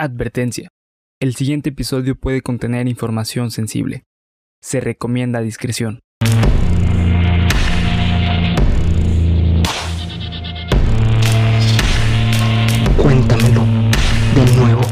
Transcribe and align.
Advertencia. 0.00 0.68
El 1.18 1.34
siguiente 1.34 1.70
episodio 1.70 2.14
puede 2.14 2.40
contener 2.40 2.86
información 2.86 3.50
sensible. 3.50 4.04
Se 4.62 4.78
recomienda 4.78 5.40
discreción. 5.40 5.98
Cuéntamelo 12.96 13.64
de 14.36 14.56
nuevo. 14.56 14.82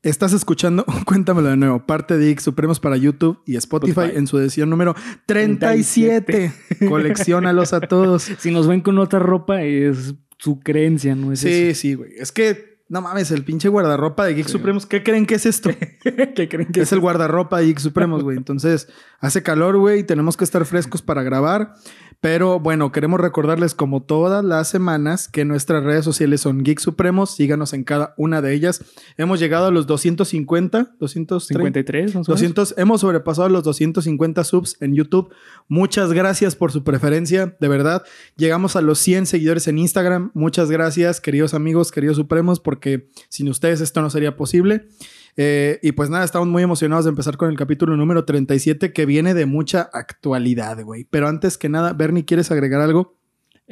Estás 0.00 0.32
escuchando, 0.32 0.86
cuéntamelo 1.04 1.50
de 1.50 1.58
nuevo, 1.58 1.84
parte 1.84 2.16
de 2.16 2.30
X 2.30 2.44
Supremos 2.44 2.80
para 2.80 2.96
YouTube 2.96 3.42
y 3.44 3.56
Spotify, 3.56 3.90
Spotify. 3.90 4.18
en 4.18 4.26
su 4.26 4.38
edición 4.38 4.70
número 4.70 4.94
37. 5.26 6.50
Colecciónalos 6.88 7.74
a 7.74 7.80
todos. 7.82 8.30
Si 8.38 8.50
nos 8.50 8.66
ven 8.66 8.80
con 8.80 8.98
otra 8.98 9.18
ropa 9.18 9.60
es 9.60 10.14
su 10.40 10.60
creencia, 10.60 11.14
¿no 11.14 11.32
es 11.32 11.40
Sí, 11.40 11.74
sí, 11.74 11.94
güey. 11.94 12.12
Es 12.16 12.32
que, 12.32 12.69
no 12.90 13.00
mames, 13.00 13.30
el 13.30 13.44
pinche 13.44 13.68
guardarropa 13.68 14.26
de 14.26 14.34
Geek 14.34 14.46
Sí. 14.46 14.52
Supremos, 14.52 14.84
¿qué 14.84 15.04
creen 15.04 15.24
que 15.24 15.36
es 15.36 15.46
esto? 15.46 15.70
¿Qué 16.34 16.48
creen 16.48 16.72
que 16.72 16.80
es 16.80 16.92
el 16.92 16.98
guardarropa 16.98 17.60
de 17.60 17.66
Geek 17.66 17.78
Supremos, 17.78 18.24
güey. 18.24 18.36
Entonces, 18.36 18.88
hace 19.20 19.44
calor, 19.44 19.78
güey, 19.78 20.00
y 20.00 20.02
tenemos 20.02 20.36
que 20.36 20.42
estar 20.42 20.64
frescos 20.64 21.00
para 21.00 21.22
grabar. 21.22 21.74
Pero 22.20 22.60
bueno, 22.60 22.92
queremos 22.92 23.18
recordarles 23.18 23.74
como 23.74 24.02
todas 24.02 24.44
las 24.44 24.68
semanas 24.68 25.26
que 25.26 25.46
nuestras 25.46 25.82
redes 25.82 26.04
sociales 26.04 26.42
son 26.42 26.62
Geek 26.62 26.78
Supremos. 26.78 27.34
Síganos 27.34 27.72
en 27.72 27.82
cada 27.82 28.12
una 28.18 28.42
de 28.42 28.52
ellas. 28.52 28.84
Hemos 29.16 29.40
llegado 29.40 29.66
a 29.66 29.70
los 29.70 29.86
250, 29.86 30.96
230. 30.98 31.58
53, 31.58 32.04
más 32.06 32.14
o 32.14 32.18
menos. 32.18 32.26
200, 32.26 32.74
hemos 32.76 33.00
sobrepasado 33.00 33.48
los 33.48 33.64
250 33.64 34.44
subs 34.44 34.76
en 34.80 34.94
YouTube. 34.94 35.32
Muchas 35.66 36.12
gracias 36.12 36.56
por 36.56 36.72
su 36.72 36.84
preferencia, 36.84 37.56
de 37.58 37.68
verdad. 37.68 38.02
Llegamos 38.36 38.76
a 38.76 38.82
los 38.82 38.98
100 38.98 39.24
seguidores 39.24 39.66
en 39.66 39.78
Instagram. 39.78 40.30
Muchas 40.34 40.70
gracias, 40.70 41.22
queridos 41.22 41.54
amigos, 41.54 41.90
queridos 41.90 42.18
supremos, 42.18 42.60
porque 42.60 43.08
sin 43.30 43.48
ustedes 43.48 43.80
esto 43.80 44.02
no 44.02 44.10
sería 44.10 44.36
posible. 44.36 44.88
Eh, 45.36 45.78
y 45.82 45.92
pues 45.92 46.10
nada, 46.10 46.24
estamos 46.24 46.48
muy 46.48 46.62
emocionados 46.62 47.04
de 47.04 47.10
empezar 47.10 47.36
con 47.36 47.50
el 47.50 47.56
capítulo 47.56 47.96
número 47.96 48.24
37 48.24 48.92
que 48.92 49.06
viene 49.06 49.34
de 49.34 49.46
mucha 49.46 49.88
actualidad, 49.92 50.82
güey. 50.82 51.06
Pero 51.10 51.28
antes 51.28 51.58
que 51.58 51.68
nada, 51.68 51.92
Bernie, 51.92 52.24
¿quieres 52.24 52.50
agregar 52.50 52.80
algo? 52.80 53.16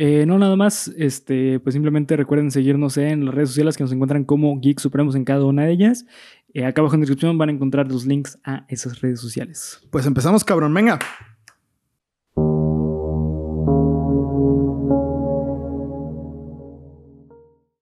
Eh, 0.01 0.27
no, 0.27 0.39
nada 0.39 0.55
más, 0.55 0.93
este, 0.97 1.59
pues 1.59 1.75
simplemente 1.75 2.17
recuerden 2.17 2.53
seguirnos 2.53 2.97
en 2.99 3.25
las 3.25 3.35
redes 3.35 3.49
sociales 3.49 3.77
que 3.77 3.83
nos 3.83 3.93
encuentran 3.93 4.23
como 4.25 4.61
Geek 4.61 4.79
Supremos 4.79 5.17
en 5.17 5.25
cada 5.25 5.45
una 5.45 5.65
de 5.65 5.73
ellas. 5.73 6.07
Eh, 6.55 6.65
acá 6.65 6.83
abajo 6.83 6.95
en 6.95 7.01
la 7.01 7.03
descripción 7.03 7.37
van 7.37 7.49
a 7.49 7.53
encontrar 7.53 7.91
los 7.91 8.07
links 8.07 8.39
a 8.45 8.65
esas 8.69 9.01
redes 9.01 9.21
sociales. 9.21 9.81
Pues 9.91 10.07
empezamos, 10.07 10.45
cabrón, 10.45 10.73
venga. 10.73 11.01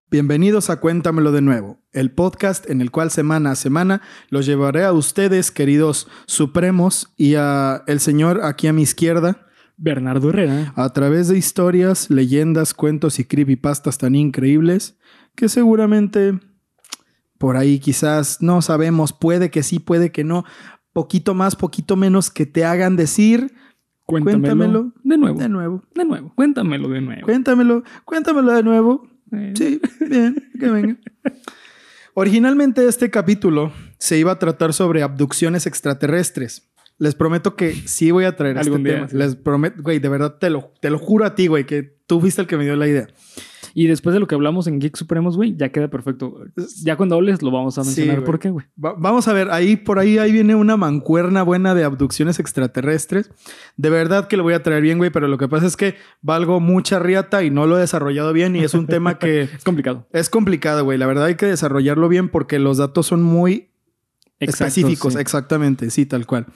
Bienvenidos 0.09 0.71
a 0.71 0.79
Cuéntamelo 0.79 1.33
de 1.33 1.43
nuevo, 1.43 1.81
el 1.93 2.12
podcast 2.12 2.71
en 2.71 2.81
el 2.81 2.93
cual 2.93 3.11
semana 3.11 3.51
a 3.51 3.55
semana 3.57 4.03
los 4.31 4.47
llevaré 4.47 4.85
a 4.85 4.93
ustedes, 4.93 5.51
queridos 5.51 6.07
supremos, 6.27 7.13
y 7.17 7.35
a 7.35 7.83
el 7.89 7.98
señor 7.98 8.43
aquí 8.45 8.69
a 8.69 8.73
mi 8.73 8.83
izquierda, 8.83 9.48
Bernardo 9.77 10.31
Herrera. 10.31 10.73
a 10.77 10.93
través 10.93 11.27
de 11.27 11.37
historias, 11.37 12.09
leyendas, 12.09 12.73
cuentos 12.73 13.19
y 13.19 13.25
creepypastas 13.25 13.98
tan 13.98 14.15
increíbles 14.15 14.97
que 15.35 15.48
seguramente 15.48 16.39
por 17.37 17.57
ahí 17.57 17.81
quizás 17.81 18.41
no 18.41 18.63
sabemos, 18.63 19.13
puede 19.13 19.51
que 19.51 19.65
sí, 19.65 19.81
puede 19.81 20.13
que 20.13 20.23
no, 20.23 20.45
poquito 20.93 21.35
más, 21.35 21.57
poquito 21.57 21.97
menos 21.97 22.31
que 22.31 22.47
te 22.47 22.65
hagan 22.65 22.95
decir, 22.97 23.53
Cuéntamelo, 24.05 24.41
Cuéntamelo 24.41 24.93
de 25.03 25.19
nuevo. 25.19 25.39
de 25.41 25.48
nuevo, 25.48 25.83
De 25.97 26.05
nuevo. 26.05 26.33
Cuéntamelo 26.37 26.89
de 26.91 27.01
nuevo. 27.01 27.23
cuéntamelo, 27.27 27.83
cuéntamelo 28.05 28.53
de 28.53 28.63
nuevo. 28.63 29.16
Sí, 29.55 29.81
bien, 30.09 30.51
que 30.59 30.69
venga. 30.69 30.97
Originalmente 32.15 32.87
este 32.89 33.11
capítulo 33.11 33.73
se 33.99 34.19
iba 34.19 34.33
a 34.33 34.39
tratar 34.39 34.73
sobre 34.73 35.03
abducciones 35.03 35.67
extraterrestres. 35.67 36.69
Les 36.99 37.15
prometo 37.15 37.57
que 37.57 37.75
sí 37.75 38.11
voy 38.11 38.25
a 38.25 38.37
traer 38.37 38.57
este 38.57 38.71
día, 38.79 38.95
tema. 38.95 39.09
sí. 39.09 39.17
Les 39.17 39.36
prometo, 39.36 39.83
güey, 39.83 39.98
de 39.98 40.09
verdad 40.09 40.36
te 40.39 40.48
lo, 40.48 40.73
te 40.81 40.89
lo 40.89 40.98
juro 40.98 41.27
a 41.27 41.35
ti, 41.35 41.47
güey, 41.47 41.67
que 41.67 41.83
tú 42.07 42.20
fuiste 42.20 42.41
el 42.41 42.47
que 42.47 42.57
me 42.57 42.65
dio 42.65 42.75
la 42.77 42.89
idea. 42.89 43.09
Y 43.79 43.89
después 43.89 44.14
de 44.14 44.20
lo 44.20 44.27
que 44.27 44.35
hablamos 44.35 44.67
en 44.69 44.79
Geek 44.81 44.97
Supremos, 44.97 45.37
güey, 45.37 45.55
ya 45.55 45.69
queda 45.69 45.89
perfecto. 45.89 46.41
Ya 46.83 46.97
cuando 46.97 47.14
hables 47.17 47.42
lo 47.42 47.51
vamos 47.51 47.77
a 47.77 47.83
mencionar. 47.83 48.25
¿Por 48.25 48.39
qué, 48.39 48.48
güey? 48.48 48.64
Va- 48.83 48.95
vamos 48.97 49.29
a 49.29 49.35
ver, 49.35 49.51
ahí 49.51 49.77
por 49.77 49.98
ahí, 49.98 50.17
ahí 50.17 50.33
viene 50.33 50.55
una 50.55 50.79
mancuerna 50.79 51.42
buena 51.42 51.75
de 51.75 51.85
abducciones 51.85 52.39
extraterrestres. 52.39 53.31
De 53.77 53.91
verdad 53.91 54.29
que 54.29 54.39
lo 54.39 54.45
voy 54.45 54.55
a 54.55 54.63
traer 54.63 54.81
bien, 54.81 54.97
güey, 54.97 55.11
pero 55.11 55.29
lo 55.29 55.36
que 55.36 55.47
pasa 55.47 55.67
es 55.67 55.77
que 55.77 55.95
valgo 56.23 56.59
mucha 56.59 56.98
riata 57.01 57.45
y 57.45 57.51
no 57.51 57.67
lo 57.67 57.77
he 57.77 57.81
desarrollado 57.83 58.33
bien 58.33 58.57
y 58.57 58.61
es 58.65 58.73
un 58.73 58.86
tema 58.86 59.19
que 59.19 59.42
Es 59.55 59.63
complicado. 59.63 60.07
es 60.11 60.31
complicado, 60.31 60.83
güey. 60.85 60.97
La 60.97 61.07
verdad 61.07 61.27
hay 61.27 61.35
que 61.35 61.45
desarrollarlo 61.45 62.09
bien 62.09 62.31
porque 62.31 62.59
los 62.59 62.79
datos 62.79 63.07
son 63.07 63.23
muy 63.23 63.69
Exacto, 64.41 64.65
específicos, 64.69 65.13
sí. 65.13 65.19
exactamente, 65.20 65.91
sí, 65.91 66.07
tal 66.07 66.25
cual. 66.27 66.47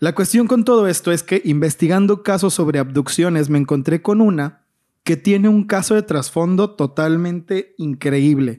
La 0.00 0.14
cuestión 0.14 0.46
con 0.46 0.64
todo 0.64 0.86
esto 0.88 1.12
es 1.12 1.22
que 1.22 1.42
investigando 1.44 2.22
casos 2.22 2.54
sobre 2.54 2.78
abducciones 2.78 3.50
me 3.50 3.58
encontré 3.58 4.00
con 4.00 4.22
una 4.22 4.62
que 5.06 5.16
tiene 5.16 5.48
un 5.48 5.62
caso 5.62 5.94
de 5.94 6.02
trasfondo 6.02 6.74
totalmente 6.74 7.74
increíble 7.78 8.58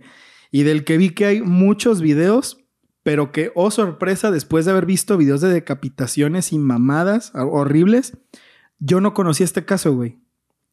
y 0.50 0.64
del 0.64 0.86
que 0.86 0.98
vi 0.98 1.10
que 1.10 1.26
hay 1.26 1.42
muchos 1.42 2.00
videos, 2.02 2.64
pero 3.04 3.34
que, 3.34 3.52
oh 3.54 3.70
sorpresa, 3.70 4.32
después 4.32 4.64
de 4.64 4.72
haber 4.72 4.86
visto 4.86 5.18
videos 5.18 5.42
de 5.42 5.50
decapitaciones 5.50 6.54
y 6.54 6.58
mamadas 6.58 7.34
horribles, 7.36 8.18
yo 8.80 9.02
no 9.02 9.14
conocí 9.14 9.44
este 9.44 9.66
caso, 9.66 9.94
güey. 9.94 10.20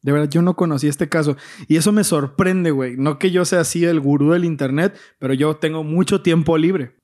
De 0.01 0.13
verdad, 0.13 0.29
yo 0.29 0.41
no 0.41 0.55
conocí 0.55 0.87
este 0.87 1.09
caso. 1.09 1.35
Y 1.67 1.75
eso 1.75 1.91
me 1.91 2.05
sorprende, 2.05 2.71
güey. 2.71 2.95
No 2.95 3.19
que 3.19 3.31
yo 3.31 3.43
sea 3.43 3.59
así 3.59 3.83
el 3.83 3.99
gurú 3.99 4.31
del 4.31 4.45
Internet, 4.45 4.97
pero 5.19 5.33
yo 5.33 5.57
tengo 5.57 5.83
mucho 5.83 6.21
tiempo 6.21 6.57
libre. 6.57 6.95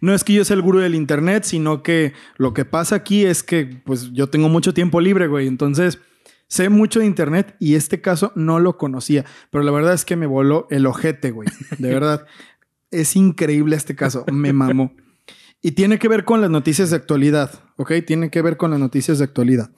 No 0.00 0.14
es 0.14 0.24
que 0.24 0.32
yo 0.32 0.46
sea 0.46 0.56
el 0.56 0.62
gurú 0.62 0.78
del 0.78 0.94
Internet, 0.94 1.44
sino 1.44 1.82
que 1.82 2.14
lo 2.38 2.54
que 2.54 2.64
pasa 2.64 2.94
aquí 2.94 3.26
es 3.26 3.42
que, 3.42 3.66
pues, 3.84 4.12
yo 4.12 4.30
tengo 4.30 4.48
mucho 4.48 4.72
tiempo 4.72 5.02
libre, 5.02 5.26
güey. 5.26 5.46
Entonces, 5.46 5.98
sé 6.48 6.68
mucho 6.68 7.00
de 7.00 7.06
Internet 7.06 7.56
y 7.58 7.74
este 7.74 8.00
caso 8.00 8.32
no 8.34 8.60
lo 8.60 8.76
conocía. 8.76 9.24
Pero 9.50 9.64
la 9.64 9.72
verdad 9.72 9.94
es 9.94 10.04
que 10.04 10.16
me 10.16 10.26
voló 10.26 10.66
el 10.70 10.86
ojete, 10.86 11.30
güey. 11.30 11.48
De 11.78 11.92
verdad. 11.92 12.26
es 12.94 13.16
increíble 13.16 13.76
este 13.76 13.94
caso. 13.94 14.24
Me 14.32 14.52
mamó. 14.52 14.92
Y 15.60 15.72
tiene 15.72 15.98
que 15.98 16.08
ver 16.08 16.24
con 16.24 16.40
las 16.42 16.50
noticias 16.50 16.90
de 16.90 16.96
actualidad, 16.96 17.50
¿ok? 17.76 17.92
Tiene 18.06 18.30
que 18.30 18.42
ver 18.42 18.58
con 18.58 18.70
las 18.70 18.78
noticias 18.78 19.18
de 19.18 19.24
actualidad. 19.24 19.70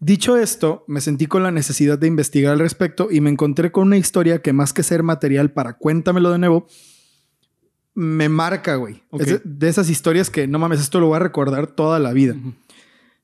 Dicho 0.00 0.36
esto, 0.36 0.84
me 0.88 1.02
sentí 1.02 1.26
con 1.26 1.42
la 1.42 1.50
necesidad 1.50 1.98
de 1.98 2.06
investigar 2.06 2.54
al 2.54 2.58
respecto 2.58 3.08
y 3.10 3.20
me 3.20 3.30
encontré 3.30 3.70
con 3.70 3.88
una 3.88 3.98
historia 3.98 4.40
que 4.40 4.54
más 4.54 4.72
que 4.72 4.82
ser 4.82 5.02
material 5.02 5.52
para 5.52 5.74
cuéntamelo 5.74 6.32
de 6.32 6.38
nuevo, 6.38 6.66
me 7.94 8.30
marca, 8.30 8.76
güey. 8.76 9.02
Es 9.12 9.40
de, 9.44 9.68
esas 9.68 9.90
historias 9.90 10.30
que, 10.30 10.46
no 10.46 10.58
mames, 10.58 10.80
esto 10.80 11.00
lo 11.00 11.08
voy 11.08 11.16
a 11.16 11.20
recordar 11.20 11.66
toda 11.66 11.98
la 11.98 12.12
vida. 12.12 12.34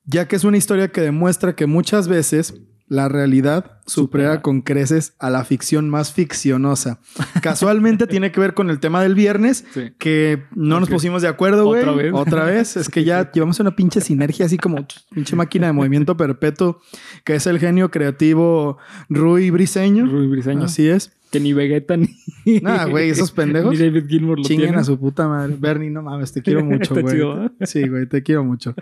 Ya 0.05 0.29
que 0.29 0.37
es 0.37 0.45
una 0.45 0.59
historia 0.59 0.89
que 0.89 1.01
demuestra 1.01 1.57
que 1.57 1.67
muchas 1.67 2.09
veces 2.09 2.55
la 2.93 3.09
realidad 3.09 3.79
supera 3.87 4.25
Supera. 4.35 4.43
con 4.43 4.61
creces 4.61 5.15
a 5.19 5.31
la 5.31 5.45
ficción 5.45 5.89
más 5.89 6.13
ficcionosa. 6.13 7.01
Casualmente 7.43 8.07
tiene 8.07 8.31
que 8.33 8.39
ver 8.39 8.53
con 8.53 8.69
el 8.69 8.81
tema 8.81 9.03
del 9.03 9.15
viernes, 9.15 9.65
Sí. 9.73 9.93
que 9.99 10.43
no 10.55 10.79
nos 10.79 10.91
pusimos 10.91 11.23
de 11.23 11.29
acuerdo, 11.29 11.65
güey. 11.65 11.81
¿Otra 11.83 11.95
vez? 11.95 12.13
Otra 12.15 12.45
vez. 12.45 12.77
Es 12.77 12.91
que 12.91 13.03
ya 13.05 13.33
llevamos 13.33 13.59
una 13.61 13.75
pinche 13.75 14.03
sinergia 14.03 14.45
así 14.45 14.59
como 14.59 14.87
pinche 15.15 15.35
máquina 15.37 15.69
de 15.69 15.73
movimiento 15.73 16.19
perpetuo, 16.19 16.81
que 17.25 17.37
es 17.37 17.47
el 17.47 17.59
genio 17.59 17.91
creativo 17.91 18.77
Rui 19.09 19.49
Briseño. 19.49 20.05
Rui 20.05 20.27
Briseño. 20.27 20.65
Así 20.65 20.87
es. 20.87 21.13
Que 21.31 21.41
ni 21.41 21.55
Vegeta 21.55 21.97
ni. 21.97 22.09
Nah, 22.61 22.85
güey, 22.85 23.09
esos 23.09 23.33
pendejos. 23.33 23.73
Ni 23.73 23.79
David 23.79 24.05
Gilmour 24.07 24.39
lo 24.39 24.45
Chinguen 24.45 24.75
a 24.75 24.85
su 24.85 24.99
puta 25.01 25.27
madre. 25.29 25.57
Bernie, 25.59 25.89
no 25.89 26.03
mames, 26.03 26.31
te 26.31 26.43
quiero 26.43 26.63
mucho, 26.63 26.95
güey. 26.95 27.19
Sí, 27.63 27.89
güey, 27.89 28.07
te 28.07 28.23
quiero 28.23 28.45
mucho. 28.45 28.75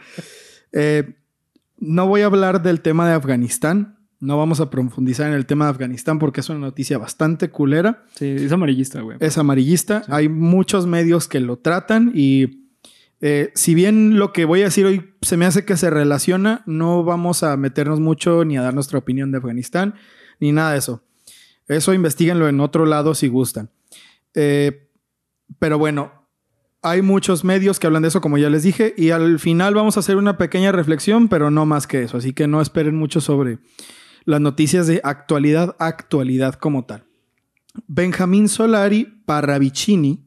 Eh, 0.72 1.14
no 1.78 2.08
voy 2.08 2.22
a 2.22 2.26
hablar 2.26 2.60
del 2.60 2.80
tema 2.80 3.08
de 3.08 3.14
Afganistán. 3.14 3.99
No 4.20 4.36
vamos 4.36 4.60
a 4.60 4.68
profundizar 4.68 5.28
en 5.28 5.32
el 5.32 5.46
tema 5.46 5.64
de 5.64 5.70
Afganistán 5.70 6.18
porque 6.18 6.40
es 6.40 6.48
una 6.50 6.58
noticia 6.58 6.98
bastante 6.98 7.48
culera. 7.48 8.04
Sí, 8.14 8.26
es 8.26 8.52
amarillista, 8.52 9.00
güey. 9.00 9.16
Es 9.18 9.38
amarillista. 9.38 10.02
Sí. 10.04 10.12
Hay 10.12 10.28
muchos 10.28 10.86
medios 10.86 11.26
que 11.26 11.40
lo 11.40 11.56
tratan 11.56 12.12
y 12.14 12.68
eh, 13.22 13.50
si 13.54 13.74
bien 13.74 14.18
lo 14.18 14.32
que 14.32 14.44
voy 14.44 14.60
a 14.60 14.64
decir 14.64 14.86
hoy 14.86 15.14
se 15.22 15.36
me 15.36 15.46
hace 15.46 15.64
que 15.64 15.76
se 15.76 15.88
relaciona, 15.88 16.62
no 16.66 17.02
vamos 17.02 17.42
a 17.42 17.56
meternos 17.56 17.98
mucho 17.98 18.44
ni 18.44 18.58
a 18.58 18.62
dar 18.62 18.74
nuestra 18.74 18.98
opinión 18.98 19.30
de 19.32 19.38
Afganistán 19.38 19.94
ni 20.38 20.52
nada 20.52 20.72
de 20.72 20.78
eso. 20.78 21.02
Eso 21.66 21.94
investiguenlo 21.94 22.48
en 22.48 22.60
otro 22.60 22.84
lado 22.84 23.14
si 23.14 23.28
gustan. 23.28 23.70
Eh, 24.34 24.88
pero 25.58 25.78
bueno, 25.78 26.20
hay 26.82 27.02
muchos 27.02 27.44
medios 27.44 27.78
que 27.78 27.86
hablan 27.86 28.02
de 28.02 28.08
eso, 28.08 28.20
como 28.20 28.38
ya 28.38 28.50
les 28.50 28.62
dije, 28.62 28.94
y 28.96 29.10
al 29.10 29.38
final 29.38 29.74
vamos 29.74 29.96
a 29.96 30.00
hacer 30.00 30.16
una 30.16 30.38
pequeña 30.38 30.72
reflexión, 30.72 31.28
pero 31.28 31.50
no 31.50 31.66
más 31.66 31.86
que 31.86 32.02
eso. 32.02 32.16
Así 32.16 32.32
que 32.32 32.46
no 32.46 32.60
esperen 32.60 32.96
mucho 32.96 33.20
sobre 33.20 33.58
las 34.24 34.40
noticias 34.40 34.86
de 34.86 35.00
actualidad, 35.04 35.76
actualidad 35.78 36.54
como 36.54 36.84
tal. 36.84 37.04
Benjamín 37.86 38.48
Solari 38.48 39.04
Parravicini 39.24 40.24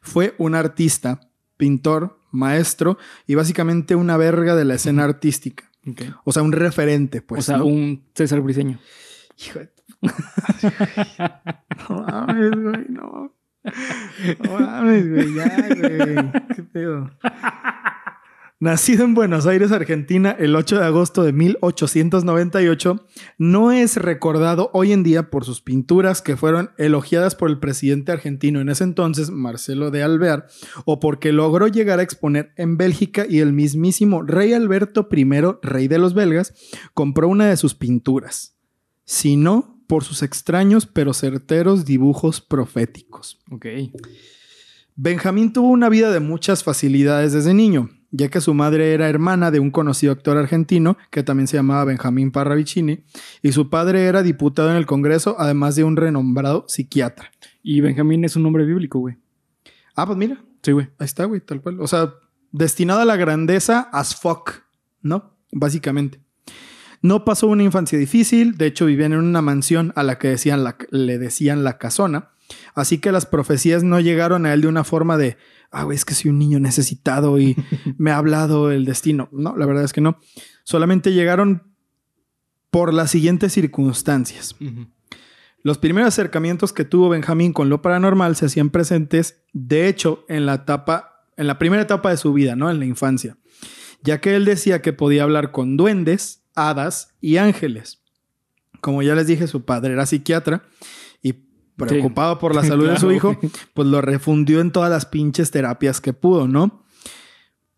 fue 0.00 0.34
un 0.38 0.54
artista, 0.54 1.20
pintor, 1.56 2.20
maestro 2.30 2.98
y 3.26 3.34
básicamente 3.34 3.94
una 3.96 4.16
verga 4.16 4.54
de 4.54 4.64
la 4.64 4.74
escena 4.74 5.04
artística. 5.04 5.64
O 6.24 6.32
sea, 6.32 6.42
un 6.42 6.52
referente, 6.52 7.22
pues. 7.22 7.40
o 7.40 7.42
sea, 7.42 7.58
¿no? 7.58 7.66
un 7.66 8.04
César 8.14 8.40
Briseño. 8.40 8.78
Hijo 9.38 9.60
de. 9.60 9.70
No 11.88 12.02
mames, 12.02 12.50
güey, 12.50 12.86
no. 12.88 13.32
No 14.44 14.60
mames, 14.60 15.08
güey, 15.08 15.34
ya, 15.34 15.68
güey. 15.68 16.32
Qué 16.54 16.62
pedo. 16.64 17.10
Nacido 18.58 19.04
en 19.04 19.12
Buenos 19.12 19.44
Aires, 19.44 19.70
Argentina, 19.70 20.34
el 20.38 20.56
8 20.56 20.78
de 20.78 20.84
agosto 20.86 21.22
de 21.22 21.34
1898, 21.34 23.06
no 23.36 23.70
es 23.70 23.98
recordado 23.98 24.70
hoy 24.72 24.92
en 24.92 25.02
día 25.02 25.28
por 25.28 25.44
sus 25.44 25.60
pinturas 25.60 26.22
que 26.22 26.38
fueron 26.38 26.70
elogiadas 26.78 27.34
por 27.34 27.50
el 27.50 27.58
presidente 27.58 28.12
argentino 28.12 28.62
en 28.62 28.70
ese 28.70 28.84
entonces, 28.84 29.28
Marcelo 29.28 29.90
de 29.90 30.02
Alvear, 30.02 30.46
o 30.86 31.00
porque 31.00 31.32
logró 31.32 31.68
llegar 31.68 31.98
a 31.98 32.02
exponer 32.02 32.54
en 32.56 32.78
Bélgica 32.78 33.26
y 33.28 33.40
el 33.40 33.52
mismísimo 33.52 34.22
rey 34.22 34.54
Alberto 34.54 35.06
I, 35.12 35.26
rey 35.60 35.86
de 35.86 35.98
los 35.98 36.14
belgas, 36.14 36.54
compró 36.94 37.28
una 37.28 37.50
de 37.50 37.58
sus 37.58 37.74
pinturas, 37.74 38.56
sino 39.04 39.82
por 39.86 40.02
sus 40.02 40.22
extraños 40.22 40.86
pero 40.86 41.12
certeros 41.12 41.84
dibujos 41.84 42.40
proféticos. 42.40 43.38
Ok. 43.50 43.66
Benjamín 44.94 45.52
tuvo 45.52 45.68
una 45.68 45.90
vida 45.90 46.10
de 46.10 46.20
muchas 46.20 46.64
facilidades 46.64 47.34
desde 47.34 47.52
niño, 47.52 47.90
ya 48.16 48.28
que 48.28 48.40
su 48.40 48.54
madre 48.54 48.94
era 48.94 49.08
hermana 49.08 49.50
de 49.50 49.60
un 49.60 49.70
conocido 49.70 50.12
actor 50.12 50.36
argentino 50.36 50.96
que 51.10 51.22
también 51.22 51.46
se 51.48 51.56
llamaba 51.56 51.84
Benjamín 51.84 52.30
Parravicini, 52.30 53.04
y 53.42 53.52
su 53.52 53.68
padre 53.68 54.04
era 54.06 54.22
diputado 54.22 54.70
en 54.70 54.76
el 54.76 54.86
Congreso, 54.86 55.36
además 55.38 55.76
de 55.76 55.84
un 55.84 55.96
renombrado 55.96 56.64
psiquiatra. 56.68 57.30
Y 57.62 57.80
Benjamín 57.80 58.24
es 58.24 58.36
un 58.36 58.42
nombre 58.44 58.64
bíblico, 58.64 58.98
güey. 59.00 59.16
Ah, 59.94 60.06
pues 60.06 60.16
mira, 60.18 60.42
Sí, 60.62 60.72
güey. 60.72 60.86
ahí 60.98 61.04
está, 61.04 61.24
güey, 61.26 61.40
tal 61.40 61.60
cual. 61.60 61.80
O 61.80 61.86
sea, 61.86 62.14
destinado 62.52 63.00
a 63.00 63.04
la 63.04 63.16
grandeza 63.16 63.88
as 63.92 64.16
fuck, 64.16 64.52
¿no? 65.02 65.36
Básicamente. 65.52 66.20
No 67.02 67.24
pasó 67.24 67.46
una 67.46 67.62
infancia 67.62 67.98
difícil, 67.98 68.56
de 68.56 68.66
hecho 68.66 68.86
vivían 68.86 69.12
en 69.12 69.18
una 69.20 69.42
mansión 69.42 69.92
a 69.94 70.02
la 70.02 70.18
que 70.18 70.28
decían 70.28 70.64
la- 70.64 70.76
le 70.90 71.18
decían 71.18 71.62
la 71.62 71.78
casona, 71.78 72.30
así 72.74 72.98
que 72.98 73.12
las 73.12 73.26
profecías 73.26 73.84
no 73.84 74.00
llegaron 74.00 74.46
a 74.46 74.52
él 74.54 74.62
de 74.62 74.68
una 74.68 74.82
forma 74.82 75.16
de, 75.16 75.36
ah, 75.76 75.84
güey, 75.84 75.96
es 75.96 76.04
que 76.04 76.14
soy 76.14 76.30
un 76.30 76.38
niño 76.38 76.58
necesitado 76.58 77.38
y 77.38 77.56
me 77.98 78.10
ha 78.10 78.16
hablado 78.16 78.70
el 78.70 78.84
destino. 78.84 79.28
No, 79.32 79.56
la 79.56 79.66
verdad 79.66 79.84
es 79.84 79.92
que 79.92 80.00
no. 80.00 80.18
Solamente 80.64 81.12
llegaron 81.12 81.74
por 82.70 82.92
las 82.92 83.10
siguientes 83.10 83.52
circunstancias. 83.52 84.56
Los 85.62 85.78
primeros 85.78 86.08
acercamientos 86.08 86.72
que 86.72 86.84
tuvo 86.84 87.08
Benjamín 87.08 87.52
con 87.52 87.68
lo 87.68 87.82
paranormal 87.82 88.36
se 88.36 88.46
hacían 88.46 88.70
presentes, 88.70 89.42
de 89.52 89.88
hecho, 89.88 90.24
en 90.28 90.46
la 90.46 90.54
etapa, 90.54 91.24
en 91.36 91.46
la 91.46 91.58
primera 91.58 91.82
etapa 91.82 92.10
de 92.10 92.16
su 92.16 92.32
vida, 92.32 92.56
¿no? 92.56 92.70
En 92.70 92.78
la 92.78 92.86
infancia. 92.86 93.36
Ya 94.02 94.20
que 94.20 94.36
él 94.36 94.44
decía 94.44 94.82
que 94.82 94.92
podía 94.92 95.22
hablar 95.22 95.52
con 95.52 95.76
duendes, 95.76 96.42
hadas 96.54 97.14
y 97.20 97.36
ángeles. 97.36 98.02
Como 98.80 99.02
ya 99.02 99.14
les 99.14 99.26
dije, 99.26 99.46
su 99.46 99.64
padre 99.64 99.92
era 99.94 100.06
psiquiatra 100.06 100.64
preocupado 101.76 102.38
por 102.38 102.54
la 102.54 102.64
salud 102.64 102.88
de 102.88 102.98
su 102.98 103.12
hijo, 103.12 103.36
pues 103.74 103.88
lo 103.88 104.00
refundió 104.00 104.60
en 104.60 104.70
todas 104.70 104.90
las 104.90 105.06
pinches 105.06 105.50
terapias 105.50 106.00
que 106.00 106.12
pudo, 106.12 106.48
¿no? 106.48 106.84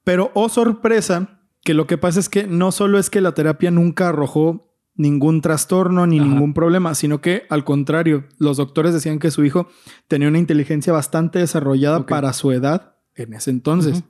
Pero, 0.04 0.30
oh 0.34 0.48
sorpresa, 0.48 1.40
que 1.64 1.74
lo 1.74 1.86
que 1.86 1.98
pasa 1.98 2.20
es 2.20 2.28
que 2.28 2.46
no 2.46 2.72
solo 2.72 2.98
es 2.98 3.10
que 3.10 3.20
la 3.20 3.32
terapia 3.32 3.70
nunca 3.70 4.08
arrojó 4.08 4.68
ningún 4.94 5.40
trastorno 5.42 6.06
ni 6.06 6.18
Ajá. 6.18 6.28
ningún 6.28 6.54
problema, 6.54 6.94
sino 6.94 7.20
que 7.20 7.44
al 7.50 7.64
contrario, 7.64 8.24
los 8.38 8.56
doctores 8.56 8.92
decían 8.92 9.18
que 9.18 9.30
su 9.30 9.44
hijo 9.44 9.68
tenía 10.08 10.28
una 10.28 10.38
inteligencia 10.38 10.92
bastante 10.92 11.38
desarrollada 11.38 12.04
para 12.06 12.32
su 12.32 12.52
edad 12.52 12.96
en 13.14 13.32
ese 13.32 13.50
entonces. 13.50 14.02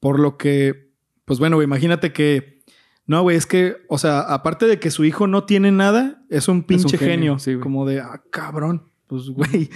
Por 0.00 0.18
lo 0.18 0.36
que, 0.36 0.92
pues 1.24 1.38
bueno, 1.38 1.62
imagínate 1.62 2.12
que, 2.12 2.64
no, 3.06 3.22
güey, 3.22 3.36
es 3.36 3.46
que, 3.46 3.76
o 3.88 3.98
sea, 3.98 4.20
aparte 4.20 4.66
de 4.66 4.80
que 4.80 4.90
su 4.90 5.04
hijo 5.04 5.26
no 5.26 5.44
tiene 5.44 5.70
nada, 5.72 6.24
es 6.28 6.48
un 6.48 6.64
pinche 6.64 6.98
genio, 6.98 7.10
genio. 7.10 7.38
sí, 7.38 7.54
güey. 7.54 7.62
como 7.62 7.86
de, 7.86 8.00
ah, 8.00 8.22
cabrón, 8.30 8.90
pues 9.06 9.28
güey. 9.30 9.70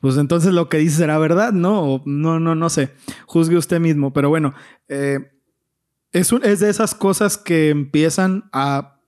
Pues 0.00 0.16
entonces 0.16 0.52
lo 0.54 0.68
que 0.70 0.78
dice 0.78 0.96
será 0.96 1.18
verdad, 1.18 1.52
¿no? 1.52 1.82
O 1.82 2.02
no, 2.06 2.40
no, 2.40 2.54
no 2.54 2.70
sé. 2.70 2.94
Juzgue 3.26 3.56
usted 3.58 3.80
mismo. 3.80 4.12
Pero 4.14 4.30
bueno, 4.30 4.54
eh, 4.88 5.30
es, 6.12 6.32
un- 6.32 6.42
es 6.44 6.60
de 6.60 6.70
esas 6.70 6.94
cosas 6.94 7.36
que 7.36 7.68
empiezan 7.68 8.48
a. 8.52 8.98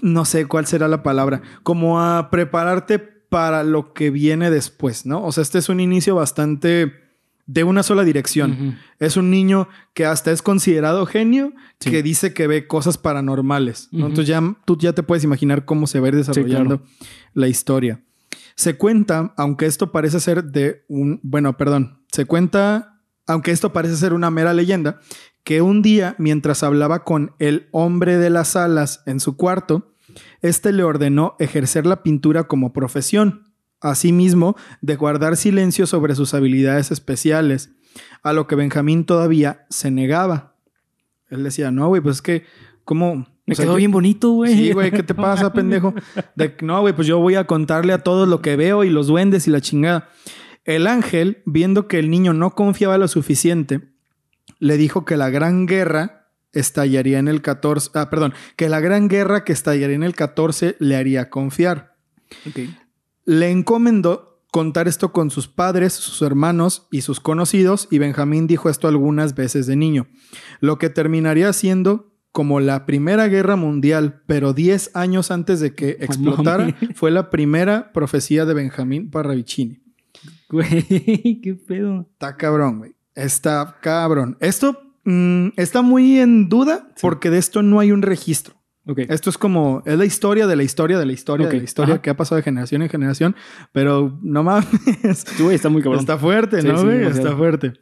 No 0.00 0.24
sé 0.24 0.46
cuál 0.46 0.66
será 0.66 0.88
la 0.88 1.02
palabra. 1.02 1.42
Como 1.62 2.00
a 2.00 2.30
prepararte 2.30 2.98
para 2.98 3.62
lo 3.64 3.92
que 3.92 4.10
viene 4.10 4.50
después, 4.50 5.06
¿no? 5.06 5.24
O 5.24 5.32
sea, 5.32 5.42
este 5.42 5.58
es 5.58 5.68
un 5.68 5.80
inicio 5.80 6.14
bastante 6.16 7.01
de 7.46 7.64
una 7.64 7.82
sola 7.82 8.04
dirección. 8.04 8.78
Es 8.98 9.16
un 9.16 9.30
niño 9.30 9.68
que 9.94 10.06
hasta 10.06 10.30
es 10.30 10.42
considerado 10.42 11.06
genio, 11.06 11.52
Sí. 11.80 11.90
que 11.90 12.02
dice 12.02 12.32
que 12.32 12.46
ve 12.46 12.66
cosas 12.68 12.96
paranormales. 12.98 13.88
Entonces 13.92 14.26
ya 14.28 14.40
tú 14.64 14.78
ya 14.78 14.92
te 14.92 15.02
puedes 15.02 15.24
imaginar 15.24 15.64
cómo 15.64 15.86
se 15.86 15.98
va 16.00 16.06
a 16.06 16.08
ir 16.10 16.16
desarrollando 16.16 16.82
la 17.34 17.48
historia. 17.48 18.00
Se 18.54 18.76
cuenta, 18.76 19.34
aunque 19.36 19.66
esto 19.66 19.90
parece 19.92 20.20
ser 20.20 20.44
de 20.44 20.84
un, 20.88 21.18
bueno, 21.22 21.56
perdón, 21.56 22.04
se 22.12 22.24
cuenta, 22.26 23.00
aunque 23.26 23.50
esto 23.50 23.72
parece 23.72 23.96
ser 23.96 24.12
una 24.12 24.30
mera 24.30 24.52
leyenda, 24.54 25.00
que 25.42 25.60
un 25.62 25.82
día, 25.82 26.14
mientras 26.18 26.62
hablaba 26.62 27.02
con 27.02 27.32
el 27.40 27.68
hombre 27.72 28.18
de 28.18 28.30
las 28.30 28.54
alas 28.54 29.02
en 29.06 29.18
su 29.20 29.36
cuarto, 29.36 29.92
este 30.42 30.72
le 30.72 30.84
ordenó 30.84 31.34
ejercer 31.40 31.86
la 31.86 32.02
pintura 32.02 32.44
como 32.44 32.72
profesión, 32.72 33.51
asimismo 33.82 34.56
de 34.80 34.96
guardar 34.96 35.36
silencio 35.36 35.86
sobre 35.86 36.14
sus 36.14 36.34
habilidades 36.34 36.90
especiales, 36.90 37.70
a 38.22 38.32
lo 38.32 38.46
que 38.46 38.54
Benjamín 38.54 39.04
todavía 39.04 39.66
se 39.68 39.90
negaba. 39.90 40.54
Él 41.28 41.42
decía, 41.44 41.70
no, 41.70 41.88
güey, 41.88 42.00
pues 42.02 42.16
es 42.16 42.22
que, 42.22 42.44
¿cómo? 42.84 43.26
Me 43.44 43.52
O 43.52 43.56
sea, 43.56 43.64
quedó 43.64 43.72
yo- 43.74 43.78
bien 43.78 43.90
bonito, 43.90 44.30
güey. 44.32 44.54
Sí, 44.54 44.72
güey, 44.72 44.90
¿qué 44.90 45.02
te 45.02 45.14
pasa, 45.14 45.52
pendejo? 45.54 45.94
De, 46.36 46.56
no, 46.62 46.80
güey, 46.80 46.94
pues 46.94 47.06
yo 47.08 47.18
voy 47.18 47.34
a 47.34 47.46
contarle 47.46 47.92
a 47.92 47.98
todos 47.98 48.28
lo 48.28 48.40
que 48.40 48.56
veo 48.56 48.84
y 48.84 48.90
los 48.90 49.08
duendes 49.08 49.48
y 49.48 49.50
la 49.50 49.60
chingada. 49.60 50.08
El 50.64 50.86
ángel, 50.86 51.42
viendo 51.44 51.88
que 51.88 51.98
el 51.98 52.08
niño 52.08 52.32
no 52.34 52.54
confiaba 52.54 52.96
lo 52.98 53.08
suficiente, 53.08 53.80
le 54.60 54.76
dijo 54.76 55.04
que 55.04 55.16
la 55.16 55.28
gran 55.30 55.66
guerra 55.66 56.28
estallaría 56.52 57.18
en 57.18 57.26
el 57.28 57.42
14, 57.42 57.90
ah, 57.94 58.10
perdón, 58.10 58.32
que 58.56 58.68
la 58.68 58.78
gran 58.80 59.08
guerra 59.08 59.42
que 59.42 59.52
estallaría 59.52 59.96
en 59.96 60.02
el 60.04 60.14
14 60.14 60.76
le 60.78 60.96
haría 60.96 61.30
confiar. 61.30 61.96
Ok. 62.46 62.58
Le 63.24 63.50
encomendó 63.50 64.40
contar 64.50 64.86
esto 64.88 65.12
con 65.12 65.30
sus 65.30 65.48
padres, 65.48 65.94
sus 65.94 66.20
hermanos 66.22 66.86
y 66.90 67.00
sus 67.00 67.20
conocidos, 67.20 67.88
y 67.90 67.98
Benjamín 67.98 68.46
dijo 68.46 68.68
esto 68.68 68.86
algunas 68.88 69.34
veces 69.34 69.66
de 69.66 69.76
niño, 69.76 70.06
lo 70.60 70.78
que 70.78 70.90
terminaría 70.90 71.52
siendo 71.52 72.12
como 72.32 72.60
la 72.60 72.86
Primera 72.86 73.28
Guerra 73.28 73.56
Mundial, 73.56 74.22
pero 74.26 74.52
10 74.54 74.92
años 74.94 75.30
antes 75.30 75.60
de 75.60 75.74
que 75.74 75.96
explotara, 76.00 76.74
fue 76.94 77.10
la 77.10 77.30
primera 77.30 77.92
profecía 77.92 78.44
de 78.46 78.54
Benjamín 78.54 79.10
Parravicini. 79.10 79.82
Güey, 80.48 81.40
qué 81.42 81.54
pedo. 81.54 82.06
Está 82.12 82.36
cabrón, 82.36 82.78
güey. 82.78 82.94
Está 83.14 83.76
cabrón. 83.82 84.36
Esto 84.40 84.80
mm, 85.04 85.48
está 85.56 85.82
muy 85.82 86.18
en 86.20 86.48
duda 86.48 86.88
Sí. 86.96 87.00
porque 87.02 87.28
de 87.30 87.38
esto 87.38 87.62
no 87.62 87.80
hay 87.80 87.92
un 87.92 88.02
registro. 88.02 88.54
Ok. 88.86 88.98
Esto 89.08 89.30
es 89.30 89.38
como, 89.38 89.82
es 89.86 89.96
la 89.96 90.04
historia 90.04 90.46
de 90.46 90.56
la 90.56 90.64
historia 90.64 90.98
de 90.98 91.06
la 91.06 91.12
historia 91.12 91.46
de 91.46 91.56
la 91.58 91.62
historia 91.62 91.94
ajá. 91.94 92.02
que 92.02 92.10
ha 92.10 92.16
pasado 92.16 92.36
de 92.36 92.42
generación 92.42 92.82
en 92.82 92.88
generación, 92.88 93.36
pero 93.72 94.18
no 94.22 94.42
mames. 94.42 95.24
Güey, 95.38 95.54
está 95.54 95.68
muy 95.68 95.82
cabrón. 95.82 96.00
Está 96.00 96.18
fuerte, 96.18 96.60
Sí, 96.62 96.68
¿no, 96.68 96.78
sí, 96.78 96.84
güey? 96.84 96.98
demasiado. 96.98 97.28
Está 97.28 97.36
fuerte. 97.38 97.72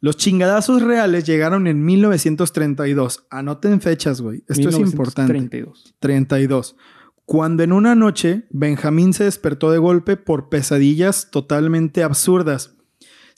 Los 0.00 0.16
chingadazos 0.16 0.82
reales 0.82 1.24
llegaron 1.24 1.66
en 1.66 1.84
1932. 1.84 3.26
Anoten 3.30 3.80
fechas, 3.80 4.20
güey. 4.20 4.44
Esto 4.46 4.68
es 4.68 4.78
importante. 4.78 5.32
1932. 5.32 5.96
32. 5.98 6.76
Cuando 7.24 7.62
en 7.62 7.72
una 7.72 7.94
noche 7.94 8.46
Benjamín 8.50 9.12
se 9.12 9.24
despertó 9.24 9.70
de 9.72 9.78
golpe 9.78 10.16
por 10.16 10.48
pesadillas 10.48 11.30
totalmente 11.30 12.02
absurdas. 12.04 12.77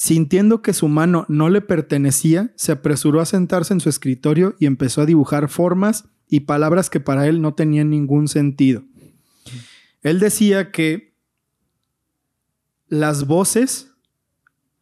Sintiendo 0.01 0.63
que 0.63 0.73
su 0.73 0.89
mano 0.89 1.27
no 1.29 1.51
le 1.51 1.61
pertenecía, 1.61 2.53
se 2.55 2.73
apresuró 2.73 3.21
a 3.21 3.27
sentarse 3.27 3.75
en 3.75 3.81
su 3.81 3.91
escritorio 3.91 4.57
y 4.59 4.65
empezó 4.65 5.03
a 5.03 5.05
dibujar 5.05 5.51
formas 5.51 6.09
y 6.27 6.41
palabras 6.41 6.89
que 6.89 7.01
para 7.01 7.27
él 7.27 7.43
no 7.43 7.53
tenían 7.53 7.91
ningún 7.91 8.27
sentido. 8.27 8.83
Él 10.01 10.19
decía 10.19 10.71
que 10.73 11.15
las 12.89 13.27
voces 13.27 13.93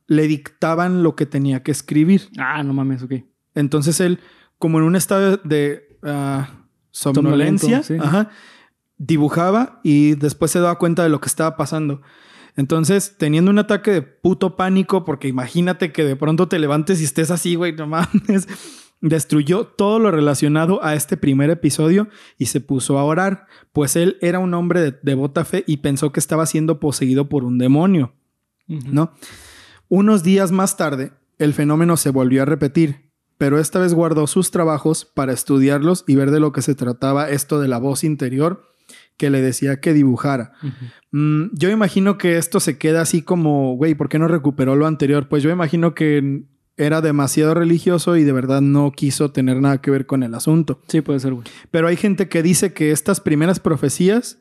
le 0.06 0.28
dictaban 0.28 1.02
lo 1.02 1.16
que 1.16 1.26
tenía 1.26 1.64
que 1.64 1.72
escribir. 1.72 2.28
Ah, 2.38 2.62
no 2.62 2.72
mames, 2.72 3.02
ok. 3.02 3.14
Entonces 3.56 3.98
él, 3.98 4.20
como 4.60 4.78
en 4.78 4.84
un 4.84 4.94
estado 4.94 5.38
de 5.38 5.98
ah, 6.04 6.64
somnolencia, 6.92 7.82
Somnolento, 7.82 8.04
sí. 8.04 8.08
ajá, 8.08 8.30
dibujaba 8.98 9.80
y 9.82 10.14
después 10.14 10.52
se 10.52 10.60
daba 10.60 10.78
cuenta 10.78 11.02
de 11.02 11.08
lo 11.08 11.20
que 11.20 11.26
estaba 11.26 11.56
pasando. 11.56 12.02
Entonces, 12.58 13.14
teniendo 13.18 13.52
un 13.52 13.60
ataque 13.60 13.92
de 13.92 14.02
puto 14.02 14.56
pánico, 14.56 15.04
porque 15.04 15.28
imagínate 15.28 15.92
que 15.92 16.02
de 16.02 16.16
pronto 16.16 16.48
te 16.48 16.58
levantes 16.58 17.00
y 17.00 17.04
estés 17.04 17.30
así, 17.30 17.54
güey, 17.54 17.72
no 17.72 17.86
mames, 17.86 18.48
destruyó 19.00 19.64
todo 19.64 20.00
lo 20.00 20.10
relacionado 20.10 20.82
a 20.82 20.96
este 20.96 21.16
primer 21.16 21.50
episodio 21.50 22.08
y 22.36 22.46
se 22.46 22.60
puso 22.60 22.98
a 22.98 23.04
orar, 23.04 23.46
pues 23.72 23.94
él 23.94 24.18
era 24.20 24.40
un 24.40 24.54
hombre 24.54 24.80
de 24.80 24.98
devota 25.04 25.44
fe 25.44 25.62
y 25.68 25.76
pensó 25.76 26.10
que 26.10 26.18
estaba 26.18 26.46
siendo 26.46 26.80
poseído 26.80 27.28
por 27.28 27.44
un 27.44 27.58
demonio. 27.58 28.12
¿no? 28.66 29.12
Unos 29.86 30.24
días 30.24 30.50
más 30.50 30.76
tarde, 30.76 31.12
el 31.38 31.54
fenómeno 31.54 31.96
se 31.96 32.10
volvió 32.10 32.42
a 32.42 32.46
repetir, 32.46 33.12
pero 33.38 33.60
esta 33.60 33.78
vez 33.78 33.94
guardó 33.94 34.26
sus 34.26 34.50
trabajos 34.50 35.04
para 35.04 35.32
estudiarlos 35.32 36.02
y 36.08 36.16
ver 36.16 36.32
de 36.32 36.40
lo 36.40 36.50
que 36.50 36.62
se 36.62 36.74
trataba 36.74 37.30
esto 37.30 37.60
de 37.60 37.68
la 37.68 37.78
voz 37.78 38.02
interior 38.02 38.67
que 39.18 39.28
le 39.28 39.42
decía 39.42 39.80
que 39.80 39.92
dibujara. 39.92 40.52
Mm, 41.10 41.48
yo 41.52 41.68
imagino 41.68 42.16
que 42.16 42.38
esto 42.38 42.60
se 42.60 42.78
queda 42.78 43.02
así 43.02 43.20
como, 43.20 43.76
güey, 43.76 43.94
¿por 43.94 44.08
qué 44.08 44.18
no 44.18 44.28
recuperó 44.28 44.76
lo 44.76 44.86
anterior? 44.86 45.28
Pues 45.28 45.42
yo 45.42 45.50
imagino 45.50 45.94
que 45.94 46.44
era 46.78 47.00
demasiado 47.00 47.52
religioso 47.54 48.16
y 48.16 48.24
de 48.24 48.32
verdad 48.32 48.60
no 48.60 48.92
quiso 48.92 49.32
tener 49.32 49.60
nada 49.60 49.82
que 49.82 49.90
ver 49.90 50.06
con 50.06 50.22
el 50.22 50.34
asunto. 50.34 50.80
Sí, 50.86 51.00
puede 51.00 51.20
ser, 51.20 51.34
güey. 51.34 51.46
Pero 51.70 51.88
hay 51.88 51.96
gente 51.96 52.28
que 52.28 52.42
dice 52.42 52.72
que 52.72 52.92
estas 52.92 53.20
primeras 53.20 53.58
profecías 53.58 54.38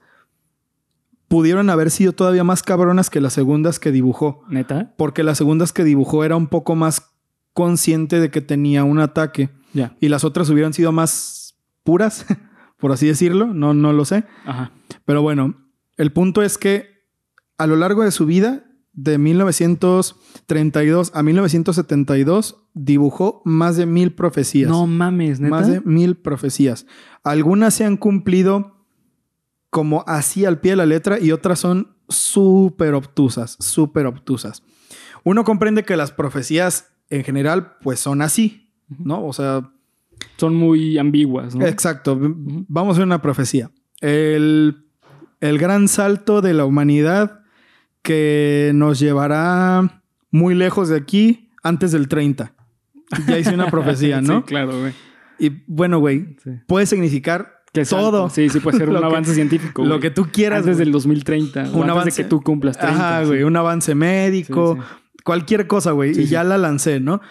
pudieron 1.28 1.70
haber 1.70 1.90
sido 1.90 2.14
todavía 2.14 2.44
más 2.44 2.62
cabronas 2.62 3.10
que 3.10 3.20
las 3.20 3.34
segundas 3.34 3.80
que 3.80 3.92
dibujó. 3.92 4.44
¿Neta? 4.48 4.94
Porque 4.98 5.24
las 5.24 5.40
segundas 5.40 5.74
que 5.74 5.84
dibujó 5.84 6.24
era 6.24 6.36
un 6.36 6.48
poco 6.48 6.76
más 6.76 7.12
consciente 7.54 8.20
de 8.20 8.30
que 8.30 8.42
tenía 8.42 8.84
un 8.84 9.00
ataque. 9.00 9.50
Ya. 9.74 9.96
Y 10.00 10.10
las 10.10 10.24
otras 10.24 10.50
hubieran 10.52 10.74
sido 10.74 10.92
más 10.92 11.58
puras, 11.84 12.26
por 12.78 12.92
así 12.92 13.08
decirlo. 13.08 13.48
No, 13.54 13.74
no 13.74 13.94
lo 13.94 14.06
sé. 14.06 14.24
Ajá. 14.46 14.72
Pero 15.06 15.22
bueno, 15.22 15.56
el 15.98 16.12
punto 16.12 16.42
es 16.42 16.58
que 16.58 16.98
a 17.58 17.68
lo 17.68 17.76
largo 17.76 18.04
de 18.04 18.12
su 18.12 18.26
vida, 18.26 18.64
de 18.94 19.18
1932 19.18 21.12
a 21.14 21.24
1972, 21.24 22.64
dibujó 22.74 23.42
más 23.46 23.78
de 23.78 23.86
mil 23.86 24.14
profecías. 24.14 24.70
No 24.70 24.88
mames, 24.88 25.40
¿neta? 25.40 25.56
Más 25.56 25.68
de 25.68 25.82
mil 25.82 26.16
profecías. 26.18 26.86
Algunas 27.24 27.74
se 27.74 27.86
han 27.86 27.98
cumplido 27.98 28.86
como 29.70 30.04
así 30.08 30.46
al 30.46 30.60
pie 30.60 30.72
de 30.72 30.78
la 30.78 30.86
letra 30.86 31.20
y 31.20 31.32
otras 31.32 31.60
son 31.60 31.96
súper 32.10 32.94
obtusas, 32.94 33.58
súper 33.60 34.06
obtusas. 34.06 34.64
Uno 35.24 35.44
comprende 35.44 35.84
que 35.84 35.98
las 35.98 36.12
profecías 36.12 36.94
en 37.10 37.24
general 37.24 37.78
pues 37.82 38.00
son 38.00 38.22
así, 38.22 38.72
¿no? 38.88 39.26
O 39.26 39.34
sea, 39.34 39.72
Son 40.38 40.56
muy 40.56 40.98
ambiguas, 40.98 41.56
¿no? 41.56 41.66
exacto. 41.66 42.18
Vamos 42.20 42.96
a 42.98 43.00
ver 43.00 43.08
una 43.08 43.22
profecía. 43.22 43.72
El, 44.02 44.86
el 45.42 45.58
gran 45.58 45.88
salto 45.88 46.42
de 46.42 46.54
la 46.54 46.66
humanidad 46.66 47.40
que 48.02 48.72
nos 48.76 49.00
llevará 49.00 50.02
muy 50.32 50.56
lejos 50.56 50.90
de 50.90 50.98
aquí 50.98 51.50
antes 51.64 51.92
del 51.92 52.08
30. 52.08 52.54
Ya 53.28 53.38
hice 53.40 53.54
una 53.54 53.70
profecía, 53.72 54.22
¿no? 54.22 54.40
sí, 54.40 54.44
claro, 54.46 54.80
güey. 54.80 54.94
Y 55.40 55.52
bueno, 55.68 56.00
güey, 56.00 56.36
Sí. 56.44 56.52
puede 56.68 56.86
significar 56.86 57.62
Que 57.74 57.86
todo. 57.86 58.30
Sí, 58.30 58.50
sí, 58.50 58.60
puede 58.60 58.78
ser 58.78 58.90
un 58.90 58.98
que- 59.00 59.06
avance 59.06 59.34
científico. 59.34 59.86
lo 59.86 60.00
que 60.00 60.10
tú 60.12 60.28
quieras. 60.32 60.64
Güey. 60.66 60.76
del 60.76 60.92
2030. 60.92 61.62
Un 61.74 61.84
antes 61.84 61.90
avance- 61.90 62.06
de 62.18 62.24
que 62.24 62.30
tú 62.30 62.42
cumplas 62.42 62.78
30. 62.78 62.96
Ajá, 63.18 63.22
sí. 63.22 63.28
güey, 63.28 63.44
un 63.44 63.56
avance 63.56 63.94
médico, 63.96 64.78
cualquier 65.24 65.68
cosa, 65.68 65.92
güey. 65.92 66.20
Y 66.20 66.26
ya 66.26 66.44
la 66.44 66.58
lancé, 66.58 67.00
¿no? 67.00 67.22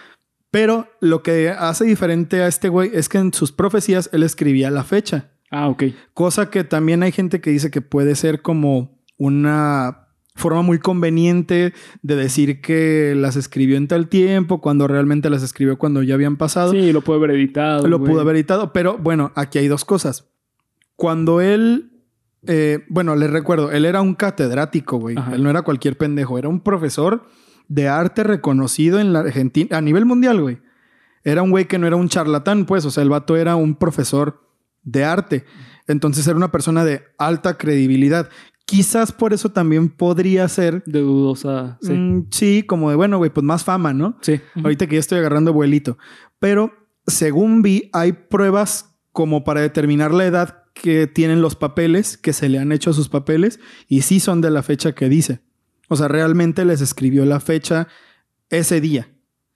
Pero 0.56 0.88
lo 1.00 1.22
que 1.22 1.50
hace 1.50 1.84
diferente 1.84 2.40
a 2.40 2.46
este 2.46 2.70
güey 2.70 2.90
es 2.94 3.10
que 3.10 3.18
en 3.18 3.34
sus 3.34 3.52
profecías 3.52 4.08
él 4.14 4.22
escribía 4.22 4.70
la 4.70 4.84
fecha. 4.84 5.28
Ah, 5.50 5.68
ok. 5.68 5.82
Cosa 6.14 6.48
que 6.48 6.64
también 6.64 7.02
hay 7.02 7.12
gente 7.12 7.42
que 7.42 7.50
dice 7.50 7.70
que 7.70 7.82
puede 7.82 8.14
ser 8.14 8.40
como 8.40 8.98
una 9.18 10.08
forma 10.34 10.62
muy 10.62 10.78
conveniente 10.78 11.74
de 12.00 12.16
decir 12.16 12.62
que 12.62 13.12
las 13.14 13.36
escribió 13.36 13.76
en 13.76 13.86
tal 13.86 14.08
tiempo, 14.08 14.62
cuando 14.62 14.88
realmente 14.88 15.28
las 15.28 15.42
escribió 15.42 15.76
cuando 15.76 16.02
ya 16.02 16.14
habían 16.14 16.38
pasado. 16.38 16.72
Sí, 16.72 16.90
lo 16.90 17.02
puede 17.02 17.18
haber 17.18 17.32
editado. 17.32 17.86
Lo 17.86 17.98
güey. 17.98 18.12
pudo 18.12 18.22
haber 18.22 18.36
editado, 18.36 18.72
pero 18.72 18.96
bueno, 18.96 19.32
aquí 19.34 19.58
hay 19.58 19.68
dos 19.68 19.84
cosas. 19.84 20.30
Cuando 20.94 21.42
él, 21.42 22.00
eh, 22.46 22.78
bueno, 22.88 23.14
les 23.14 23.28
recuerdo, 23.28 23.72
él 23.72 23.84
era 23.84 24.00
un 24.00 24.14
catedrático, 24.14 24.96
güey. 24.96 25.18
Ajá. 25.18 25.34
Él 25.34 25.42
no 25.42 25.50
era 25.50 25.60
cualquier 25.60 25.98
pendejo, 25.98 26.38
era 26.38 26.48
un 26.48 26.60
profesor 26.60 27.26
de 27.68 27.88
arte 27.88 28.22
reconocido 28.22 29.00
en 29.00 29.12
la 29.12 29.20
Argentina, 29.20 29.78
a 29.78 29.80
nivel 29.80 30.06
mundial, 30.06 30.40
güey. 30.40 30.58
Era 31.24 31.42
un 31.42 31.50
güey 31.50 31.66
que 31.66 31.78
no 31.78 31.86
era 31.86 31.96
un 31.96 32.08
charlatán, 32.08 32.66
pues, 32.66 32.84
o 32.84 32.90
sea, 32.90 33.02
el 33.02 33.08
vato 33.08 33.36
era 33.36 33.56
un 33.56 33.74
profesor 33.74 34.42
de 34.82 35.04
arte. 35.04 35.44
Entonces 35.88 36.26
era 36.26 36.36
una 36.36 36.52
persona 36.52 36.84
de 36.84 37.02
alta 37.18 37.58
credibilidad. 37.58 38.28
Quizás 38.64 39.12
por 39.12 39.32
eso 39.32 39.50
también 39.50 39.88
podría 39.88 40.48
ser, 40.48 40.82
De 40.86 41.00
dudosa. 41.00 41.78
Sí. 41.82 41.92
mm, 41.92 42.26
sí, 42.30 42.62
como 42.62 42.90
de, 42.90 42.96
bueno, 42.96 43.18
güey, 43.18 43.30
pues 43.30 43.44
más 43.44 43.64
fama, 43.64 43.92
¿no? 43.92 44.16
Sí. 44.20 44.40
Ahorita 44.62 44.86
que 44.86 44.96
ya 44.96 45.00
estoy 45.00 45.18
agarrando 45.18 45.52
vuelito. 45.52 45.98
Pero 46.38 46.72
según 47.06 47.62
vi, 47.62 47.90
hay 47.92 48.12
pruebas 48.12 48.96
como 49.12 49.44
para 49.44 49.60
determinar 49.60 50.12
la 50.12 50.26
edad 50.26 50.64
que 50.74 51.06
tienen 51.06 51.40
los 51.40 51.56
papeles, 51.56 52.16
que 52.16 52.32
se 52.32 52.48
le 52.48 52.58
han 52.58 52.70
hecho 52.70 52.90
a 52.90 52.92
sus 52.92 53.08
papeles, 53.08 53.60
y 53.88 54.02
sí 54.02 54.20
son 54.20 54.40
de 54.40 54.50
la 54.50 54.62
fecha 54.62 54.92
que 54.92 55.08
dice. 55.08 55.40
O 55.88 55.96
sea, 55.96 56.08
realmente 56.08 56.64
les 56.64 56.80
escribió 56.80 57.24
la 57.24 57.40
fecha 57.40 57.88
ese 58.50 58.80
día. 58.80 59.08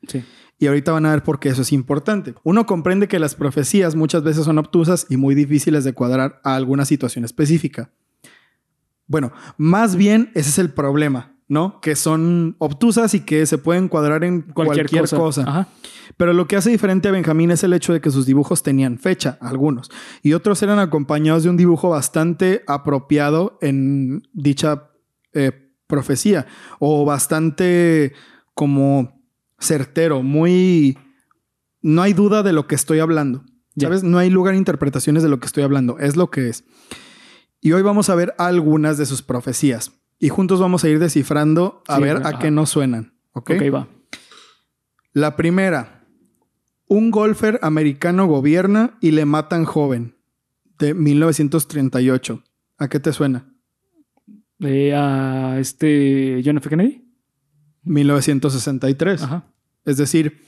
Sí. 0.07 0.25
Y 0.59 0.67
ahorita 0.67 0.93
van 0.93 1.07
a 1.07 1.11
ver 1.11 1.23
por 1.23 1.41
qué 1.41 1.49
eso 1.49 1.63
es 1.63 1.73
importante. 1.73 2.35
Uno 2.43 2.67
comprende 2.67 3.09
que 3.09 3.19
las 3.19 3.35
profecías 3.35 3.97
muchas 3.97 4.23
veces 4.23 4.45
son 4.45 4.59
obtusas 4.59 5.07
y 5.09 5.17
muy 5.17 5.35
difíciles 5.35 5.85
de 5.85 5.95
cuadrar 5.95 6.41
a 6.45 6.55
alguna 6.55 6.85
situación 6.85 7.25
específica. 7.25 7.91
Bueno, 9.07 9.33
más 9.57 9.97
bien 9.97 10.31
ese 10.35 10.51
es 10.51 10.59
el 10.59 10.71
problema, 10.71 11.35
¿no? 11.49 11.81
Que 11.81 11.97
son 11.97 12.57
obtusas 12.59 13.15
y 13.15 13.21
que 13.21 13.47
se 13.47 13.57
pueden 13.57 13.89
cuadrar 13.89 14.23
en 14.23 14.43
cualquier, 14.43 15.09
cosa. 15.09 15.43
Ajá. 15.49 15.69
Pero 16.19 16.35
lo 16.35 16.47
que 16.47 16.57
hace 16.57 16.69
diferente 16.69 17.09
a 17.09 17.13
Benjamín 17.13 17.51
es 17.51 17.65
el 17.65 17.73
hecho 17.73 17.95
de 17.95 18.03
que 18.03 18.11
sus 18.11 18.27
dibujos 18.27 18.63
tenían 18.63 18.99
fecha, 18.99 19.39
algunos, 19.41 19.91
y 20.23 20.35
otros 20.35 20.63
eran 20.63 20.79
acompañados 20.79 21.43
de 21.43 21.51
un 21.51 21.57
dibujo 21.57 21.89
bastante 21.89 22.63
apropiado 22.67 23.59
en 23.63 24.29
dicha 24.35 24.91
eh, 25.33 25.70
profecía, 25.91 26.47
o 26.79 27.05
bastante 27.05 28.15
como 28.55 29.21
certero, 29.59 30.23
muy... 30.23 30.97
No 31.83 32.01
hay 32.01 32.15
duda 32.15 32.43
de 32.43 32.55
lo 32.55 32.67
que 32.67 32.75
estoy 32.75 33.01
hablando, 33.01 33.45
Ya. 33.75 33.89
¿sabes? 33.89 34.03
No 34.03 34.17
hay 34.19 34.31
lugar 34.31 34.55
a 34.55 34.57
interpretaciones 34.57 35.23
de 35.23 35.29
lo 35.29 35.39
que 35.41 35.47
estoy 35.47 35.63
hablando, 35.65 35.99
es 35.99 36.17
lo 36.17 36.31
que 36.31 36.49
es. 36.49 36.65
Y 37.61 37.73
hoy 37.73 37.83
vamos 37.83 38.09
a 38.09 38.15
ver 38.15 38.35
algunas 38.39 38.97
de 38.97 39.05
sus 39.05 39.21
profecías, 39.23 39.93
y 40.19 40.29
juntos 40.31 40.61
vamos 40.61 40.85
a 40.85 40.89
ir 40.89 40.99
descifrando 40.99 41.83
a 41.89 41.97
Sí, 41.97 42.03
ver 42.03 42.27
a 42.27 42.39
qué 42.39 42.51
nos 42.51 42.71
suenan, 42.71 43.13
¿ok? 43.33 43.51
ok, 43.57 43.75
va. 43.75 43.89
La 45.13 45.37
primera. 45.37 46.07
Un 46.87 47.11
golfer 47.11 47.59
americano 47.63 48.27
gobierna 48.27 48.99
y 49.01 49.13
le 49.13 49.25
matan 49.25 49.65
joven. 49.65 50.17
De 50.79 50.93
1938. 50.95 52.43
¿A 52.79 52.89
qué 52.89 52.99
te 53.01 53.13
suena? 53.13 53.50
Eh, 54.61 54.95
a 54.95 55.59
este 55.59 56.43
John 56.45 56.59
F. 56.59 56.69
Kennedy. 56.69 57.05
1963. 57.85 59.23
Ajá. 59.23 59.47
Es 59.85 59.97
decir, 59.97 60.43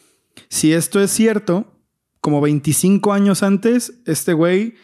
si 0.49 0.73
esto 0.73 1.01
es 1.01 1.11
cierto, 1.11 1.81
como 2.21 2.41
25 2.41 3.13
años 3.13 3.43
antes, 3.43 4.01
este 4.07 4.33
güey 4.33 4.75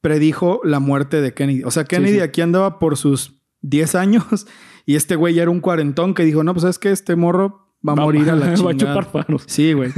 predijo 0.00 0.60
la 0.64 0.80
muerte 0.80 1.20
de 1.20 1.32
Kennedy. 1.32 1.62
O 1.64 1.70
sea, 1.70 1.84
Kennedy 1.84 2.16
sí. 2.16 2.20
aquí 2.20 2.40
andaba 2.40 2.78
por 2.78 2.96
sus 2.96 3.40
10 3.62 3.94
años 3.94 4.46
y 4.86 4.96
este 4.96 5.16
güey 5.16 5.34
ya 5.34 5.42
era 5.42 5.50
un 5.50 5.60
cuarentón 5.60 6.14
que 6.14 6.24
dijo, 6.24 6.42
no, 6.44 6.52
pues 6.52 6.64
es 6.64 6.78
que 6.78 6.90
este 6.90 7.16
morro 7.16 7.61
va 7.86 7.92
a 7.94 7.96
morir 7.96 8.28
a 8.30 8.36
la 8.36 8.46
Va 8.46 8.52
a 8.52 8.54
chingada. 8.54 8.74
chupar 8.76 9.04
faros. 9.10 9.44
Sí, 9.46 9.72
güey. 9.72 9.90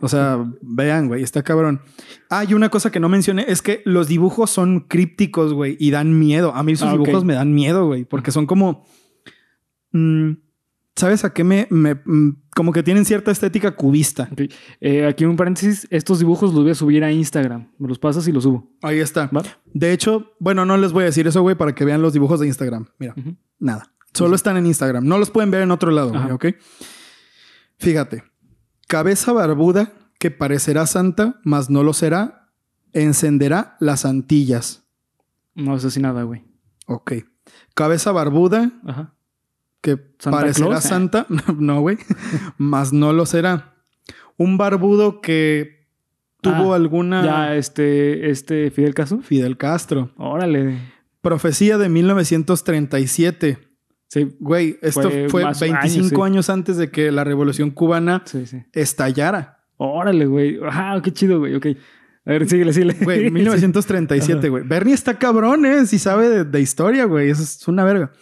O 0.00 0.08
sea, 0.08 0.44
vean, 0.62 1.08
güey, 1.08 1.22
está 1.22 1.42
cabrón. 1.42 1.80
Ah, 2.30 2.44
y 2.44 2.54
una 2.54 2.68
cosa 2.68 2.90
que 2.90 3.00
no 3.00 3.08
mencioné 3.08 3.44
es 3.48 3.62
que 3.62 3.82
los 3.84 4.08
dibujos 4.08 4.50
son 4.50 4.80
crípticos, 4.80 5.52
güey, 5.52 5.76
y 5.80 5.90
dan 5.90 6.18
miedo. 6.18 6.54
A 6.54 6.62
mí 6.62 6.76
sus 6.76 6.88
Ah, 6.88 6.92
dibujos 6.92 7.24
me 7.24 7.34
dan 7.34 7.54
miedo, 7.54 7.86
güey, 7.86 8.04
porque 8.04 8.30
son 8.30 8.46
como... 8.46 8.84
mm, 9.92 10.32
¿Sabes 10.96 11.24
a 11.24 11.32
qué 11.32 11.42
me, 11.42 11.66
me- 11.70 11.96
mm, 11.96 12.36
Como 12.54 12.70
que 12.72 12.84
tienen 12.84 13.04
cierta 13.04 13.32
estética 13.32 13.72
cubista. 13.72 14.28
Eh, 14.80 15.04
aquí 15.06 15.24
un 15.24 15.34
paréntesis. 15.34 15.88
Estos 15.90 16.20
dibujos 16.20 16.52
los 16.54 16.62
voy 16.62 16.70
a 16.70 16.74
subir 16.76 17.02
a 17.02 17.10
Instagram. 17.10 17.68
Me 17.78 17.88
los 17.88 17.98
pasas 17.98 18.28
y 18.28 18.32
los 18.32 18.44
subo. 18.44 18.70
Ahí 18.80 19.00
está. 19.00 19.28
¿Va? 19.36 19.42
De 19.72 19.92
hecho, 19.92 20.34
bueno, 20.38 20.64
no 20.64 20.76
les 20.76 20.92
voy 20.92 21.02
a 21.02 21.06
decir 21.06 21.26
eso, 21.26 21.42
güey, 21.42 21.56
para 21.56 21.74
que 21.74 21.84
vean 21.84 22.00
los 22.00 22.12
dibujos 22.12 22.38
de 22.38 22.46
Instagram. 22.46 22.86
Mira, 23.00 23.12
nada. 23.58 23.92
Solo 24.12 24.36
están 24.36 24.56
en 24.56 24.66
Instagram. 24.66 25.04
No 25.04 25.18
los 25.18 25.30
pueden 25.32 25.50
ver 25.50 25.62
en 25.62 25.72
otro 25.72 25.90
lado, 25.90 26.10
güey. 26.12 26.30
¿ok? 26.30 26.46
Fíjate. 27.78 28.24
Cabeza 28.88 29.32
barbuda 29.32 29.92
que 30.18 30.30
parecerá 30.30 30.86
santa, 30.86 31.40
mas 31.44 31.70
no 31.70 31.82
lo 31.82 31.92
será, 31.92 32.50
encenderá 32.92 33.76
las 33.80 34.04
antillas. 34.04 34.84
No 35.54 35.78
sé 35.78 35.90
si 35.90 36.00
nada, 36.00 36.22
güey. 36.22 36.44
Ok. 36.86 37.12
Cabeza 37.74 38.12
barbuda 38.12 38.72
Ajá. 38.86 39.14
que 39.80 39.96
¿Santa 40.18 40.38
parecerá 40.38 40.68
Claus? 40.68 40.84
santa, 40.84 41.26
no, 41.58 41.80
güey, 41.80 41.98
mas 42.58 42.92
no 42.92 43.12
lo 43.12 43.26
será. 43.26 43.74
Un 44.36 44.56
barbudo 44.58 45.20
que 45.20 45.88
tuvo 46.40 46.72
Ah, 46.72 46.76
alguna... 46.76 47.24
Ya, 47.24 47.56
este, 47.56 48.30
este 48.30 48.70
Fidel 48.70 48.94
Castro. 48.94 49.20
Fidel 49.22 49.56
Castro. 49.56 50.10
Órale. 50.16 50.78
Profecía 51.20 51.78
de 51.78 51.88
1937. 51.88 53.58
Sí, 54.14 54.32
Güey, 54.38 54.78
esto 54.80 55.10
Fue 55.10 55.28
fue, 55.28 55.42
más 55.42 55.58
25 55.58 56.22
años, 56.22 56.48
antes 56.48 56.76
de 56.76 56.88
que 56.88 57.10
la 57.10 57.24
revolución 57.24 57.72
cubana 57.72 58.22
sí, 58.24 58.46
sí. 58.46 58.62
estallara. 58.72 59.58
Órale, 59.76 60.26
güey. 60.26 60.60
Ah, 60.62 61.00
qué 61.02 61.12
chido, 61.12 61.40
güey. 61.40 61.56
Ok. 61.56 61.66
A 62.24 62.30
ver, 62.30 62.48
síguele, 62.48 62.72
síguele. 62.72 62.94
Güey, 63.02 63.28
1937, 63.32 64.38
Ajá. 64.38 64.48
güey. 64.48 64.62
Bernie 64.62 64.94
está 64.94 65.18
cabrón, 65.18 65.66
¿eh? 65.66 65.84
Si 65.86 65.98
sabe 65.98 66.28
de, 66.28 66.44
de 66.44 66.60
historia, 66.60 67.06
güey. 67.06 67.28
Eso 67.28 67.42
es 67.42 67.66
una 67.66 67.82
verga. 67.82 68.12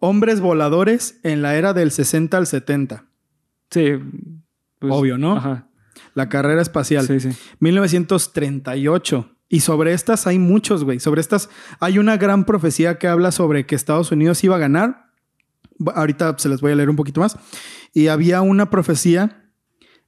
Hombres 0.00 0.40
voladores 0.40 1.20
en 1.22 1.40
la 1.40 1.54
era 1.54 1.72
del 1.72 1.92
60 1.92 2.36
al 2.36 2.48
70. 2.48 3.04
Sí. 3.70 3.92
pues, 4.80 4.92
Obvio, 4.92 5.18
¿no? 5.18 5.36
Ajá. 5.36 5.68
La 6.14 6.28
carrera 6.28 6.60
espacial. 6.60 7.06
Sí, 7.06 7.20
sí. 7.20 7.28
1938. 7.60 9.30
Y 9.48 9.60
sobre 9.60 9.92
estas 9.92 10.26
hay 10.26 10.40
muchos, 10.40 10.82
güey. 10.82 10.98
Sobre 10.98 11.20
estas 11.20 11.48
hay 11.78 12.00
una 12.00 12.16
gran 12.16 12.44
profecía 12.44 12.98
que 12.98 13.06
habla 13.06 13.30
sobre 13.30 13.66
que 13.66 13.76
Estados 13.76 14.10
Unidos 14.10 14.42
iba 14.42 14.56
a 14.56 14.58
ganar. 14.58 15.11
Ahorita 15.94 16.34
se 16.38 16.48
les 16.48 16.60
voy 16.60 16.72
a 16.72 16.74
leer 16.76 16.90
un 16.90 16.96
poquito 16.96 17.20
más. 17.20 17.36
Y 17.92 18.08
había 18.08 18.40
una 18.42 18.70
profecía. 18.70 19.50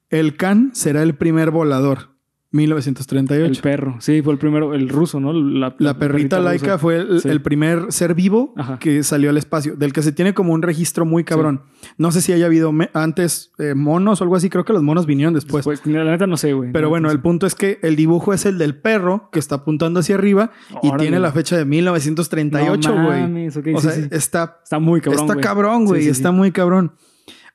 El 0.09 0.37
Khan 0.37 0.71
será 0.75 1.03
el 1.03 1.17
primer 1.17 1.51
volador. 1.51 2.14
El 2.55 2.59
1938. 2.59 3.63
perro. 3.63 3.97
Sí, 3.99 4.23
fue 4.23 4.33
el 4.33 4.39
primero, 4.39 4.75
el 4.75 4.89
ruso, 4.89 5.19
¿no? 5.19 5.33
La, 5.33 5.75
La 5.79 5.99
perrita 5.99 6.39
laica 6.39 6.79
fue 6.79 6.99
el, 6.99 7.21
Sí. 7.21 7.29
el 7.29 7.43
primer 7.43 7.91
ser 7.93 8.15
vivo 8.15 8.55
Ajá. 8.57 8.79
que 8.79 9.03
salió 9.03 9.31
al 9.31 9.37
espacio, 9.39 9.75
del 9.75 9.93
que 9.93 10.03
se 10.03 10.13
tiene 10.13 10.35
como 10.35 10.53
un 10.53 10.63
registro 10.63 11.05
muy 11.05 11.25
cabrón. 11.25 11.63
No 11.99 12.13
sé 12.13 12.21
si 12.21 12.33
haya 12.33 12.47
habido 12.47 12.73
antes 12.93 13.51
eh, 13.59 13.75
monos 13.75 14.21
o 14.21 14.25
algo 14.25 14.37
así, 14.37 14.51
creo 14.51 14.65
que 14.65 14.73
los 14.73 14.85
monos 14.85 15.05
vinieron 15.07 15.35
después. 15.35 15.65
Pues, 15.65 15.85
la 15.85 16.05
neta 16.05 16.29
no 16.29 16.37
sé, 16.37 16.53
güey. 16.53 16.71
Pero 16.71 16.89
bueno, 16.89 17.11
el 17.11 17.21
punto 17.21 17.47
es 17.47 17.57
que 17.57 17.81
el 17.83 17.97
dibujo 17.97 18.33
es 18.33 18.47
el 18.47 18.57
del 18.57 18.77
perro 18.77 19.31
que 19.33 19.41
está 19.41 19.57
apuntando 19.57 19.99
hacia 19.99 20.15
arriba 20.15 20.53
y 20.83 20.87
Órale. 20.89 21.03
tiene 21.03 21.19
la 21.19 21.33
fecha 21.33 21.57
de 21.57 21.65
1938, 21.65 22.95
No 22.95 23.07
güey. 23.07 23.49
o 23.49 23.51
sí, 23.81 23.89
sea, 23.89 24.09
está, 24.13 24.61
Está 24.63 24.79
muy 24.79 25.01
cabrón, 25.01 25.29
está 25.29 25.41
cabrón, 25.41 25.87
güey. 25.87 26.07
Está 26.07 26.31
muy 26.31 26.53
cabrón. 26.53 26.93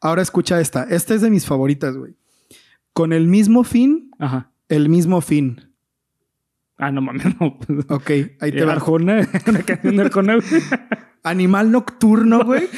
Ahora 0.01 0.21
escucha 0.21 0.59
esta. 0.59 0.83
Esta 0.83 1.13
es 1.15 1.21
de 1.21 1.29
mis 1.29 1.45
favoritas, 1.45 1.95
güey. 1.95 2.15
Con 2.93 3.13
el 3.13 3.27
mismo 3.27 3.63
fin, 3.63 4.11
Ajá. 4.19 4.48
El 4.69 4.89
mismo 4.89 5.19
fin. 5.21 5.61
Ah, 6.77 6.91
no 6.91 7.01
mames, 7.01 7.25
no. 7.39 7.59
pues, 7.59 7.85
Ok, 7.89 8.09
ahí 8.39 8.51
te 8.51 8.63
va. 8.63 8.73
Arjona, 8.73 9.27
una 9.47 9.61
canción 9.63 9.97
de 9.97 10.03
Arjona. 10.03 10.35
güey. 10.35 10.61
Animal 11.23 11.71
nocturno, 11.71 12.45
güey. 12.45 12.69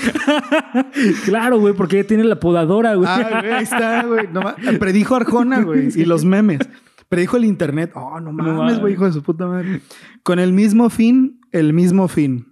claro, 1.26 1.60
güey, 1.60 1.76
porque 1.76 2.00
ella 2.00 2.08
tiene 2.08 2.24
la 2.24 2.40
podadora, 2.40 2.96
güey. 2.96 3.08
Ah, 3.08 3.40
güey, 3.42 3.52
ahí 3.54 3.64
está, 3.64 4.04
güey. 4.04 4.28
No 4.34 4.42
predijo 4.80 5.16
Arjona, 5.16 5.62
güey. 5.62 5.90
Y 5.96 6.06
los 6.06 6.26
memes. 6.26 6.60
Predijo 7.08 7.38
el 7.38 7.46
internet. 7.46 7.92
Oh, 7.94 8.20
no 8.20 8.32
mames, 8.32 8.54
mames. 8.56 8.80
güey, 8.80 8.94
hijo 8.94 9.06
de 9.06 9.12
su 9.14 9.22
puta 9.22 9.46
madre. 9.46 9.82
Con 10.24 10.40
el 10.40 10.54
mismo 10.54 10.90
fin, 10.90 11.40
el 11.52 11.74
mismo 11.74 12.08
fin. 12.08 12.48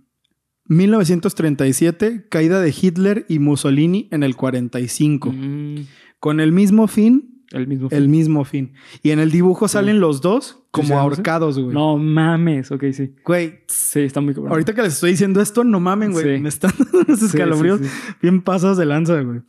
1937, 0.66 2.28
caída 2.30 2.62
de 2.62 2.76
Hitler 2.80 3.26
y 3.28 3.40
Mussolini 3.40 4.08
en 4.12 4.22
el 4.24 4.36
45. 4.36 5.32
Mm, 5.32 5.76
Con 6.20 6.40
el 6.40 6.52
mismo 6.52 6.88
fin, 6.88 7.39
el 7.52 7.68
mismo. 7.68 7.88
el 7.92 8.08
mismo 8.10 8.44
fin. 8.46 8.74
Y 9.04 9.12
en 9.12 9.20
el 9.20 9.32
dibujo 9.32 9.68
salen 9.68 10.00
los 10.00 10.22
dos 10.22 10.46
¿Sí 10.60 10.64
como 10.72 11.00
ahorcados, 11.00 11.58
güey. 11.60 11.74
No 11.74 11.98
mames, 11.98 12.72
ok, 12.72 12.84
sí. 12.94 13.16
Güey, 13.26 13.62
Sí, 13.68 14.02
está 14.02 14.22
muy 14.22 14.34
cabrón. 14.36 14.52
ahorita 14.52 14.74
que 14.76 14.84
les 14.84 14.94
estoy 14.94 15.12
diciendo 15.12 15.42
esto, 15.42 15.64
no 15.64 15.80
mamen, 15.80 16.12
güey. 16.12 16.36
Sí. 16.38 16.42
Me 16.42 16.50
están 16.50 16.72
dando 16.78 17.00
unos 17.08 17.22
escalofríos 17.24 17.80
sí. 17.82 17.88
bien 18.22 18.42
pasados 18.42 18.78
de 18.78 18.86
lanza, 18.86 19.20
güey. 19.22 19.42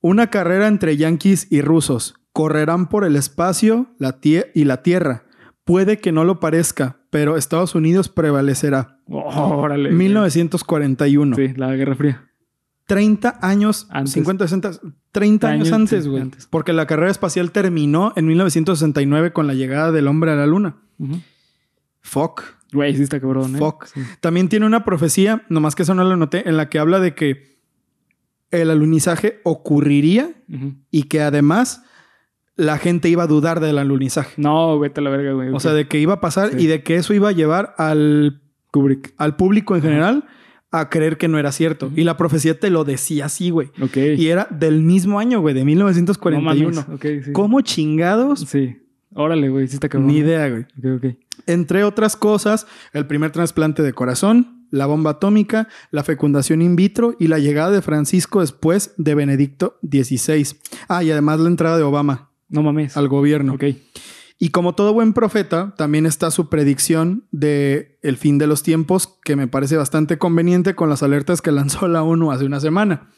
Una 0.00 0.28
carrera 0.28 0.68
entre 0.68 0.96
yanquis 0.96 1.46
y 1.50 1.60
rusos. 1.62 2.14
Correrán 2.32 2.88
por 2.88 3.04
el 3.04 3.16
espacio 3.16 3.88
la 3.98 4.20
tie- 4.20 4.50
y 4.54 4.64
la 4.64 4.82
tierra. 4.82 5.24
Puede 5.64 5.98
que 5.98 6.12
no 6.12 6.24
lo 6.24 6.38
parezca, 6.40 7.00
pero 7.10 7.36
Estados 7.36 7.74
Unidos 7.74 8.08
prevalecerá. 8.08 9.00
Oh, 9.06 9.56
órale. 9.56 9.88
güey. 9.88 9.98
1941. 9.98 11.36
Sí, 11.36 11.48
la 11.56 11.74
Guerra 11.74 11.94
Fría. 11.96 12.27
30 12.88 13.38
años, 13.42 13.86
Antes. 13.90 14.14
50, 14.14 14.48
60, 14.48 14.70
30 15.12 15.46
años 15.48 15.68
Años, 15.68 15.72
antes, 15.92 16.08
güey. 16.08 16.30
Porque 16.48 16.72
la 16.72 16.86
carrera 16.86 17.10
espacial 17.10 17.52
terminó 17.52 18.14
en 18.16 18.26
1969 18.26 19.32
con 19.32 19.46
la 19.46 19.52
llegada 19.54 19.92
del 19.92 20.08
hombre 20.08 20.32
a 20.32 20.36
la 20.36 20.46
luna. 20.46 20.76
Fuck. 22.00 22.42
Güey, 22.72 22.96
sí 22.96 23.02
está 23.02 23.20
cabrón, 23.20 23.56
¿eh? 23.56 23.58
Fuck. 23.58 23.84
Sí. 23.86 24.00
También 24.20 24.48
tiene 24.48 24.64
una 24.66 24.84
profecía, 24.84 25.44
nomás 25.50 25.74
que 25.74 25.82
eso 25.82 25.94
no 25.94 26.02
lo 26.04 26.16
noté, 26.16 26.48
en 26.48 26.56
la 26.56 26.68
que 26.70 26.78
habla 26.78 26.98
de 26.98 27.14
que 27.14 27.58
el 28.50 28.70
alunizaje 28.70 29.40
ocurriría 29.44 30.30
y 30.90 31.02
que 31.04 31.20
además 31.20 31.84
la 32.56 32.78
gente 32.78 33.10
iba 33.10 33.24
a 33.24 33.26
dudar 33.26 33.60
del 33.60 33.76
alunizaje. 33.76 34.32
No, 34.40 34.78
vete 34.78 35.00
a 35.00 35.04
la 35.04 35.10
verga, 35.10 35.32
güey. 35.32 35.50
O 35.50 35.60
sea, 35.60 35.74
de 35.74 35.86
que 35.88 35.98
iba 36.00 36.14
a 36.14 36.20
pasar 36.22 36.52
Sí. 36.52 36.64
y 36.64 36.66
de 36.66 36.82
que 36.82 36.96
eso 36.96 37.12
iba 37.12 37.28
a 37.28 37.32
llevar 37.32 37.74
al, 37.76 38.40
Kubrick. 38.72 39.12
al 39.18 39.36
público 39.36 39.76
en 39.76 39.82
general 39.82 40.24
a 40.70 40.88
creer 40.90 41.16
que 41.16 41.28
no 41.28 41.38
era 41.38 41.50
cierto. 41.52 41.90
Y 41.96 42.04
la 42.04 42.16
profecía 42.16 42.58
te 42.58 42.70
lo 42.70 42.84
decía 42.84 43.26
así, 43.26 43.50
güey. 43.50 43.68
Ok. 43.80 43.96
Y 44.16 44.28
era 44.28 44.46
del 44.50 44.82
mismo 44.82 45.18
año, 45.18 45.40
güey, 45.40 45.54
de 45.54 45.64
1941. 45.64 46.70
No 46.70 46.74
mames. 46.74 46.94
Ok, 46.94 47.24
sí. 47.24 47.32
¿Cómo 47.32 47.60
chingados? 47.62 48.40
Sí. 48.40 48.76
Órale, 49.14 49.48
güey. 49.48 49.66
Sí 49.68 49.74
está 49.74 49.88
cabrón. 49.88 50.08
Ni 50.08 50.18
idea, 50.18 50.48
güey. 50.48 50.66
Entre 51.46 51.84
otras 51.84 52.16
cosas, 52.16 52.66
el 52.92 53.06
primer 53.06 53.30
trasplante 53.30 53.82
de 53.82 53.92
corazón, 53.94 54.66
la 54.70 54.84
bomba 54.84 55.12
atómica, 55.12 55.68
la 55.90 56.04
fecundación 56.04 56.60
in 56.60 56.76
vitro 56.76 57.16
y 57.18 57.28
la 57.28 57.38
llegada 57.38 57.70
de 57.70 57.80
Francisco 57.80 58.40
después 58.42 58.92
de 58.98 59.14
Benedicto 59.14 59.78
XVI. 59.82 60.46
Ah, 60.88 61.02
y 61.02 61.10
además 61.10 61.40
la 61.40 61.48
entrada 61.48 61.78
de 61.78 61.84
Obama 61.84 62.30
No 62.50 62.62
mames. 62.62 62.96
al 62.98 63.08
gobierno. 63.08 63.54
Ok. 63.54 63.64
Y 64.38 64.50
como 64.50 64.74
todo 64.74 64.92
buen 64.92 65.12
profeta, 65.14 65.74
también 65.76 66.06
está 66.06 66.30
su 66.30 66.48
predicción 66.48 67.26
de 67.32 67.98
el 68.02 68.16
fin 68.16 68.38
de 68.38 68.46
los 68.46 68.62
tiempos, 68.62 69.18
que 69.24 69.34
me 69.34 69.48
parece 69.48 69.76
bastante 69.76 70.16
conveniente 70.16 70.74
con 70.76 70.88
las 70.88 71.02
alertas 71.02 71.42
que 71.42 71.50
lanzó 71.52 71.88
la 71.88 72.02
ONU 72.04 72.30
hace 72.30 72.44
una 72.44 72.60
semana. 72.60 73.10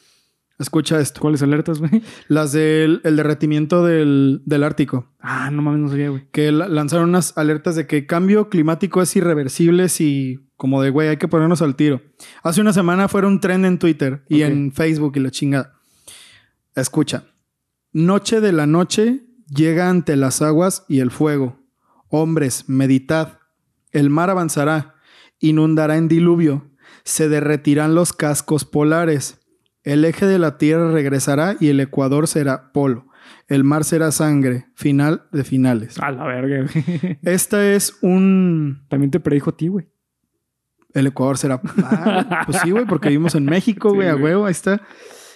Escucha 0.58 1.00
esto. 1.00 1.20
¿Cuáles 1.20 1.42
alertas, 1.42 1.78
güey? 1.80 2.02
Las 2.28 2.52
del 2.52 3.00
el 3.04 3.16
derretimiento 3.16 3.84
del, 3.84 4.42
del 4.44 4.62
Ártico. 4.62 5.08
Ah, 5.18 5.50
no 5.50 5.62
mames, 5.62 5.80
no 5.80 5.88
sabía, 5.88 6.10
güey. 6.10 6.26
que 6.32 6.52
la- 6.52 6.68
lanzaron 6.68 7.08
unas 7.10 7.36
alertas 7.38 7.76
de 7.76 7.86
que 7.86 8.06
cambio 8.06 8.48
climático 8.50 9.00
es 9.00 9.14
irreversible 9.16 9.88
si 9.88 10.46
como 10.56 10.82
de 10.82 10.90
güey 10.90 11.08
hay 11.08 11.16
que 11.16 11.28
ponernos 11.28 11.62
al 11.62 11.76
tiro. 11.76 12.02
Hace 12.42 12.60
una 12.60 12.74
semana 12.74 13.08
fueron 13.08 13.32
un 13.34 13.40
tren 13.40 13.64
en 13.64 13.78
Twitter 13.78 14.22
y 14.28 14.42
en 14.42 14.72
Facebook 14.72 15.12
y 15.16 15.20
la 15.20 15.30
chingada. 15.30 15.80
Escucha. 16.74 17.24
Noche 17.92 18.40
de 18.40 18.52
la 18.52 18.66
noche 18.66 19.24
llega 19.50 19.90
ante 19.90 20.16
las 20.16 20.40
aguas 20.42 20.84
y 20.88 21.00
el 21.00 21.10
fuego. 21.10 21.58
Hombres, 22.08 22.68
meditad. 22.68 23.38
El 23.92 24.08
mar 24.10 24.30
avanzará, 24.30 24.94
inundará 25.38 25.96
en 25.96 26.08
diluvio, 26.08 26.70
se 27.04 27.28
derretirán 27.28 27.94
los 27.94 28.12
cascos 28.12 28.64
polares. 28.64 29.40
El 29.82 30.04
eje 30.04 30.26
de 30.26 30.38
la 30.38 30.58
tierra 30.58 30.90
regresará 30.90 31.56
y 31.58 31.68
el 31.68 31.80
ecuador 31.80 32.28
será 32.28 32.72
polo. 32.72 33.06
El 33.48 33.64
mar 33.64 33.84
será 33.84 34.12
sangre, 34.12 34.66
final 34.74 35.26
de 35.32 35.44
finales. 35.44 35.98
A 35.98 36.10
la 36.10 36.24
verga, 36.24 36.66
güey. 36.72 37.18
Esta 37.22 37.66
es 37.72 37.98
un... 38.00 38.86
También 38.88 39.10
te 39.10 39.20
predijo 39.20 39.50
a 39.50 39.56
ti, 39.56 39.68
güey. 39.68 39.88
El 40.94 41.06
Ecuador 41.06 41.38
será... 41.38 41.60
Ah, 41.82 42.42
pues 42.46 42.58
sí, 42.62 42.70
güey, 42.70 42.84
porque 42.84 43.08
vivimos 43.08 43.34
en 43.34 43.44
México, 43.44 43.90
Sí, 43.90 43.96
güey, 43.96 44.08
a 44.08 44.16
huevo, 44.16 44.46
ahí 44.46 44.52
está. 44.52 44.82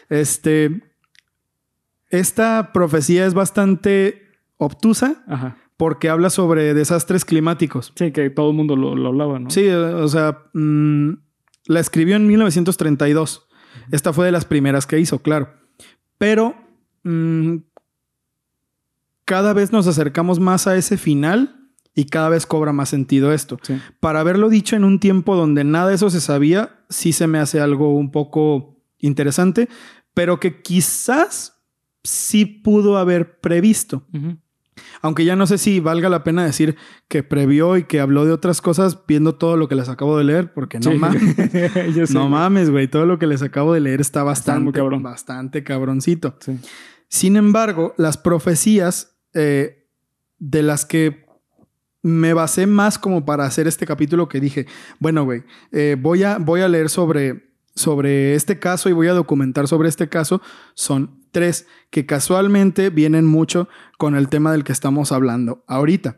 Este... 0.09 0.83
Esta 2.15 2.71
profecía 2.73 3.27
es 3.27 3.35
bastante 3.35 4.23
obtusa 4.57 5.25
Ajá. 5.27 5.57
porque 5.77 6.09
habla 6.09 6.31
sobre 6.31 6.73
desastres 6.73 7.25
climáticos. 7.25 7.93
Sí, 7.97 8.13
que 8.13 8.31
todo 8.31 8.51
el 8.51 8.57
mundo 8.57 8.77
lo, 8.77 8.95
lo 8.95 9.09
hablaba, 9.09 9.41
¿no? 9.41 9.51
Sí, 9.51 9.69
o 9.69 10.07
sea, 10.07 10.45
mm, 10.53 11.15
la 11.67 11.81
escribió 11.81 12.15
en 12.15 12.29
1932. 12.29 13.49
Esta 13.91 14.13
fue 14.13 14.27
de 14.27 14.33
las 14.33 14.45
primeras 14.45 14.87
que 14.87 15.01
hizo, 15.01 15.19
claro. 15.23 15.55
Pero 16.17 16.55
mm, 17.03 17.57
cada 19.25 19.53
vez 19.53 19.73
nos 19.73 19.89
acercamos 19.89 20.39
más 20.39 20.69
a 20.69 20.77
ese 20.77 20.97
final 20.97 21.69
y 21.97 22.05
cada 22.05 22.29
vez 22.29 22.47
cobra 22.47 22.73
más 22.73 22.91
sentido 22.91 23.33
esto. 23.33 23.59
Sí. 23.63 23.81
Para 23.99 24.21
haberlo 24.21 24.49
dicho 24.51 24.77
en 24.77 24.85
un 24.85 25.01
tiempo 25.01 25.35
donde 25.35 25.65
nada 25.65 25.89
de 25.89 25.97
eso 25.97 26.11
se 26.11 26.21
sabía, 26.21 26.85
sí 26.89 27.13
se 27.13 27.27
me 27.27 27.41
hace 27.41 27.61
algo 27.61 27.97
un 27.97 28.13
poco 28.13 28.81
interesante, 28.99 29.69
pero 30.13 30.39
que 30.39 30.63
quizás 30.63 31.54
sí 32.05 32.45
pudo 32.47 32.97
haber 32.99 33.41
previsto. 33.41 34.07
Aunque 35.03 35.25
ya 35.25 35.37
no 35.37 35.47
sé 35.47 35.59
si 35.59 35.81
valga 35.81 36.09
la 36.09 36.25
pena 36.25 36.45
decir 36.45 36.77
que 37.09 37.23
previó 37.23 37.77
y 37.77 37.85
que 37.85 38.01
habló 38.01 38.25
de 38.25 38.33
otras 38.33 38.61
cosas 38.61 38.99
viendo 39.07 39.35
todo 39.37 39.57
lo 39.57 39.69
que 39.69 39.75
les 39.75 39.89
acabo 39.89 40.17
de 40.19 40.25
leer, 40.25 40.53
porque 40.53 40.79
no 40.81 40.93
Sí. 40.93 40.99
mames. 40.99 41.23
No 42.15 42.29
mames, 42.29 42.71
güey. 42.71 42.89
Todo 42.89 43.07
lo 43.07 43.19
que 43.19 43.27
les 43.27 43.43
acabo 43.43 43.73
de 43.75 43.81
leer 43.81 44.01
está 44.01 44.23
bastante, 44.23 44.73
cabrón. 44.73 45.03
bastante 45.03 45.63
cabroncito. 45.65 46.37
Sí. 46.41 46.59
Sin 47.09 47.37
embargo, 47.37 47.95
las 47.99 48.17
profecías 48.17 49.17
eh, 49.35 49.87
de 50.39 50.63
las 50.63 50.85
que 50.85 51.25
me 52.03 52.35
basé 52.35 52.67
más 52.67 52.99
como 52.99 53.25
para 53.25 53.47
hacer 53.47 53.67
este 53.67 53.87
capítulo 53.87 54.29
que 54.29 54.41
dije, 54.41 54.67
bueno, 54.99 55.25
güey, 55.25 55.45
eh, 55.73 55.97
voy, 55.99 56.23
a, 56.25 56.39
voy 56.39 56.61
a 56.61 56.69
leer 56.69 56.91
sobre, 56.91 57.55
sobre 57.75 58.35
este 58.35 58.59
caso 58.59 58.89
y 58.89 58.93
voy 58.93 59.07
a 59.07 59.13
documentar 59.15 59.69
sobre 59.69 59.89
este 59.89 60.09
caso, 60.09 60.43
son 60.75 61.24
tres 61.35 61.67
que 61.91 62.07
casualmente 62.07 62.89
vienen 62.89 63.27
mucho 63.27 63.69
con 63.99 64.17
el 64.17 64.31
tema 64.31 64.53
del 64.53 64.65
que 64.65 64.73
estamos 64.73 65.13
hablando 65.13 65.63
ahorita. 65.67 66.17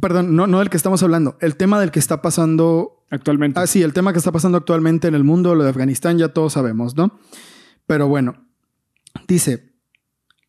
Perdón, 0.00 0.34
no, 0.34 0.46
no 0.46 0.60
del 0.60 0.70
que 0.70 0.78
estamos 0.78 1.02
hablando, 1.02 1.36
el 1.42 1.56
tema 1.56 1.78
del 1.78 1.90
que 1.90 1.98
está 1.98 2.22
pasando 2.22 2.96
Actualmente. 3.10 3.58
Ah, 3.58 3.66
sí, 3.66 3.82
el 3.82 3.92
tema 3.92 4.12
que 4.12 4.18
está 4.18 4.30
pasando 4.30 4.56
actualmente 4.56 5.08
en 5.08 5.16
el 5.16 5.24
mundo, 5.24 5.56
lo 5.56 5.64
de 5.64 5.70
Afganistán, 5.70 6.16
ya 6.16 6.28
todos 6.28 6.52
sabemos, 6.52 6.96
¿no? 6.96 7.18
Pero 7.86 8.06
bueno, 8.06 8.46
dice, 9.26 9.72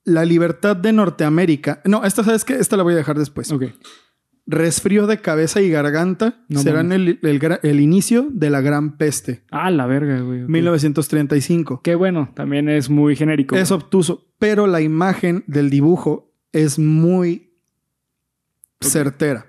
la 0.04 0.25
libertad 0.25 0.75
de 0.75 0.93
Norteamérica. 0.93 1.82
No, 1.86 2.06
esta, 2.06 2.23
¿sabes 2.23 2.45
qué? 2.45 2.54
Esta 2.54 2.77
la 2.77 2.84
voy 2.84 2.93
a 2.93 2.97
dejar 2.97 3.17
después. 3.17 3.51
Ok. 3.51 3.63
Resfrío 4.51 5.07
de 5.07 5.19
cabeza 5.21 5.61
y 5.61 5.69
garganta 5.69 6.41
No 6.49 6.59
serán 6.61 6.91
el, 6.91 7.19
el 7.63 7.79
inicio 7.79 8.27
de 8.31 8.49
la 8.49 8.61
gran 8.61 8.97
peste. 8.97 9.41
Ah, 9.49 9.71
la 9.71 9.85
verga, 9.85 10.19
güey. 10.21 10.43
ok. 10.43 10.49
1935. 10.49 11.81
Que 11.81 11.95
bueno, 11.95 12.29
también 12.35 12.67
es 12.69 12.89
muy 12.89 13.15
genérico. 13.15 13.55
Es 13.55 13.71
obtuso, 13.71 14.27
pero 14.39 14.67
la 14.67 14.81
imagen 14.81 15.43
del 15.47 15.69
dibujo 15.69 16.33
es 16.51 16.77
muy 16.79 17.53
certera. 18.81 19.45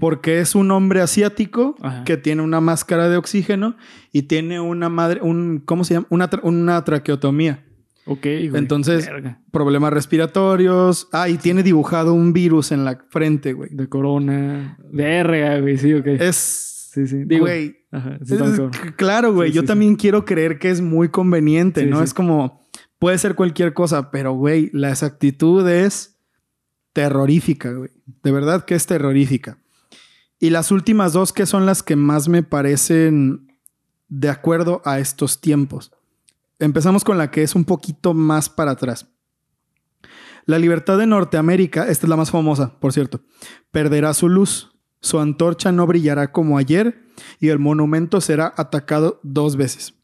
Porque 0.00 0.40
es 0.40 0.54
un 0.54 0.70
hombre 0.70 1.02
asiático 1.02 1.76
Ajá. 1.82 2.04
que 2.04 2.16
tiene 2.16 2.40
una 2.42 2.60
máscara 2.62 3.10
de 3.10 3.18
oxígeno 3.18 3.76
y 4.10 4.22
tiene 4.22 4.58
una 4.58 4.88
madre, 4.88 5.20
un, 5.22 5.62
¿cómo 5.64 5.84
se 5.84 5.94
llama? 5.94 6.06
Una, 6.08 6.30
tra- 6.30 6.40
una 6.42 6.82
traqueotomía. 6.82 7.62
Ok, 8.06 8.22
güey. 8.22 8.50
Entonces- 8.56 9.06
Verga. 9.06 9.40
Problemas 9.50 9.92
respiratorios. 9.92 11.08
Ah, 11.12 11.28
y 11.28 11.36
tiene 11.38 11.62
dibujado 11.62 12.14
un 12.14 12.32
virus 12.32 12.72
en 12.72 12.84
la 12.84 12.98
frente, 13.10 13.52
güey. 13.52 13.70
De 13.72 13.88
corona. 13.88 14.78
Verga, 14.90 15.60
güey. 15.60 15.76
Sí, 15.78 15.92
ok. 15.94 16.06
Es. 16.06 16.68
Sí, 16.92 17.06
sí. 17.06 17.22
Digo, 17.24 17.44
Güey. 17.44 17.76
Ajá. 17.92 18.18
Sí, 18.24 18.34
es- 18.34 18.92
claro, 18.96 19.32
güey. 19.32 19.50
Sí, 19.50 19.54
yo 19.56 19.60
sí, 19.62 19.66
también 19.68 19.94
quiero 19.96 20.24
creer 20.24 20.58
que 20.58 20.70
es 20.70 20.80
muy 20.80 21.08
conveniente, 21.08 21.86
¿no? 21.86 22.02
Es 22.02 22.12
como. 22.14 22.68
Puede 22.98 23.16
ser 23.18 23.34
cualquier 23.34 23.72
cosa, 23.74 24.10
pero, 24.10 24.32
güey, 24.32 24.70
la 24.72 24.90
exactitud 24.90 25.66
es 25.68 26.18
terrorífica, 26.92 27.72
güey. 27.72 27.90
De 28.22 28.32
verdad 28.32 28.64
que 28.64 28.74
es 28.74 28.86
terrorífica. 28.86 29.58
Y 30.38 30.50
las 30.50 30.70
últimas 30.70 31.12
dos 31.12 31.32
que 31.32 31.46
son 31.46 31.66
las 31.66 31.82
que 31.82 31.96
más 31.96 32.28
me 32.28 32.42
parecen 32.42 33.52
de 34.08 34.28
acuerdo 34.28 34.82
a 34.84 34.98
estos 34.98 35.40
tiempos. 35.40 35.92
Empezamos 36.60 37.02
con 37.04 37.18
la 37.18 37.30
que 37.30 37.42
es 37.42 37.54
un 37.54 37.64
poquito 37.64 38.14
más 38.14 38.48
para 38.48 38.72
atrás. 38.72 39.08
La 40.46 40.58
libertad 40.58 40.98
de 40.98 41.06
Norteamérica, 41.06 41.88
esta 41.88 42.06
es 42.06 42.10
la 42.10 42.16
más 42.16 42.30
famosa, 42.30 42.78
por 42.80 42.92
cierto, 42.92 43.22
perderá 43.70 44.14
su 44.14 44.28
luz, 44.28 44.72
su 45.00 45.18
antorcha 45.18 45.72
no 45.72 45.86
brillará 45.86 46.32
como 46.32 46.58
ayer 46.58 47.02
y 47.38 47.48
el 47.48 47.58
monumento 47.58 48.20
será 48.20 48.52
atacado 48.56 49.20
dos 49.22 49.56
veces. 49.56 49.94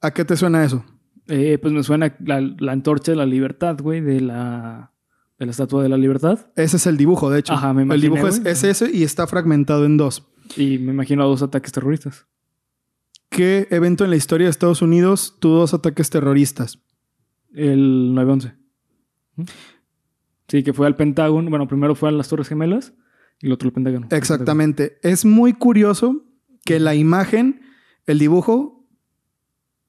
¿A 0.00 0.12
qué 0.12 0.24
te 0.24 0.36
suena 0.36 0.64
eso? 0.64 0.84
Eh, 1.26 1.58
pues 1.60 1.72
me 1.72 1.82
suena 1.82 2.16
la, 2.20 2.40
la 2.40 2.72
antorcha 2.72 3.12
de 3.12 3.16
la 3.16 3.26
libertad, 3.26 3.78
güey, 3.80 4.00
de 4.00 4.20
la, 4.20 4.92
de 5.38 5.46
la 5.46 5.50
estatua 5.50 5.82
de 5.82 5.88
la 5.88 5.96
libertad. 5.96 6.46
Ese 6.56 6.76
es 6.76 6.86
el 6.86 6.96
dibujo, 6.96 7.30
de 7.30 7.40
hecho. 7.40 7.52
Ajá, 7.52 7.72
me 7.72 7.82
el 7.82 7.86
imaginé, 7.86 8.02
dibujo 8.02 8.28
es, 8.28 8.44
es 8.44 8.64
ese 8.64 8.90
y 8.92 9.04
está 9.04 9.26
fragmentado 9.26 9.84
en 9.84 9.96
dos. 9.96 10.26
Y 10.56 10.78
me 10.78 10.92
imagino 10.92 11.22
a 11.22 11.26
dos 11.26 11.42
ataques 11.42 11.72
terroristas. 11.72 12.26
¿Qué 13.30 13.68
evento 13.70 14.04
en 14.04 14.10
la 14.10 14.16
historia 14.16 14.46
de 14.46 14.50
Estados 14.50 14.82
Unidos 14.82 15.36
tuvo 15.38 15.58
dos 15.58 15.72
ataques 15.72 16.10
terroristas? 16.10 16.80
El 17.54 18.12
9-11. 18.14 18.56
¿Mm? 19.36 19.44
Sí, 20.48 20.62
que 20.64 20.72
fue 20.72 20.86
al 20.86 20.96
Pentágono. 20.96 21.48
Bueno, 21.48 21.68
primero 21.68 21.94
fue 21.94 22.08
a 22.08 22.12
las 22.12 22.28
Torres 22.28 22.48
Gemelas 22.48 22.92
y 23.40 23.46
el 23.46 23.52
otro 23.52 23.68
al 23.68 23.72
Pentágono. 23.72 24.08
Exactamente. 24.10 24.98
Es 25.02 25.24
muy 25.24 25.52
curioso 25.52 26.24
que 26.64 26.80
la 26.80 26.96
imagen, 26.96 27.62
el 28.06 28.18
dibujo, 28.18 28.80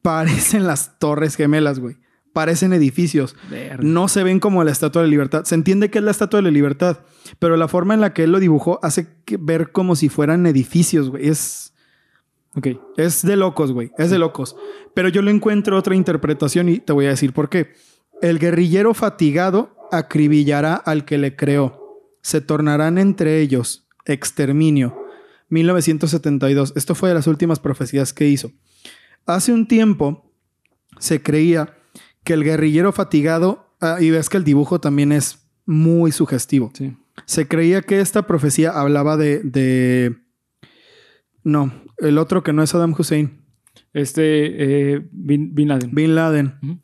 parecen 0.02 0.68
las 0.68 1.00
torres 1.00 1.36
gemelas, 1.36 1.80
güey. 1.80 1.98
Parecen 2.34 2.72
edificios. 2.74 3.36
No 3.80 4.08
se 4.08 4.24
ven 4.24 4.40
como 4.40 4.64
la 4.64 4.72
Estatua 4.72 5.02
de 5.02 5.08
la 5.08 5.12
Libertad. 5.12 5.44
Se 5.44 5.56
entiende 5.56 5.90
que 5.90 5.98
es 5.98 6.04
la 6.04 6.12
Estatua 6.12 6.38
de 6.38 6.44
la 6.44 6.52
Libertad, 6.52 7.00
pero 7.40 7.58
la 7.58 7.68
forma 7.68 7.94
en 7.94 8.02
la 8.02 8.14
que 8.14 8.24
él 8.24 8.32
lo 8.32 8.40
dibujó 8.40 8.80
hace 8.84 9.08
ver 9.40 9.72
como 9.72 9.98
si 9.98 10.08
fueran 10.08 10.46
edificios, 10.46 11.10
güey. 11.10 11.28
Es, 11.28 11.71
Ok. 12.56 12.68
es 12.98 13.22
de 13.22 13.38
locos, 13.38 13.72
güey. 13.72 13.92
Es 13.98 14.10
de 14.10 14.20
locos. 14.20 14.56
Pero 14.94 15.10
yo 15.10 15.22
le 15.22 15.32
encuentro 15.32 15.78
otra 15.78 15.96
interpretación 15.96 16.70
y 16.70 16.80
te 16.80 16.94
voy 16.94 17.06
a 17.06 17.10
decir 17.10 17.34
por 17.34 17.50
qué. 17.50 17.74
El 18.22 18.40
guerrillero 18.40 18.94
fatigado 18.94 19.76
acribillará 19.92 20.76
al 20.76 21.06
que 21.06 21.18
le 21.18 21.36
creó. 21.36 21.80
Se 22.22 22.42
tornarán 22.42 22.98
entre 22.98 23.40
ellos. 23.40 23.88
Exterminio. 24.06 24.98
1972. 25.50 26.74
Esto 26.76 26.96
fue 26.96 27.10
de 27.10 27.16
las 27.16 27.28
últimas 27.28 27.60
profecías 27.60 28.14
que 28.14 28.28
hizo. 28.28 28.52
Hace 29.26 29.54
un 29.54 29.68
tiempo 29.68 30.30
se 31.00 31.22
creía 31.22 31.78
que 32.24 32.34
el 32.34 32.44
guerrillero 32.44 32.92
fatigado, 32.92 33.74
ah, 33.80 33.98
y 34.00 34.10
ves 34.12 34.30
que 34.30 34.38
el 34.38 34.44
dibujo 34.44 34.80
también 34.80 35.12
es 35.12 35.40
muy 35.66 36.12
sugestivo. 36.12 36.72
Sí. 36.74 36.96
Se 37.26 37.48
creía 37.48 37.82
que 37.82 38.00
esta 38.00 38.28
profecía 38.28 38.72
hablaba 38.72 39.18
de, 39.18 39.40
de... 39.40 40.18
No, 41.44 41.72
el 42.02 42.18
otro 42.18 42.44
que 42.44 42.52
no 42.54 42.62
es 42.64 42.72
Saddam 42.72 42.94
Hussein, 42.98 43.40
Este, 43.94 44.94
eh, 44.96 45.08
Bin, 45.12 45.56
Bin 45.56 45.68
Laden. 45.70 45.92
Bin 45.94 46.16
Laden. 46.16 46.82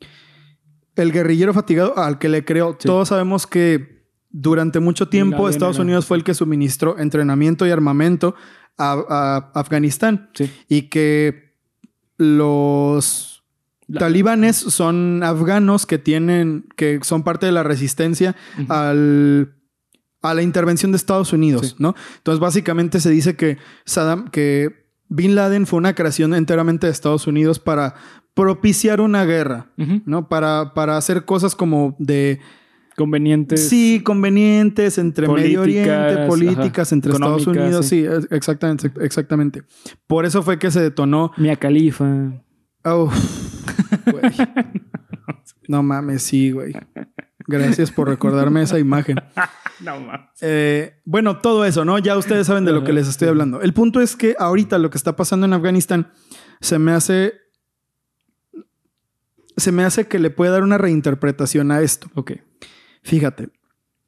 El 0.96 1.12
guerrillero 1.12 1.52
fatigado 1.54 1.96
al 1.98 2.18
que 2.18 2.28
le 2.28 2.44
creó. 2.44 2.76
Sí. 2.78 2.86
Todos 2.88 3.08
sabemos 3.08 3.46
que 3.46 4.04
durante 4.30 4.80
mucho 4.80 5.08
tiempo 5.08 5.38
Laden 5.44 5.50
Estados 5.50 5.78
Unidos 5.78 6.06
fue 6.06 6.16
el 6.16 6.24
que 6.24 6.34
suministró 6.34 6.98
entrenamiento 6.98 7.66
y 7.66 7.70
armamento 7.70 8.34
a, 8.76 8.92
a 9.54 9.58
Afganistán 9.60 10.30
Sí. 10.34 10.50
y 10.68 10.82
que 10.82 11.54
los 12.16 13.42
La- 13.86 14.00
talibanes 14.00 14.56
son 14.56 15.22
afganos 15.22 15.86
que 15.86 15.98
tienen, 15.98 16.66
que 16.76 17.00
son 17.02 17.22
parte 17.22 17.46
de 17.46 17.52
la 17.52 17.62
resistencia 17.62 18.36
al, 18.68 19.54
a 20.22 20.34
la 20.34 20.42
intervención 20.42 20.92
de 20.92 20.96
Estados 20.96 21.32
Unidos, 21.32 21.68
Sí. 21.68 21.74
¿no? 21.78 21.94
Entonces, 22.18 22.40
básicamente 22.40 23.00
se 23.00 23.10
dice 23.10 23.34
que 23.36 23.56
Saddam, 23.86 24.28
que 24.30 24.87
Bin 25.08 25.34
Laden 25.34 25.66
fue 25.66 25.78
una 25.78 25.94
creación 25.94 26.34
enteramente 26.34 26.86
de 26.86 26.92
Estados 26.92 27.26
Unidos 27.26 27.58
para 27.58 27.94
propiciar 28.34 29.00
una 29.00 29.24
guerra. 29.24 29.70
¿no? 30.04 30.28
Para, 30.28 30.74
para 30.74 30.96
hacer 30.96 31.24
cosas 31.24 31.54
como 31.54 31.96
de, 31.98 32.40
Convenientes. 32.98 33.68
sí, 33.68 34.02
convenientes 34.04 34.98
entre 34.98 35.28
Medio 35.28 35.62
Oriente, 35.62 36.26
políticas, 36.26 36.88
ajá, 36.88 36.96
entre 36.96 37.12
Estados 37.12 37.46
Unidos, 37.46 37.86
sí. 37.86 38.04
exactamente, 38.30 38.90
exactamente. 39.00 39.62
Por 40.08 40.26
eso 40.26 40.42
fue 40.42 40.58
que 40.58 40.72
se 40.72 40.80
detonó 40.80 41.30
Mia 41.36 41.54
Khalifa. 41.54 42.42
Uf, 42.84 43.14
güey. 44.04 44.32
No 45.68 45.82
mames, 45.82 46.22
sí, 46.22 46.50
güey. 46.50 46.72
Gracias 47.48 47.90
por 47.90 48.08
recordarme 48.08 48.62
esa 48.62 48.78
imagen. 48.78 49.16
No 49.80 50.00
mames. 50.00 50.26
Eh, 50.40 51.00
bueno, 51.04 51.38
todo 51.38 51.64
eso, 51.64 51.84
¿no? 51.84 52.00
Ya 52.00 52.18
ustedes 52.18 52.48
saben 52.48 52.64
de 52.64 52.72
lo 52.72 52.82
que 52.82 52.92
les 52.92 53.06
estoy 53.06 53.28
hablando. 53.28 53.60
El 53.60 53.72
punto 53.72 54.00
es 54.00 54.16
que 54.16 54.34
ahorita 54.36 54.76
lo 54.76 54.90
que 54.90 54.98
está 54.98 55.14
pasando 55.14 55.46
en 55.46 55.52
Afganistán 55.52 56.10
se 56.60 56.80
me 56.80 56.90
hace. 56.90 57.34
Se 59.56 59.70
me 59.70 59.84
hace 59.84 60.08
que 60.08 60.18
le 60.18 60.30
puede 60.30 60.50
dar 60.50 60.64
una 60.64 60.78
reinterpretación 60.78 61.70
a 61.70 61.80
esto. 61.80 62.08
Ok. 62.16 62.32
Fíjate, 63.04 63.50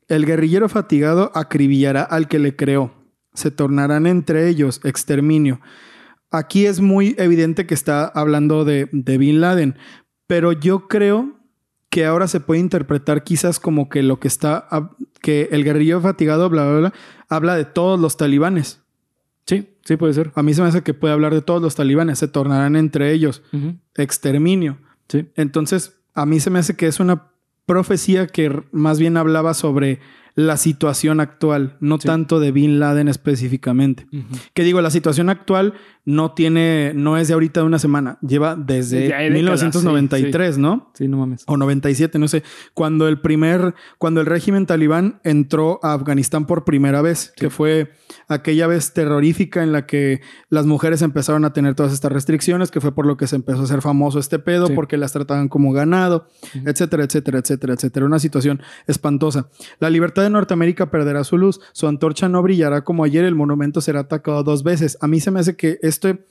el 0.09 0.27
guerrillero 0.27 0.69
fatigado 0.69 1.31
acribillará 1.37 2.03
al 2.03 2.27
que 2.27 2.41
le 2.41 2.57
creó. 2.57 2.93
Se 3.33 3.53
tornarán 3.53 4.09
entre 4.09 4.49
ellos 4.49 4.81
exterminio. 4.83 5.61
Aquí 6.33 6.67
es 6.67 6.81
muy 6.81 7.15
evidente 7.17 7.65
que 7.65 7.75
está 7.75 8.07
hablando 8.07 8.65
de, 8.65 8.89
de 8.91 9.19
Bin 9.19 9.41
Laden, 9.41 9.77
pero 10.27 10.51
yo 10.51 10.89
creo 10.89 11.40
que 11.91 12.07
ahora 12.07 12.29
se 12.29 12.41
puede 12.41 12.61
interpretar 12.61 13.25
quizás 13.25 13.59
como 13.61 13.89
que 13.89 14.03
lo 14.03 14.21
que 14.21 14.29
está, 14.29 14.69
que 15.21 15.49
el 15.51 15.65
guerrillero 15.65 16.01
fatigado, 16.01 16.49
bla, 16.49 16.65
bla, 16.69 16.79
bla, 16.79 16.93
habla 17.29 17.57
de 17.57 17.65
todos 17.65 17.99
los 18.01 18.17
talibanes. 18.17 18.81
Sí, 19.47 19.69
sí 19.85 19.97
puede 19.97 20.15
ser. 20.15 20.31
A 20.37 20.43
mí 20.45 20.55
se 20.55 20.63
me 20.63 20.69
hace 20.69 20.83
que 20.83 20.95
puede 20.95 21.13
hablar 21.13 21.35
de 21.35 21.43
todos 21.43 21.61
los 21.61 21.75
talibanes, 21.75 22.21
se 22.21 22.29
tornarán 22.29 22.77
entre 22.77 23.13
ellos 23.13 23.43
exterminio. 23.97 24.79
Sí. 25.09 25.27
Entonces, 25.37 25.99
a 26.15 26.27
mí 26.27 26.41
se 26.41 26.51
me 26.51 26.59
hace 26.61 26.77
que 26.77 26.87
es 26.87 27.01
una 27.01 27.29
profecía 27.67 28.27
que 28.27 28.63
más 28.73 28.99
bien 28.99 29.17
hablaba 29.17 29.55
sobre 29.55 30.01
la 30.37 30.57
situación 30.57 31.19
actual, 31.21 31.77
no 31.81 31.99
Sí. 31.99 32.07
tanto 32.07 32.39
de 32.39 32.53
Bin 32.53 32.79
Laden 32.79 33.09
específicamente. 33.09 34.07
Que 34.55 34.63
digo, 34.63 34.81
la 34.81 34.91
situación 34.91 35.29
actual 35.29 35.75
no 36.05 36.33
tiene, 36.33 36.93
no 36.95 37.17
es 37.19 37.29
de 37.29 37.35
ahorita 37.35 37.61
de 37.61 37.67
una 37.67 37.79
semana, 37.79 38.19
lleva 38.21 38.57
desde 38.57 39.09
Ya 39.09 39.19
hay 39.19 39.31
décadas, 39.31 39.63
1993, 39.63 40.59
¿no? 40.59 40.91
Sí, 40.95 41.09
no 41.09 41.19
mames. 41.19 41.45
O 41.47 41.57
97, 41.57 42.19
no 42.19 42.27
sé. 42.29 42.43
Cuando 42.75 43.07
el 43.07 43.21
primer, 43.21 43.75
cuando 43.99 44.21
el 44.21 44.27
régimen 44.27 44.67
talibán 44.67 45.21
entró 45.25 45.79
a 45.83 45.93
Afganistán 45.93 46.47
por 46.47 46.65
primera 46.65 47.03
vez, 47.03 47.33
que 47.37 47.51
fue 47.51 47.93
aquella 48.29 48.67
vez 48.67 48.93
terrorífica 48.93 49.63
en 49.63 49.73
la 49.73 49.87
que 49.87 50.21
las 50.49 50.67
mujeres 50.67 51.03
empezaron 51.03 51.45
a 51.45 51.53
tener 51.53 51.75
todas 51.75 51.93
estas 51.93 52.11
restricciones, 52.13 52.71
que 52.71 52.81
fue 52.81 52.95
por 52.95 53.07
lo 53.07 53.17
que 53.17 53.27
se 53.27 53.37
empezó 53.37 53.61
a 53.61 53.65
hacer 53.65 53.83
famoso 53.83 54.19
este 54.19 54.39
pedo, 54.39 54.67
Sí. 54.69 54.73
porque 54.75 54.97
las 54.97 55.13
trataban 55.13 55.49
como 55.49 55.73
ganado, 55.73 56.27
etcétera, 56.65 57.05
etcétera, 57.05 57.39
etcétera, 57.41 57.75
etcétera. 57.75 58.07
Una 58.07 58.19
situación 58.19 58.61
espantosa. 58.87 59.49
La 59.79 59.91
libertad 59.91 60.23
de 60.23 60.31
Norteamérica 60.31 60.91
perderá 60.91 61.25
su 61.25 61.39
luz, 61.39 61.61
su 61.73 61.87
antorcha 61.87 62.29
no 62.29 62.43
brillará 62.43 62.83
como 62.83 63.05
ayer, 63.05 63.25
el 63.25 63.35
monumento 63.35 63.81
será 63.81 64.01
atacado 64.01 64.43
dos 64.43 64.63
veces. 64.63 64.97
A 65.01 65.07
mí 65.07 65.21
se 65.21 65.31
me 65.31 65.41
hace 65.41 65.57
que 65.57 65.79
este, 66.01 66.25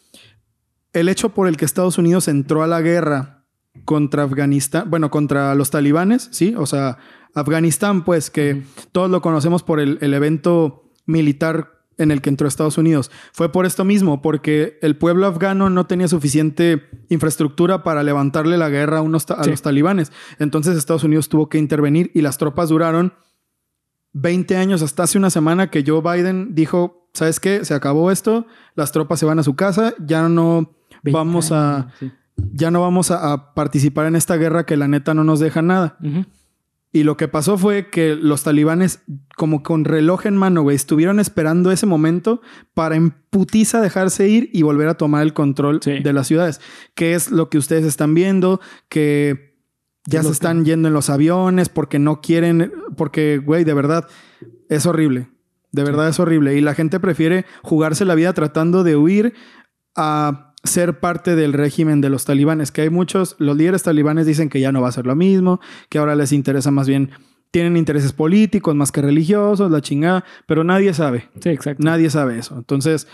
el 0.93 1.09
hecho 1.09 1.29
por 1.29 1.47
el 1.47 1.57
que 1.57 1.65
Estados 1.65 1.97
Unidos 1.97 2.27
entró 2.27 2.63
a 2.63 2.67
la 2.67 2.81
guerra 2.81 3.45
contra 3.85 4.23
Afganistán, 4.23 4.89
bueno, 4.89 5.11
contra 5.11 5.53
los 5.55 5.69
talibanes, 5.69 6.27
¿sí? 6.31 6.55
O 6.57 6.65
sea, 6.65 6.97
Afganistán, 7.35 8.03
pues 8.03 8.29
que 8.31 8.63
todos 8.91 9.09
lo 9.11 9.21
conocemos 9.21 9.61
por 9.63 9.79
el, 9.79 9.99
el 10.01 10.13
evento 10.13 10.91
militar 11.05 11.71
en 11.99 12.11
el 12.11 12.21
que 12.21 12.29
entró 12.29 12.47
Estados 12.47 12.77
Unidos. 12.77 13.11
Fue 13.33 13.51
por 13.51 13.65
esto 13.65 13.83
mismo, 13.85 14.21
porque 14.21 14.79
el 14.81 14.95
pueblo 14.97 15.27
afgano 15.27 15.69
no 15.69 15.85
tenía 15.85 16.07
suficiente 16.07 16.89
infraestructura 17.09 17.83
para 17.83 18.03
levantarle 18.03 18.57
la 18.57 18.69
guerra 18.69 18.97
a, 18.99 19.01
unos 19.01 19.25
ta- 19.25 19.35
a 19.35 19.43
Sí. 19.43 19.49
los 19.51 19.61
talibanes. 19.61 20.11
Entonces 20.39 20.77
Estados 20.77 21.03
Unidos 21.03 21.29
tuvo 21.29 21.49
que 21.49 21.57
intervenir 21.57 22.09
y 22.15 22.21
las 22.21 22.37
tropas 22.37 22.69
duraron 22.69 23.13
20 24.21 24.55
años 24.57 24.81
hasta 24.81 25.03
hace 25.03 25.17
una 25.17 25.29
semana 25.29 25.69
que 25.69 25.83
Joe 25.85 26.01
Biden 26.01 26.53
dijo, 26.55 27.07
¿sabes 27.13 27.39
qué? 27.39 27.63
Se 27.65 27.73
acabó 27.73 28.11
esto, 28.11 28.45
las 28.75 28.91
tropas 28.91 29.19
se 29.19 29.25
van 29.25 29.39
a 29.39 29.43
su 29.43 29.55
casa, 29.55 29.93
ya 29.99 30.27
no 30.29 30.71
20 31.03 31.11
vamos 31.17 31.51
a 31.51 31.89
sí. 31.99 32.11
ya 32.53 32.71
no 32.71 32.81
vamos 32.81 33.11
a, 33.11 33.31
a 33.33 33.53
participar 33.53 34.05
en 34.07 34.15
esta 34.15 34.35
guerra 34.37 34.65
que 34.65 34.77
la 34.77 34.87
neta 34.87 35.13
no 35.13 35.23
nos 35.23 35.39
deja 35.39 35.61
nada. 35.61 35.97
Y 36.91 37.03
lo 37.03 37.17
que 37.17 37.27
pasó 37.27 37.55
fue 37.55 37.91
que 37.91 38.15
los 38.15 38.41
talibanes, 38.41 39.03
como 39.37 39.61
con 39.61 39.85
reloj 39.85 40.25
en 40.25 40.35
mano, 40.35 40.63
güey, 40.63 40.75
estuvieron 40.75 41.19
esperando 41.19 41.71
ese 41.71 41.85
momento 41.85 42.41
para 42.73 42.95
en 42.95 43.11
putiza 43.29 43.79
dejarse 43.79 44.27
ir 44.27 44.49
y 44.53 44.63
volver 44.63 44.87
a 44.87 44.95
tomar 44.95 45.21
el 45.21 45.33
control 45.33 45.81
Sí. 45.83 45.99
de 45.99 46.13
las 46.13 46.25
ciudades. 46.25 46.61
Que 46.95 47.13
es 47.13 47.29
lo 47.29 47.47
que 47.49 47.59
ustedes 47.59 47.85
están 47.85 48.15
viendo, 48.15 48.59
que 48.89 49.48
ya 50.05 50.23
se 50.23 50.31
están 50.31 50.65
yendo 50.65 50.87
en 50.87 50.93
los 50.93 51.09
aviones 51.09 51.69
porque 51.69 51.99
no 51.99 52.21
quieren, 52.21 52.71
porque, 52.95 53.37
güey, 53.37 53.63
de 53.63 53.73
verdad, 53.73 54.07
es 54.69 54.85
horrible. 54.85 55.29
De 55.71 55.83
verdad 55.83 56.09
es 56.09 56.19
horrible. 56.19 56.55
Y 56.55 56.61
la 56.61 56.73
gente 56.73 56.99
prefiere 56.99 57.45
jugarse 57.61 58.05
la 58.05 58.15
vida 58.15 58.33
tratando 58.33 58.83
de 58.83 58.95
huir 58.95 59.33
a 59.95 60.53
ser 60.63 60.99
parte 60.99 61.35
del 61.35 61.53
régimen 61.53 62.01
de 62.01 62.09
los 62.09 62.25
talibanes. 62.25 62.71
Que 62.71 62.81
hay 62.81 62.89
muchos, 62.89 63.35
los 63.39 63.55
líderes 63.55 63.83
talibanes 63.83 64.25
dicen 64.25 64.49
que 64.49 64.59
ya 64.59 64.71
no 64.71 64.81
va 64.81 64.89
a 64.89 64.93
ser 64.93 65.05
lo 65.05 65.15
mismo, 65.15 65.59
que 65.89 65.99
ahora 65.99 66.15
les 66.15 66.31
interesa 66.31 66.71
más 66.71 66.87
bien, 66.87 67.11
tienen 67.51 67.77
intereses 67.77 68.13
políticos 68.13 68.75
más 68.75 68.91
que 68.91 69.01
religiosos, 69.01 69.71
la 69.71 69.81
chingada, 69.81 70.23
pero 70.45 70.63
nadie 70.63 70.93
sabe. 70.93 71.29
Sí, 71.39 71.49
exacto. 71.49 71.83
Nadie 71.83 72.09
sabe 72.09 72.39
eso. 72.39 72.57
Entonces, 72.57 73.07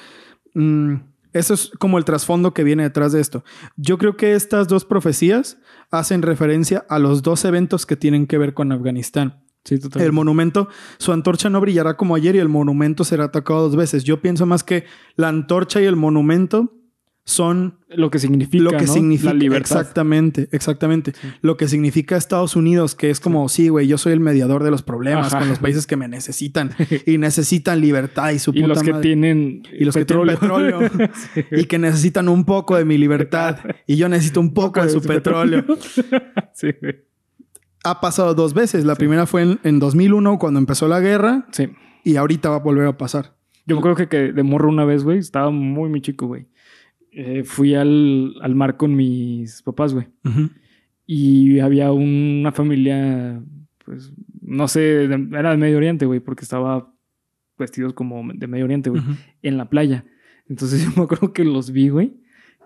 mm, 0.53 0.95
eso 1.35 1.53
es 1.53 1.71
como 1.79 1.97
el 1.97 2.05
trasfondo 2.05 2.53
que 2.53 2.63
viene 2.63 2.83
detrás 2.83 3.11
de 3.11 3.19
esto. 3.19 3.43
Yo 3.75 3.97
creo 3.97 4.15
que 4.15 4.33
estas 4.35 4.69
dos 4.69 4.85
profecías 4.85 5.57
hacen 5.91 6.21
referencia 6.21 6.85
a 6.87 6.97
los 6.97 7.23
dos 7.23 7.43
eventos 7.43 7.85
que 7.85 7.97
tienen 7.97 8.25
que 8.25 8.37
ver 8.37 8.53
con 8.53 8.71
Afganistán. 8.71 9.43
Sí, 9.65 9.79
El 9.95 10.13
monumento, 10.13 10.69
su 10.97 11.11
antorcha 11.11 11.49
no 11.49 11.59
brillará 11.59 11.97
como 11.97 12.15
ayer 12.15 12.35
y 12.35 12.39
el 12.39 12.47
monumento 12.47 13.03
será 13.03 13.25
atacado 13.25 13.63
dos 13.63 13.75
veces. 13.75 14.03
Yo 14.05 14.21
pienso 14.21 14.45
más 14.45 14.63
que 14.63 14.85
la 15.15 15.27
antorcha 15.27 15.81
y 15.81 15.85
el 15.85 15.95
monumento 15.97 16.71
son 17.27 17.79
Lo 17.89 18.11
que 18.11 18.19
significa, 18.19 18.63
lo 18.63 18.69
que 18.71 18.85
¿no? 18.85 18.93
significa 18.93 19.33
la 19.33 19.39
libertad. 19.39 19.79
exactamente, 19.79 20.47
exactamente. 20.51 21.13
Lo 21.41 21.57
que 21.57 21.67
significa 21.67 22.17
Estados 22.17 22.55
Unidos, 22.55 22.93
que 22.93 23.09
es 23.09 23.19
como, 23.19 23.49
sí, 23.49 23.69
güey, 23.69 23.87
yo 23.87 23.97
soy 23.97 24.13
el 24.13 24.19
mediador 24.19 24.63
de 24.63 24.69
los 24.69 24.83
problemas 24.83 25.27
Ajá. 25.27 25.39
con 25.39 25.49
los 25.49 25.57
países 25.57 25.87
que 25.87 25.95
me 25.97 26.07
necesitan 26.07 26.69
y 27.07 27.17
necesitan 27.17 27.81
libertad 27.81 28.29
y 28.29 28.37
su 28.37 28.51
Y 28.51 28.61
puta 28.61 28.67
los 28.67 28.83
que 28.83 28.91
madre. 28.91 29.01
tienen 29.03 29.63
Y 29.73 29.85
los 29.85 29.95
que 29.95 30.05
tienen 30.05 30.27
petróleo. 30.27 30.79
Sí. 31.33 31.41
y 31.51 31.65
que 31.65 31.79
necesitan 31.79 32.29
un 32.29 32.45
poco 32.45 32.75
de 32.77 32.85
mi 32.85 32.97
libertad 32.97 33.57
y 33.87 33.95
yo 33.95 34.07
necesito 34.07 34.39
un 34.39 34.53
poco 34.53 34.83
de 34.83 34.89
su 34.89 35.01
petróleo. 35.01 35.65
sí, 36.53 36.67
güey. 36.79 36.95
Ha 37.83 38.01
pasado 38.01 38.35
dos 38.35 38.53
veces. 38.53 38.85
La 38.85 38.95
primera 38.95 39.25
fue 39.25 39.41
en, 39.43 39.59
en 39.63 39.79
2001 39.79 40.37
cuando 40.37 40.59
empezó 40.59 40.87
la 40.87 40.99
guerra 40.99 41.47
Sí. 41.51 41.69
y 42.03 42.17
ahorita 42.17 42.49
va 42.49 42.57
a 42.57 42.59
volver 42.59 42.85
a 42.87 42.97
pasar. 42.97 43.35
Yo 43.65 43.75
me 43.75 43.79
acuerdo 43.79 43.97
que, 43.97 44.07
que 44.07 44.31
de 44.31 44.43
morro 44.43 44.69
una 44.69 44.85
vez, 44.85 45.03
güey, 45.03 45.17
estaba 45.17 45.49
muy, 45.49 45.89
muy 45.89 46.01
chico, 46.01 46.27
güey. 46.27 46.45
Eh, 47.17 47.45
fui 47.45 47.75
al, 47.75 48.35
al 48.41 48.55
mar 48.55 48.75
con 48.75 48.93
mis 48.93 49.61
papás, 49.61 49.93
güey. 49.93 50.07
Y 51.07 51.59
había 51.59 51.93
una 51.93 52.51
familia, 52.51 53.41
pues, 53.85 54.11
no 54.41 54.67
sé, 54.67 55.03
era 55.05 55.51
de 55.51 55.57
Medio 55.57 55.77
Oriente, 55.77 56.05
güey, 56.05 56.19
porque 56.19 56.43
estaba 56.43 56.93
vestidos 57.57 57.93
como 57.93 58.21
de 58.33 58.47
Medio 58.47 58.65
Oriente, 58.65 58.89
güey, 58.89 59.01
en 59.41 59.57
la 59.57 59.69
playa. 59.69 60.03
Entonces 60.49 60.83
yo 60.85 60.91
me 60.97 61.03
acuerdo 61.03 61.31
que 61.31 61.45
los 61.45 61.71
vi, 61.71 61.87
güey, 61.87 62.17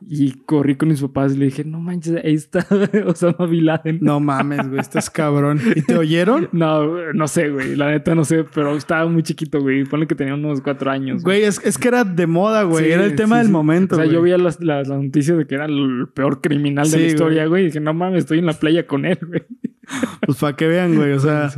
y 0.07 0.31
corrí 0.45 0.75
con 0.75 0.89
mis 0.89 1.01
papás 1.01 1.33
y 1.33 1.37
le 1.37 1.45
dije, 1.45 1.63
no 1.63 1.79
manches, 1.79 2.15
ahí 2.23 2.33
está 2.33 2.65
Osama 3.05 3.45
Bin 3.47 3.65
Laden. 3.65 3.99
No 4.01 4.19
mames, 4.19 4.67
güey, 4.67 4.79
estás 4.79 5.09
cabrón. 5.09 5.59
¿Y 5.75 5.81
te 5.81 5.97
oyeron? 5.97 6.49
No, 6.59 7.13
no 7.13 7.27
sé, 7.27 7.49
güey, 7.49 7.75
la 7.75 7.91
neta 7.91 8.15
no 8.15 8.25
sé, 8.25 8.43
pero 8.43 8.75
estaba 8.75 9.09
muy 9.09 9.23
chiquito, 9.23 9.61
güey. 9.61 9.85
Ponle 9.85 10.07
que 10.07 10.15
tenía 10.15 10.33
unos 10.33 10.61
cuatro 10.61 10.91
años. 10.91 11.23
Güey, 11.23 11.43
es, 11.43 11.61
es 11.63 11.77
que 11.77 11.87
era 11.87 12.03
de 12.03 12.27
moda, 12.27 12.63
güey. 12.63 12.85
Sí, 12.85 12.91
era 12.91 13.05
el 13.05 13.15
tema 13.15 13.35
sí, 13.35 13.39
del 13.39 13.47
sí. 13.47 13.53
momento. 13.53 13.95
O 13.95 13.97
sea, 13.97 14.05
güey. 14.05 14.15
yo 14.15 14.21
veía 14.21 14.37
las, 14.37 14.59
las, 14.59 14.87
las 14.87 15.01
noticias 15.01 15.37
de 15.37 15.45
que 15.45 15.55
era 15.55 15.65
el 15.65 16.07
peor 16.13 16.41
criminal 16.41 16.89
de 16.89 16.97
la 16.97 17.05
historia, 17.05 17.41
güey. 17.43 17.49
güey. 17.49 17.63
Y 17.63 17.65
dije, 17.67 17.79
no 17.79 17.93
mames, 17.93 18.19
estoy 18.19 18.39
en 18.39 18.45
la 18.45 18.53
playa 18.53 18.85
con 18.85 19.05
él, 19.05 19.19
güey. 19.25 19.43
Pues 20.25 20.37
para 20.37 20.55
que 20.55 20.67
vean, 20.67 20.95
güey. 20.95 21.13
O 21.13 21.19
sea, 21.19 21.51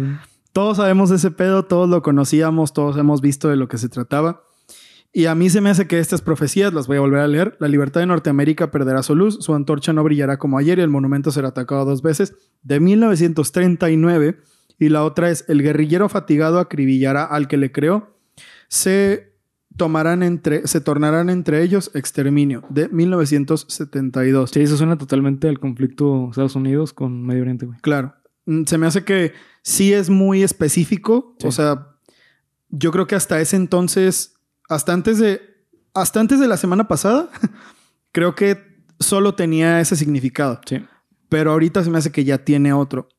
todos 0.54 0.78
sabemos 0.78 1.10
de 1.10 1.18
ese 1.18 1.32
pedo, 1.32 1.64
todos 1.64 1.90
lo 1.90 2.02
conocíamos, 2.02 2.74
todos 2.74 2.98
hemos 2.98 3.22
visto 3.22 3.50
de 3.50 3.56
lo 3.56 3.68
que 3.68 3.78
se 3.78 3.90
trataba. 3.90 4.44
Y 5.14 5.26
a 5.26 5.36
mí 5.36 5.50
se 5.50 5.60
me 5.60 5.70
hace 5.70 5.88
que 5.88 6.00
estas 6.00 6.22
profecías, 6.22 6.74
las 6.74 6.88
voy 6.88 6.98
a 6.98 7.02
volver 7.02 7.20
a 7.20 7.28
leer. 7.28 7.58
La 7.60 7.68
libertad 7.68 8.00
de 8.00 8.06
Norteamérica 8.06 8.72
perderá 8.72 9.04
su 9.04 9.16
luz, 9.16 9.40
su 9.42 9.54
antorcha 9.54 9.92
no 9.92 10.04
brillará 10.04 10.38
como 10.38 10.58
ayer 10.58 10.80
y 10.80 10.82
el 10.82 10.90
monumento 10.90 11.32
será 11.32 11.50
atacado 11.50 11.84
dos 11.84 12.02
veces. 12.02 12.34
De 12.64 12.80
1939. 12.80 14.40
Y 14.80 14.90
la 14.90 15.04
otra 15.04 15.30
es, 15.30 15.46
el 15.48 15.62
guerrillero 15.62 16.10
fatigado 16.10 16.60
acribillará 16.60 17.26
al 17.26 17.48
que 17.48 17.58
le 17.58 17.72
creó. 17.72 18.18
Se 18.68 19.34
tomarán 19.78 20.24
entre, 20.24 20.68
se 20.68 20.82
tornarán 20.82 21.30
entre 21.30 21.62
ellos 21.62 21.92
exterminio. 21.94 22.64
De 22.70 22.88
1972. 22.90 24.50
Sí, 24.52 24.62
eso 24.62 24.78
suena 24.78 24.98
totalmente 24.98 25.50
al 25.50 25.60
conflicto 25.60 26.30
Estados 26.30 26.56
Unidos 26.56 26.94
con 26.94 27.26
Medio 27.26 27.42
Oriente, 27.42 27.66
güey. 27.66 27.80
Claro. 27.82 28.16
Mm, 28.46 28.64
Se 28.64 28.78
me 28.78 28.88
hace 28.88 29.04
que 29.04 29.34
sí 29.62 29.94
es 29.94 30.10
muy 30.10 30.42
específico. 30.42 31.36
Sí. 31.40 31.48
O 31.48 31.52
sea, 31.52 31.96
yo 32.70 32.92
creo 32.92 33.08
que 33.08 33.16
hasta 33.16 33.40
ese 33.42 33.58
entonces, 33.58 34.36
hasta 34.72 34.94
antes 34.94 35.20
de, 35.20 35.42
hasta 35.94 36.22
antes 36.22 36.40
de 36.40 36.48
la 36.48 36.56
semana 36.56 36.88
pasada, 36.88 37.30
creo 38.14 38.36
que 38.36 38.58
solo 39.00 39.36
tenía 39.36 39.82
ese 39.82 39.98
significado. 39.98 40.62
Sí. 40.66 40.78
Pero 41.28 41.52
ahorita 41.52 41.84
se 41.84 41.90
me 41.90 41.98
hace 41.98 42.12
que 42.12 42.24
ya 42.24 42.46
tiene 42.46 42.72
otro. 42.72 43.10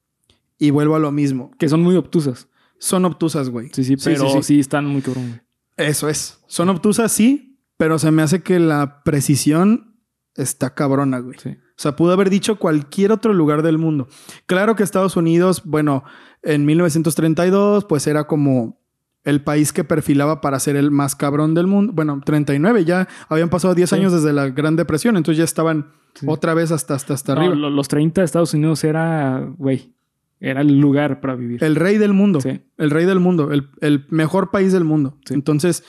Y 0.59 0.71
vuelvo 0.71 0.97
a 0.97 0.99
lo 0.99 1.13
mismo. 1.13 1.51
Que 1.59 1.69
son 1.69 1.83
muy 1.83 1.95
obtusas. 1.97 2.49
Son 2.79 3.05
obtusas, 3.05 3.51
güey. 3.51 3.69
Sí, 3.75 3.85
sí, 3.85 3.97
pero 4.03 4.29
sí, 4.29 4.33
sí, 4.39 4.43
sí. 4.43 4.61
están 4.61 4.87
muy 4.87 5.03
cabrón, 5.03 5.29
güey. 5.29 5.41
Eso 5.77 6.09
es. 6.09 6.39
Son 6.47 6.71
obtusas, 6.71 7.13
sí, 7.13 7.61
pero 7.77 7.99
se 7.99 8.11
me 8.11 8.23
hace 8.23 8.43
que 8.43 8.59
la 8.59 9.03
precisión 9.03 9.99
está 10.35 10.75
cabrona, 10.75 11.19
güey. 11.19 11.39
Sí. 11.39 11.51
O 11.51 11.83
sea, 11.83 11.97
pudo 11.97 12.13
haber 12.13 12.31
dicho 12.31 12.59
cualquier 12.59 13.13
otro 13.13 13.35
lugar 13.35 13.63
del 13.63 13.77
mundo. 13.77 14.09
Claro 14.47 14.75
que 14.75 14.85
Estados 14.85 15.17
Unidos, 15.17 15.63
bueno, 15.67 16.03
en 16.43 16.65
1932, 16.65 17.85
pues 17.85 18.07
era 18.07 18.25
como 18.25 18.82
el 19.25 19.41
país 19.43 19.73
que 19.73 19.85
perfilaba 19.85 20.41
para 20.41 20.59
ser 20.59 20.77
el 20.77 20.91
más 20.91 21.15
cabrón 21.17 21.55
del 21.55 21.67
mundo. 21.67 21.93
Bueno, 21.93 22.21
39, 22.25 22.85
ya 22.85 23.07
habían 23.29 23.49
pasado 23.51 23.75
10 23.75 23.91
Sí. 23.91 23.97
años 23.97 24.13
desde 24.13 24.33
la 24.33 24.49
Gran 24.51 24.75
Depresión, 24.77 25.17
entonces 25.17 25.39
ya 25.39 25.45
estaban 25.45 25.93
Sí. 26.15 26.27
otra 26.29 26.55
vez 26.55 26.73
hasta, 26.73 26.95
hasta, 26.95 27.15
hasta 27.15 27.35
No, 27.35 27.41
arriba. 27.43 27.55
lo- 27.55 27.71
los 27.71 27.89
30 27.89 28.21
de 28.21 28.25
Estados 28.27 28.53
Unidos 28.55 28.83
era, 28.85 29.49
güey, 29.59 29.93
era 30.41 30.61
el 30.61 30.79
lugar 30.81 31.21
para 31.21 31.37
vivir. 31.37 31.63
El 31.63 31.77
rey 31.77 31.99
del 31.99 32.13
mundo. 32.13 32.41
Sí. 32.41 32.61
El 32.77 32.91
rey 32.91 33.05
del 33.07 33.21
mundo. 33.21 33.53
El, 33.53 33.69
el 33.81 34.07
mejor 34.11 34.51
país 34.51 34.73
del 34.73 34.83
mundo. 34.85 35.17
Entonces, 35.31 35.85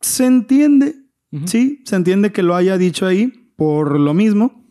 se 0.00 0.26
entiende. 0.26 0.96
Sí, 1.46 1.82
se 1.84 1.96
entiende 1.96 2.30
que 2.30 2.42
lo 2.44 2.54
haya 2.54 2.78
dicho 2.78 3.06
ahí 3.06 3.50
por 3.56 3.98
lo 3.98 4.14
mismo. 4.14 4.62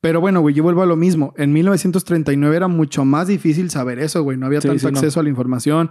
Pero 0.00 0.20
bueno, 0.20 0.40
güey, 0.40 0.54
yo 0.54 0.62
vuelvo 0.62 0.82
a 0.82 0.86
lo 0.86 0.94
mismo. 0.94 1.34
En 1.36 1.52
1939 1.52 2.54
era 2.56 2.68
mucho 2.68 3.04
más 3.04 3.26
difícil 3.26 3.68
saber 3.70 3.98
eso, 3.98 4.22
güey. 4.22 4.36
No 4.38 4.46
había 4.46 4.60
Sí, 4.60 4.68
tanto 4.68 4.78
sí, 4.86 4.92
no. 4.92 4.98
acceso 4.98 5.18
a 5.18 5.22
la 5.24 5.28
información. 5.28 5.90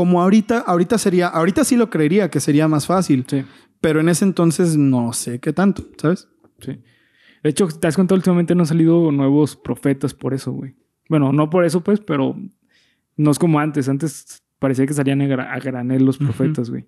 Como 0.00 0.22
ahorita, 0.22 0.60
ahorita 0.60 0.96
sería, 0.96 1.26
ahorita 1.28 1.62
sí 1.64 1.76
lo 1.76 1.90
creería 1.90 2.30
que 2.30 2.40
sería 2.40 2.68
más 2.68 2.86
fácil. 2.86 3.26
Sí, 3.28 3.44
Pero 3.82 4.00
en 4.00 4.08
ese 4.08 4.24
entonces 4.24 4.78
no 4.78 5.12
sé 5.12 5.40
qué 5.40 5.52
tanto, 5.52 5.84
¿sabes? 6.00 6.26
sí. 6.60 6.78
De 7.42 7.50
hecho, 7.50 7.68
te 7.68 7.86
has 7.86 7.96
contado 7.96 8.16
últimamente 8.16 8.54
no 8.54 8.62
han 8.62 8.66
salido 8.66 9.12
nuevos 9.12 9.56
profetas 9.56 10.14
por 10.14 10.32
eso, 10.34 10.52
güey. 10.52 10.74
Bueno, 11.08 11.32
no 11.34 11.50
por 11.50 11.64
eso, 11.66 11.82
pues, 11.82 12.00
pero 12.00 12.34
no 13.16 13.30
es 13.30 13.38
como 13.38 13.58
antes. 13.60 13.88
Antes 13.90 14.42
parecía 14.58 14.86
que 14.86 14.94
salían 14.94 15.20
a, 15.22 15.26
gra- 15.26 15.48
a 15.50 15.58
granel 15.58 16.04
los 16.04 16.16
profetas, 16.18 16.70
güey. 16.70 16.86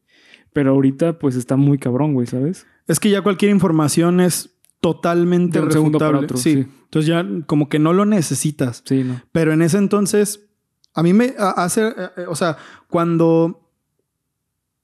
Pero 0.55 0.71
ahorita, 0.73 1.19
pues, 1.19 1.37
está 1.37 1.57
muy 1.57 1.77
cabrón, 1.79 2.15
güey, 2.15 2.27
¿sabes? 2.27 2.67
Es 2.87 2.99
que 3.01 3.09
ya 3.11 3.21
cualquier 3.23 3.51
información 3.51 4.21
es 4.21 4.55
totalmente 4.83 5.59
De 5.59 5.65
un 5.67 5.73
segundo 5.73 5.99
para 5.99 6.19
otro, 6.19 6.37
sí. 6.37 6.53
sí. 6.55 6.67
Entonces 6.85 7.07
ya 7.09 7.27
como 7.47 7.69
que 7.71 7.79
no 7.79 7.93
lo 7.95 8.05
necesitas. 8.05 8.83
Sí, 8.87 9.05
no. 9.05 9.23
Pero 9.33 9.53
en 9.55 9.63
ese 9.63 9.79
entonces, 9.79 10.51
a 10.95 11.03
mí 11.03 11.13
me 11.13 11.35
hace, 11.39 11.89
eh, 11.89 11.95
eh, 12.19 12.25
o 12.29 12.35
sea, 12.35 12.57
cuando, 12.89 13.69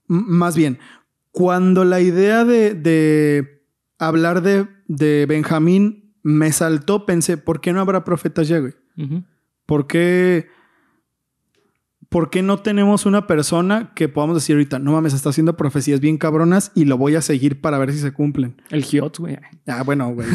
más 0.07 0.55
bien, 0.55 0.79
cuando 1.31 1.85
la 1.85 1.99
idea 2.01 2.45
de, 2.45 2.73
de 2.73 3.63
hablar 3.97 4.41
de, 4.41 4.67
de 4.87 5.25
Benjamín 5.27 6.15
me 6.23 6.51
saltó, 6.51 7.05
pensé, 7.05 7.37
¿por 7.37 7.61
qué 7.61 7.73
no 7.73 7.81
habrá 7.81 8.03
profetas 8.03 8.47
ya, 8.47 8.59
güey? 8.59 8.73
¿Por 9.65 9.87
qué, 9.87 10.49
¿Por 12.09 12.31
qué 12.31 12.41
no 12.41 12.57
tenemos 12.57 13.05
una 13.05 13.27
persona 13.27 13.91
que 13.93 14.09
podamos 14.09 14.35
decir 14.35 14.55
ahorita, 14.55 14.79
no 14.79 14.93
mames, 14.93 15.13
está 15.13 15.29
haciendo 15.29 15.55
profecías 15.55 15.99
bien 15.99 16.17
cabronas 16.17 16.71
y 16.73 16.85
lo 16.85 16.97
voy 16.97 17.15
a 17.15 17.21
seguir 17.21 17.61
para 17.61 17.77
ver 17.77 17.91
si 17.93 17.99
se 17.99 18.11
cumplen? 18.11 18.59
El 18.71 18.83
Giot, 18.83 19.19
güey. 19.19 19.37
Ah, 19.67 19.83
bueno, 19.83 20.09
güey. 20.13 20.27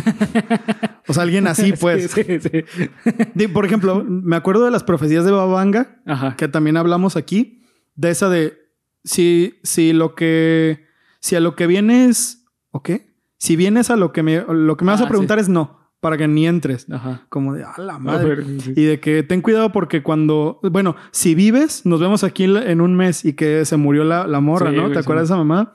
O 1.08 1.12
sea, 1.14 1.24
alguien 1.24 1.48
así, 1.48 1.72
pues. 1.80 2.12
Sí, 2.12 2.22
sí, 2.22 2.40
sí. 3.36 3.48
Por 3.48 3.66
ejemplo, 3.66 4.04
me 4.04 4.36
acuerdo 4.36 4.64
de 4.64 4.70
las 4.70 4.84
profecías 4.84 5.24
de 5.24 5.32
Babanga, 5.32 6.00
Ajá. 6.06 6.36
que 6.36 6.46
también 6.46 6.76
hablamos 6.76 7.16
aquí, 7.16 7.64
de 7.96 8.10
esa 8.10 8.28
de 8.28 8.56
si, 9.02 9.54
si 9.64 9.92
lo 9.92 10.14
que, 10.14 10.84
si 11.20 11.34
a 11.34 11.40
lo 11.40 11.56
que 11.56 11.66
vienes, 11.66 12.44
¿o 12.70 12.82
qué? 12.84 13.14
Si 13.38 13.56
vienes 13.56 13.90
a 13.90 13.96
lo 13.96 14.12
que 14.12 14.22
me, 14.22 14.44
lo 14.48 14.76
que 14.76 14.84
me 14.84 14.92
vas 14.92 15.00
Ah, 15.00 15.04
a 15.04 15.08
preguntar 15.08 15.38
es 15.40 15.48
no, 15.48 15.83
para 16.04 16.18
que 16.18 16.28
ni 16.28 16.46
entres. 16.46 16.84
Ajá. 16.90 17.22
Como 17.30 17.54
de, 17.54 17.64
a 17.64 17.72
la 17.78 17.94
A 17.94 17.98
madre. 17.98 18.34
ver, 18.34 18.44
sí. 18.60 18.74
Y 18.76 18.84
de 18.84 19.00
que 19.00 19.22
ten 19.22 19.40
cuidado 19.40 19.72
porque 19.72 20.02
cuando, 20.02 20.60
bueno, 20.70 20.96
si 21.12 21.34
vives, 21.34 21.86
nos 21.86 21.98
vemos 21.98 22.24
aquí 22.24 22.44
en 22.44 22.82
un 22.82 22.94
mes 22.94 23.24
y 23.24 23.32
que 23.32 23.64
se 23.64 23.78
murió 23.78 24.04
la, 24.04 24.26
la 24.26 24.40
morra, 24.40 24.68
Sí, 24.68 24.76
¿no? 24.76 24.82
güey, 24.82 24.92
¿Te 24.92 24.98
sí. 24.98 25.04
acuerdas 25.04 25.28
de 25.30 25.32
esa 25.34 25.42
mamá? 25.42 25.72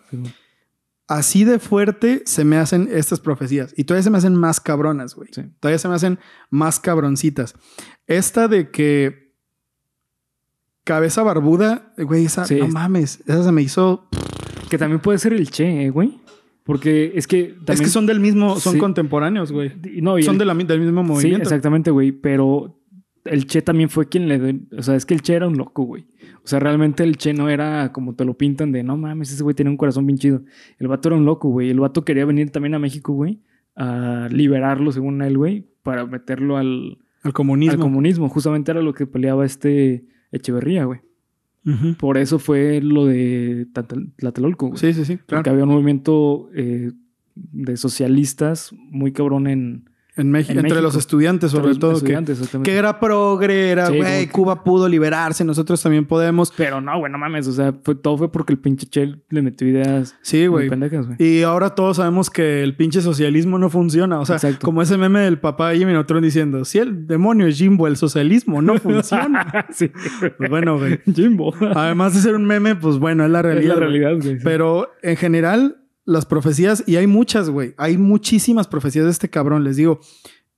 Así 1.08 1.46
de 1.46 1.58
fuerte 1.58 2.22
se 2.28 2.46
me 2.46 2.58
hacen 2.58 2.88
estas 2.92 3.20
profecías. 3.20 3.74
Y 3.76 3.86
todavía 3.86 4.04
se 4.04 4.12
me 4.12 4.20
hacen 4.20 4.36
más 4.36 4.60
cabronas, 4.60 5.16
güey. 5.16 5.32
Todavía 5.60 5.80
se 5.80 5.88
me 5.88 5.96
hacen 5.96 6.20
más 6.52 6.80
cabroncitas. 6.80 7.56
Esta 8.06 8.48
de 8.48 8.70
que 8.70 9.34
cabeza 10.84 11.24
barbuda, 11.24 11.92
güey, 11.98 12.26
esa, 12.26 12.46
no 12.60 12.68
mames, 12.68 13.22
esa 13.26 13.44
se 13.44 13.52
me 13.52 13.64
hizo... 13.64 14.08
Que 14.70 14.78
también 14.78 15.00
puede 15.02 15.18
ser 15.18 15.34
el 15.34 15.50
Che, 15.50 15.86
eh, 15.86 15.90
güey. 15.90 16.19
Porque 16.70 17.14
es 17.16 17.26
que 17.26 17.46
también... 17.46 17.66
Es 17.74 17.82
que 17.82 17.88
son 17.88 18.06
del 18.06 18.20
mismo, 18.20 18.58
son 18.60 18.74
Sí. 18.74 18.80
contemporáneos, 18.80 19.52
güey. 19.52 19.72
No, 20.02 20.22
Son 20.22 20.36
el- 20.36 20.40
de 20.40 20.46
la 20.46 20.54
del 20.54 20.80
mismo 20.82 21.02
Sí, 21.04 21.08
movimiento. 21.10 21.42
exactamente, 21.44 21.90
güey. 21.90 22.12
Pero 22.12 22.80
el 23.26 23.48
Che 23.48 23.64
también 23.64 23.90
fue 23.90 24.08
quien 24.08 24.28
le... 24.28 24.60
O 24.78 24.84
sea, 24.84 24.96
es 24.96 25.08
que 25.08 25.16
el 25.16 25.22
Che 25.24 25.34
era 25.34 25.48
un 25.48 25.58
loco, 25.58 25.82
güey. 25.84 26.06
O 26.44 26.48
sea, 26.48 26.60
realmente 26.60 27.04
el 27.04 27.18
Che 27.18 27.34
no 27.34 27.50
era 27.50 27.92
como 27.92 28.14
te 28.14 28.24
lo 28.24 28.36
pintan 28.36 28.72
de, 28.72 28.84
no 28.84 28.98
mames, 28.98 29.32
ese 29.32 29.42
güey 29.42 29.56
tiene 29.56 29.72
un 29.72 29.78
corazón 29.78 30.06
bien 30.06 30.20
chido. 30.20 30.44
El 30.78 30.88
vato 30.88 31.10
era 31.10 31.16
un 31.18 31.26
loco, 31.26 31.50
güey. 31.50 31.72
El 31.72 31.80
vato 31.80 32.06
quería 32.06 32.26
venir 32.26 32.52
también 32.52 32.76
a 32.76 32.80
México, 32.80 33.14
güey. 33.14 33.42
A 33.76 34.28
liberarlo, 34.32 34.92
según 34.92 35.24
él, 35.24 35.38
güey. 35.40 35.68
Para 35.82 36.06
meterlo 36.06 36.58
al, 36.58 37.00
Al 37.24 37.34
comunismo. 37.34 37.74
al 37.74 37.80
comunismo. 37.80 38.30
Justamente 38.30 38.70
era 38.72 38.82
lo 38.84 38.94
que 38.94 39.08
peleaba 39.08 39.44
este 39.44 40.06
Echeverría, 40.32 40.86
güey. 40.86 41.00
Por 42.00 42.18
eso 42.18 42.40
fue 42.40 42.82
lo 42.82 43.06
de 43.06 43.68
Tlatelolco. 44.18 44.76
Sí, 44.76 44.94
sí, 44.94 45.06
sí. 45.06 45.18
Claro. 45.18 45.26
Porque 45.28 45.50
había 45.50 45.64
un 45.66 45.70
movimiento 45.70 46.50
eh, 46.56 46.92
de 47.36 47.78
socialistas 47.78 48.74
muy 48.74 49.12
cabrón 49.12 49.48
en... 49.48 49.90
En, 50.20 50.32
México, 50.32 50.52
En 50.54 50.60
entre 50.60 50.72
México. 50.72 50.82
los 50.84 50.96
estudiantes, 50.96 51.52
sobre 51.52 51.70
los 51.70 51.80
todo. 51.80 51.92
Que, 51.92 51.98
estudiantes, 51.98 52.38
exactamente. 52.40 52.70
que 52.72 52.78
era 52.78 53.00
progre, 53.00 53.70
era, 53.70 53.88
Sí, 53.88 53.98
güey, 53.98 54.26
que- 54.28 54.32
Cuba 54.32 54.64
pudo 54.64 54.88
liberarse, 54.88 55.44
nosotros 55.44 55.82
también 55.82 56.06
podemos. 56.06 56.54
Pero 56.56 56.82
no, 56.82 56.98
güey, 57.00 57.12
no 57.12 57.18
mames. 57.18 57.48
O 57.48 57.52
sea, 57.52 57.74
fue, 57.84 57.96
todo 57.96 58.18
fue 58.18 58.32
porque 58.32 58.54
el 58.54 58.60
pinche 58.60 58.86
Chel 58.88 59.24
le 59.30 59.42
metió 59.42 59.68
ideas 59.68 60.16
Sí, 60.22 60.46
güey. 60.48 60.70
Y 61.18 61.44
ahora 61.44 61.76
todos 61.76 61.98
sabemos 61.98 62.30
que 62.30 62.64
el 62.64 62.76
pinche 62.76 63.02
socialismo 63.02 63.58
no 63.58 63.70
funciona. 63.70 64.20
O 64.20 64.26
sea, 64.26 64.36
Exacto. 64.36 64.66
como 64.66 64.82
ese 64.82 64.98
meme 64.98 65.22
del 65.22 65.40
papá 65.40 65.74
Jimmy 65.74 65.94
Neutron 65.94 66.22
diciendo, 66.22 66.66
si 66.66 66.80
el 66.80 67.08
demonio 67.08 67.48
es 67.48 67.58
Jimbo, 67.58 67.88
el 67.88 67.98
socialismo 67.98 68.62
no 68.62 68.78
funciona. 68.80 69.66
sí. 69.72 69.92
Pues 70.38 70.50
bueno, 70.50 70.78
güey. 70.78 71.00
Jimbo. 71.16 71.54
Además 71.76 72.14
de 72.14 72.22
ser 72.22 72.36
un 72.36 72.46
meme, 72.46 72.76
pues 72.76 72.98
bueno, 72.98 73.26
es 73.26 73.32
la 73.32 73.40
es 73.40 73.46
realidad. 73.46 73.70
la 73.70 73.76
güey. 73.86 73.88
realidad, 74.00 74.22
güey. 74.24 74.38
sí. 74.38 74.42
Pero 74.44 74.92
en 75.02 75.16
general, 75.18 75.78
las 76.10 76.26
profecías, 76.26 76.84
y 76.88 76.96
hay 76.98 77.08
muchas, 77.08 77.50
güey. 77.50 77.74
Hay 77.78 77.98
muchísimas 77.98 78.68
profecías 78.68 79.06
de 79.06 79.12
este 79.12 79.30
cabrón, 79.30 79.64
les 79.64 79.76
digo. 79.78 80.00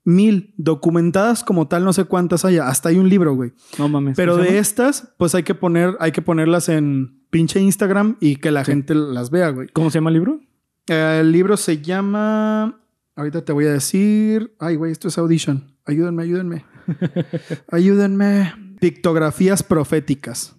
Mil 0.03 0.55
documentadas 0.57 1.43
como 1.43 1.67
tal, 1.67 1.83
no 1.83 1.93
sé 1.93 2.05
cuántas 2.05 2.43
haya. 2.43 2.67
Hasta 2.67 2.89
hay 2.89 2.97
un 2.97 3.07
libro, 3.07 3.35
güey. 3.35 3.51
No 3.77 3.87
mames. 3.87 4.15
Pero 4.17 4.31
¿cómo 4.33 4.45
se 4.45 4.51
de 4.53 4.57
estas, 4.57 5.13
pues 5.17 5.35
hay 5.35 5.43
que 5.43 5.53
poner, 5.53 5.95
hay 5.99 6.11
que 6.11 6.23
ponerlas 6.23 6.69
en 6.69 7.21
pinche 7.29 7.59
Instagram 7.59 8.17
y 8.19 8.37
que 8.37 8.49
la 8.49 8.65
Sí. 8.65 8.71
gente 8.71 8.95
las 8.95 9.29
vea, 9.29 9.49
güey. 9.49 9.67
¿Cómo 9.73 9.91
se 9.91 9.99
llama 9.99 10.09
el 10.09 10.15
libro? 10.15 10.39
Eh, 10.87 11.19
el 11.21 11.31
libro 11.31 11.55
se 11.55 11.81
llama. 11.81 12.81
Ahorita 13.15 13.45
te 13.45 13.51
voy 13.53 13.65
a 13.65 13.73
decir. 13.73 14.55
Ay, 14.57 14.75
güey, 14.75 14.91
esto 14.91 15.07
es 15.09 15.17
Audition. 15.19 15.75
Ayúdenme, 15.85 16.23
ayúdenme. 16.23 16.65
ayúdenme. 17.71 18.53
Pictografías 18.79 19.61
proféticas. 19.61 20.55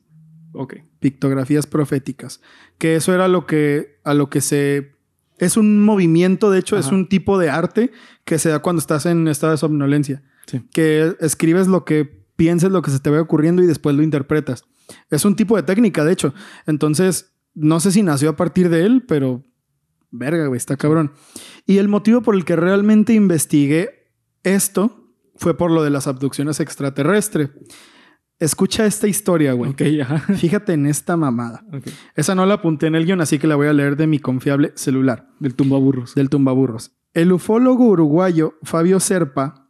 Ok. 0.52 0.74
Pictografías 1.02 1.66
proféticas. 1.66 2.40
Que 2.78 2.96
eso 2.96 3.12
era 3.12 3.28
lo 3.28 3.46
que. 3.46 3.98
a 4.04 4.14
lo 4.14 4.30
que 4.30 4.40
se. 4.40 4.92
Es 5.36 5.56
un 5.56 5.82
movimiento, 5.82 6.50
de 6.50 6.60
hecho, 6.60 6.78
es 6.78 6.86
un 6.86 7.08
tipo 7.08 7.36
de 7.36 7.50
arte 7.50 7.90
que 8.24 8.38
se 8.38 8.48
da 8.48 8.60
cuando 8.60 8.80
estás 8.80 9.06
en 9.06 9.26
estado 9.26 9.50
de 9.50 9.58
somnolencia. 9.58 10.22
Sí. 10.46 10.62
Que 10.72 11.16
escribes 11.20 11.66
lo 11.66 11.84
que 11.84 12.04
pienses, 12.36 12.70
lo 12.70 12.80
que 12.80 12.92
se 12.92 13.00
te 13.00 13.10
ve 13.10 13.18
ocurriendo 13.18 13.60
y 13.60 13.66
después 13.66 13.96
lo 13.96 14.04
interpretas. 14.04 14.64
Es 15.10 15.24
un 15.24 15.34
tipo 15.34 15.56
de 15.56 15.64
técnica, 15.64 16.04
de 16.04 16.12
hecho. 16.12 16.32
Entonces, 16.66 17.34
no 17.54 17.80
sé 17.80 17.90
si 17.90 18.02
nació 18.02 18.30
a 18.30 18.36
partir 18.36 18.68
de 18.68 18.84
él, 18.84 19.04
pero 19.06 19.44
verga, 20.12 20.46
güey, 20.46 20.58
está 20.58 20.76
cabrón. 20.76 21.12
Y 21.66 21.78
el 21.78 21.88
motivo 21.88 22.22
por 22.22 22.36
el 22.36 22.44
que 22.44 22.54
realmente 22.54 23.12
investigué 23.12 24.12
esto 24.44 25.08
fue 25.36 25.56
por 25.56 25.70
lo 25.70 25.82
de 25.82 25.90
las 25.90 26.06
abducciones 26.06 26.60
extraterrestres. 26.60 27.50
Escucha 28.42 28.84
esta 28.86 29.06
historia, 29.06 29.52
güey. 29.52 29.74
Ajá. 30.00 30.18
Fíjate 30.34 30.72
en 30.72 30.86
esta 30.86 31.16
mamada. 31.16 31.64
Esa 32.16 32.34
no 32.34 32.44
la 32.46 32.54
apunté 32.54 32.86
en 32.88 32.94
el 32.94 33.06
guion, 33.06 33.20
así 33.20 33.38
que 33.38 33.46
la 33.46 33.56
voy 33.56 33.68
a 33.68 33.72
leer 33.72 33.96
de 33.96 34.06
mi 34.06 34.18
confiable 34.18 34.72
celular, 34.74 35.28
Del 35.40 35.54
tumbaburros. 35.54 36.14
del 36.14 36.28
tumbaburros. 36.28 36.92
El 37.14 37.32
ufólogo 37.32 37.84
uruguayo 37.86 38.54
Fabio 38.62 38.98
Serpa 38.98 39.68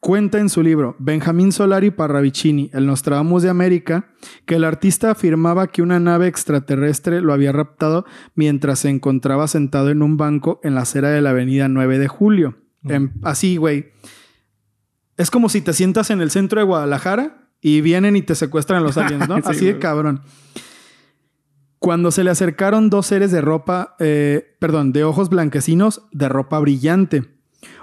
cuenta 0.00 0.38
en 0.38 0.48
su 0.48 0.62
libro 0.62 0.96
Benjamín 0.98 1.50
Solari 1.50 1.90
Parravicini, 1.90 2.70
El 2.72 2.86
Nostradamus 2.86 3.42
de 3.42 3.48
América, 3.50 4.10
que 4.46 4.56
el 4.56 4.64
artista 4.64 5.10
afirmaba 5.10 5.66
que 5.68 5.82
una 5.82 5.98
nave 5.98 6.26
extraterrestre 6.26 7.20
lo 7.20 7.32
había 7.32 7.52
raptado 7.52 8.04
mientras 8.34 8.80
se 8.80 8.90
encontraba 8.90 9.48
sentado 9.48 9.90
en 9.90 10.02
un 10.02 10.16
banco 10.16 10.60
en 10.62 10.74
la 10.74 10.82
acera 10.82 11.08
de 11.10 11.20
la 11.20 11.30
avenida 11.30 11.68
9 11.68 11.98
de 11.98 12.08
julio. 12.08 12.58
En- 12.84 13.12
así, 13.22 13.56
güey. 13.56 13.86
Es 15.16 15.30
como 15.30 15.48
si 15.48 15.60
te 15.62 15.72
sientas 15.72 16.10
en 16.10 16.20
el 16.20 16.30
centro 16.30 16.60
de 16.60 16.66
Guadalajara 16.66 17.47
y 17.60 17.80
vienen 17.80 18.16
y 18.16 18.22
te 18.22 18.34
secuestran 18.34 18.82
los 18.82 18.96
aliens, 18.98 19.28
¿no? 19.28 19.36
Sí, 19.36 19.42
Así 19.44 19.64
de 19.66 19.78
cabrón. 19.78 20.22
Cuando 21.78 22.10
se 22.10 22.24
le 22.24 22.30
acercaron 22.30 22.90
dos 22.90 23.06
seres 23.06 23.30
de 23.30 23.40
ropa, 23.40 23.94
eh, 24.00 24.56
perdón, 24.58 24.92
de 24.92 25.04
ojos 25.04 25.28
blanquecinos, 25.28 26.02
de 26.12 26.28
ropa 26.28 26.58
brillante. 26.58 27.24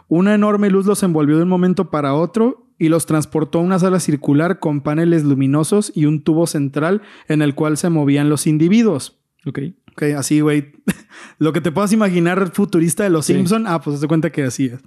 Una 0.07 0.33
enorme 0.35 0.69
luz 0.69 0.85
los 0.85 1.01
envolvió 1.03 1.37
de 1.37 1.43
un 1.43 1.49
momento 1.49 1.89
para 1.89 2.13
otro 2.13 2.67
y 2.77 2.89
los 2.89 3.05
transportó 3.05 3.59
a 3.59 3.61
una 3.61 3.79
sala 3.79 4.01
circular 4.01 4.59
con 4.59 4.81
paneles 4.81 5.23
luminosos 5.23 5.93
y 5.95 6.05
un 6.05 6.23
tubo 6.23 6.45
central 6.45 7.01
en 7.29 7.41
el 7.41 7.55
cual 7.55 7.77
se 7.77 7.89
movían 7.89 8.29
los 8.29 8.47
individuos. 8.47 9.21
Ok. 9.45 9.59
Ok, 9.93 10.03
así, 10.17 10.41
güey. 10.41 10.73
Lo 11.39 11.53
que 11.53 11.61
te 11.61 11.71
puedas 11.71 11.93
imaginar 11.93 12.51
futurista 12.51 13.03
de 13.03 13.09
los 13.09 13.25
Sí. 13.25 13.33
Simpson, 13.33 13.65
ah, 13.65 13.79
pues 13.81 14.01
te 14.01 14.07
cuenta 14.07 14.29
que 14.29 14.43
así 14.43 14.65
es. 14.65 14.79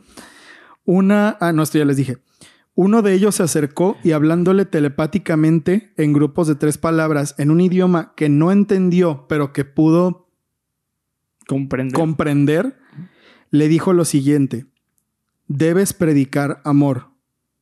Una, 0.84 1.38
ah, 1.40 1.52
no, 1.52 1.62
esto 1.62 1.78
ya 1.78 1.86
les 1.86 1.96
dije. 1.96 2.18
Uno 2.80 3.02
de 3.02 3.12
ellos 3.12 3.34
se 3.34 3.42
acercó 3.42 3.96
y 4.04 4.12
hablándole 4.12 4.64
telepáticamente 4.64 5.92
en 5.96 6.12
grupos 6.12 6.46
de 6.46 6.54
tres 6.54 6.78
palabras 6.78 7.34
en 7.36 7.50
un 7.50 7.60
idioma 7.60 8.12
que 8.14 8.28
no 8.28 8.52
entendió, 8.52 9.26
pero 9.28 9.52
que 9.52 9.64
pudo 9.64 10.28
Comprende. 11.48 11.92
comprender, 11.92 12.78
le 13.50 13.66
dijo 13.66 13.92
lo 13.92 14.04
siguiente: 14.04 14.66
Debes 15.48 15.92
predicar 15.92 16.60
amor. 16.64 17.08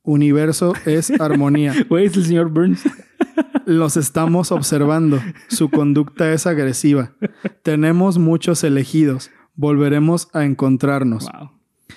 Universo 0.03 0.73
es 0.85 1.09
armonía. 1.19 1.73
Güey, 1.89 2.05
es 2.05 2.15
el 2.15 2.25
señor 2.25 2.49
Burns. 2.51 2.83
Los 3.65 3.97
estamos 3.97 4.51
observando. 4.51 5.19
Su 5.47 5.71
conducta 5.71 6.31
es 6.31 6.45
agresiva. 6.45 7.13
Tenemos 7.63 8.19
muchos 8.19 8.63
elegidos. 8.63 9.31
Volveremos 9.55 10.29
a 10.33 10.45
encontrarnos. 10.45 11.25
wow. 11.25 11.49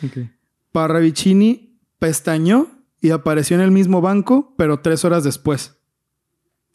Ok. 0.06 0.30
Parravicini 0.72 1.76
pestañó 1.98 2.79
y 3.00 3.10
apareció 3.10 3.56
en 3.56 3.62
el 3.62 3.70
mismo 3.70 4.00
banco, 4.00 4.54
pero 4.56 4.80
tres 4.80 5.04
horas 5.04 5.24
después. 5.24 5.76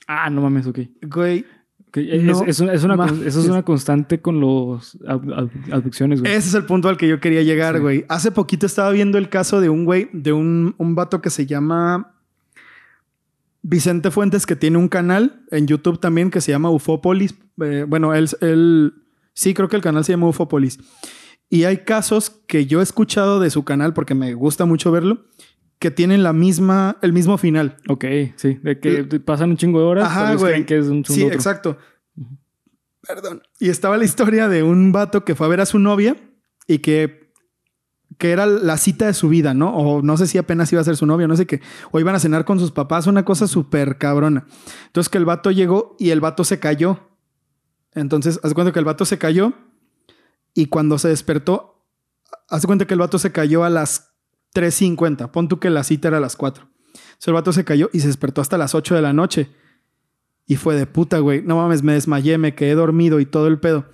Ah, 0.07 0.29
no 0.29 0.41
mames, 0.41 0.67
ok. 0.67 0.79
Güey, 1.07 1.45
es- 1.93 2.23
No 2.23 2.43
es, 2.45 2.59
una, 2.59 2.73
es 2.73 2.83
eso 2.83 3.39
es 3.39 3.47
una 3.47 3.63
constante 3.63 4.21
con 4.21 4.39
los 4.39 4.99
ab- 5.01 5.23
ab- 5.33 5.73
abducciones, 5.73 6.19
güey. 6.21 6.33
ese 6.33 6.49
es 6.49 6.53
el 6.55 6.65
punto 6.65 6.89
al 6.89 6.97
que 6.97 7.07
yo 7.07 7.19
quería 7.19 7.41
llegar, 7.41 7.75
Sí. 7.75 7.81
güey. 7.81 8.05
Hace 8.09 8.31
poquito 8.31 8.65
estaba 8.65 8.91
viendo 8.91 9.17
el 9.17 9.29
caso 9.29 9.61
de 9.61 9.69
un 9.69 9.85
güey, 9.85 10.09
de 10.13 10.33
un, 10.33 10.75
un 10.77 10.93
vato 10.95 11.21
que 11.21 11.29
se 11.29 11.45
llama 11.45 12.11
Vicente 13.61 14.11
Fuentes, 14.11 14.45
que 14.45 14.55
tiene 14.55 14.77
un 14.77 14.87
canal 14.89 15.41
en 15.51 15.67
YouTube 15.67 15.99
también 15.99 16.29
que 16.29 16.41
se 16.41 16.51
llama 16.51 16.69
Ufópolis. 16.69 17.35
Eh, 17.61 17.85
bueno, 17.87 18.13
él, 18.13 18.29
él, 18.41 18.93
sí, 19.33 19.53
creo 19.53 19.69
que 19.69 19.75
el 19.75 19.81
canal 19.81 20.03
se 20.03 20.11
llama 20.13 20.27
Ufópolis. 20.27 20.79
Y 21.49 21.63
hay 21.63 21.77
casos 21.77 22.29
que 22.29 22.65
yo 22.67 22.79
he 22.79 22.83
escuchado 22.83 23.39
de 23.39 23.49
su 23.49 23.63
canal 23.63 23.93
porque 23.93 24.13
me 24.13 24.33
gusta 24.33 24.65
mucho 24.65 24.91
verlo, 24.91 25.25
que 25.79 25.91
tienen 25.91 26.23
la 26.23 26.33
misma, 26.33 26.97
el 27.01 27.13
mismo 27.13 27.37
final. 27.37 27.77
Ok, 27.89 28.05
sí. 28.35 28.59
De 28.63 28.79
que 28.79 29.03
pasan 29.19 29.51
un 29.51 29.57
chingo 29.57 29.79
de 29.79 29.85
horas. 29.85 30.05
Ajá, 30.05 30.35
güey. 30.35 30.51
creen 30.51 30.65
que 30.65 30.77
es 30.77 30.87
un 30.87 31.03
Sí, 31.05 31.23
otro. 31.23 31.35
exacto. 31.35 31.77
Perdón. 33.07 33.43
Y 33.59 33.69
estaba 33.69 33.97
la 33.97 34.05
historia 34.05 34.47
de 34.47 34.63
un 34.63 34.91
vato 34.91 35.23
que 35.25 35.35
fue 35.35 35.45
a 35.45 35.49
ver 35.49 35.61
a 35.61 35.65
su 35.65 35.77
novia 35.77 36.15
y 36.67 36.79
que, 36.79 37.29
que 38.17 38.31
era 38.31 38.45
la 38.47 38.77
cita 38.77 39.05
de 39.05 39.13
su 39.13 39.29
vida, 39.29 39.53
¿no? 39.53 39.75
O 39.75 40.01
no 40.01 40.17
sé 40.17 40.25
si 40.25 40.37
apenas 40.39 40.71
iba 40.71 40.81
a 40.81 40.85
ser 40.85 40.95
su 40.95 41.05
novia, 41.05 41.27
no 41.27 41.35
sé 41.35 41.45
qué. 41.45 41.61
O 41.91 41.99
iban 41.99 42.15
a 42.15 42.19
cenar 42.19 42.45
con 42.45 42.59
sus 42.59 42.71
papás, 42.71 43.05
una 43.05 43.23
cosa 43.23 43.47
súper 43.47 43.97
cabrona. 43.99 44.45
Entonces 44.87 45.09
que 45.09 45.19
el 45.19 45.25
vato 45.25 45.51
llegó 45.51 45.95
y 45.99 46.09
el 46.09 46.19
vato 46.21 46.43
se 46.43 46.57
cayó. 46.59 46.99
Entonces, 47.93 48.39
haz 48.43 48.49
de 48.51 48.55
cuenta 48.55 48.73
que 48.73 48.79
el 48.79 48.85
vato 48.85 49.05
se 49.05 49.17
cayó 49.17 49.53
y 50.53 50.65
cuando 50.65 50.97
se 50.97 51.07
despertó, 51.09 51.85
haz 52.49 52.61
de 52.63 52.65
cuenta 52.65 52.85
que 52.85 52.93
el 52.93 52.99
vato 52.99 53.19
se 53.19 53.31
cayó 53.31 53.63
a 53.63 53.69
las 53.69 54.14
3.50. 54.55 55.29
Pon 55.31 55.47
tú 55.47 55.59
que 55.59 55.69
la 55.69 55.83
cita 55.83 56.07
era 56.07 56.17
a 56.17 56.21
las 56.21 56.35
4. 56.35 56.63
Entonces 56.63 57.27
el 57.27 57.33
vato 57.33 57.53
se 57.53 57.63
cayó 57.65 57.89
y 57.93 57.99
se 57.99 58.07
despertó 58.07 58.41
hasta 58.41 58.57
las 58.57 58.73
8 58.73 58.95
de 58.95 59.01
la 59.01 59.13
noche. 59.13 59.49
Y 60.47 60.55
fue 60.55 60.75
de 60.75 60.85
puta, 60.87 61.19
güey. 61.19 61.41
No 61.43 61.57
mames, 61.57 61.83
me 61.83 61.93
desmayé, 61.93 62.37
me 62.37 62.55
quedé 62.55 62.73
dormido 62.75 63.19
y 63.19 63.25
todo 63.25 63.47
el 63.47 63.59
pedo. 63.59 63.85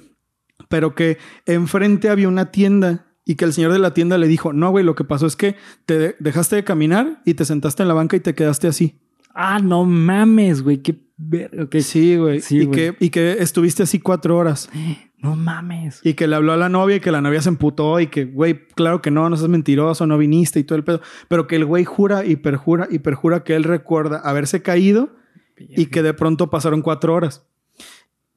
Pero 0.69 0.95
que 0.95 1.17
enfrente 1.45 2.09
había 2.09 2.27
una 2.27 2.51
tienda 2.51 3.07
y 3.25 3.35
que 3.35 3.45
el 3.45 3.53
señor 3.53 3.71
de 3.73 3.79
la 3.79 3.93
tienda 3.93 4.17
le 4.17 4.27
dijo, 4.27 4.53
no, 4.53 4.69
güey, 4.71 4.83
lo 4.85 4.95
que 4.95 5.03
pasó 5.03 5.25
es 5.25 5.35
que 5.35 5.55
te 5.85 5.97
de- 5.97 6.15
dejaste 6.19 6.55
de 6.57 6.63
caminar 6.63 7.21
y 7.25 7.33
te 7.33 7.45
sentaste 7.45 7.83
en 7.83 7.87
la 7.87 7.93
banca 7.93 8.15
y 8.15 8.19
te 8.19 8.35
quedaste 8.35 8.67
así. 8.67 9.00
Ah, 9.33 9.59
no 9.59 9.85
mames, 9.85 10.61
güey. 10.61 10.81
Qué 10.81 10.99
verga. 11.17 11.67
Sí, 11.81 12.17
güey. 12.17 12.41
Sí, 12.41 12.59
y, 12.59 12.65
güey. 12.65 12.77
que, 12.77 13.05
y 13.05 13.09
que 13.09 13.33
estuviste 13.39 13.83
así 13.83 13.99
cuatro 13.99 14.37
horas. 14.37 14.69
No 15.21 15.35
mames. 15.35 16.01
Y 16.03 16.15
que 16.15 16.25
le 16.25 16.35
habló 16.35 16.51
a 16.51 16.57
la 16.57 16.67
novia 16.67 16.95
y 16.95 16.99
que 16.99 17.11
la 17.11 17.21
novia 17.21 17.43
se 17.43 17.49
emputó 17.49 17.99
y 17.99 18.07
que, 18.07 18.25
güey, 18.25 18.65
claro 18.69 19.03
que 19.03 19.11
no, 19.11 19.29
no 19.29 19.37
seas 19.37 19.49
mentiroso, 19.49 20.07
no 20.07 20.17
viniste 20.17 20.59
y 20.59 20.63
todo 20.63 20.79
el 20.79 20.83
pedo. 20.83 20.99
Pero 21.27 21.45
que 21.45 21.57
el 21.57 21.65
güey 21.65 21.85
jura 21.85 22.25
y 22.25 22.37
perjura 22.37 22.87
y 22.89 22.97
perjura 22.97 23.43
que 23.43 23.55
él 23.55 23.63
recuerda 23.63 24.17
haberse 24.17 24.63
caído 24.63 25.15
y 25.59 25.85
que 25.85 26.01
de 26.01 26.15
pronto 26.15 26.49
pasaron 26.49 26.81
cuatro 26.81 27.13
horas. 27.13 27.45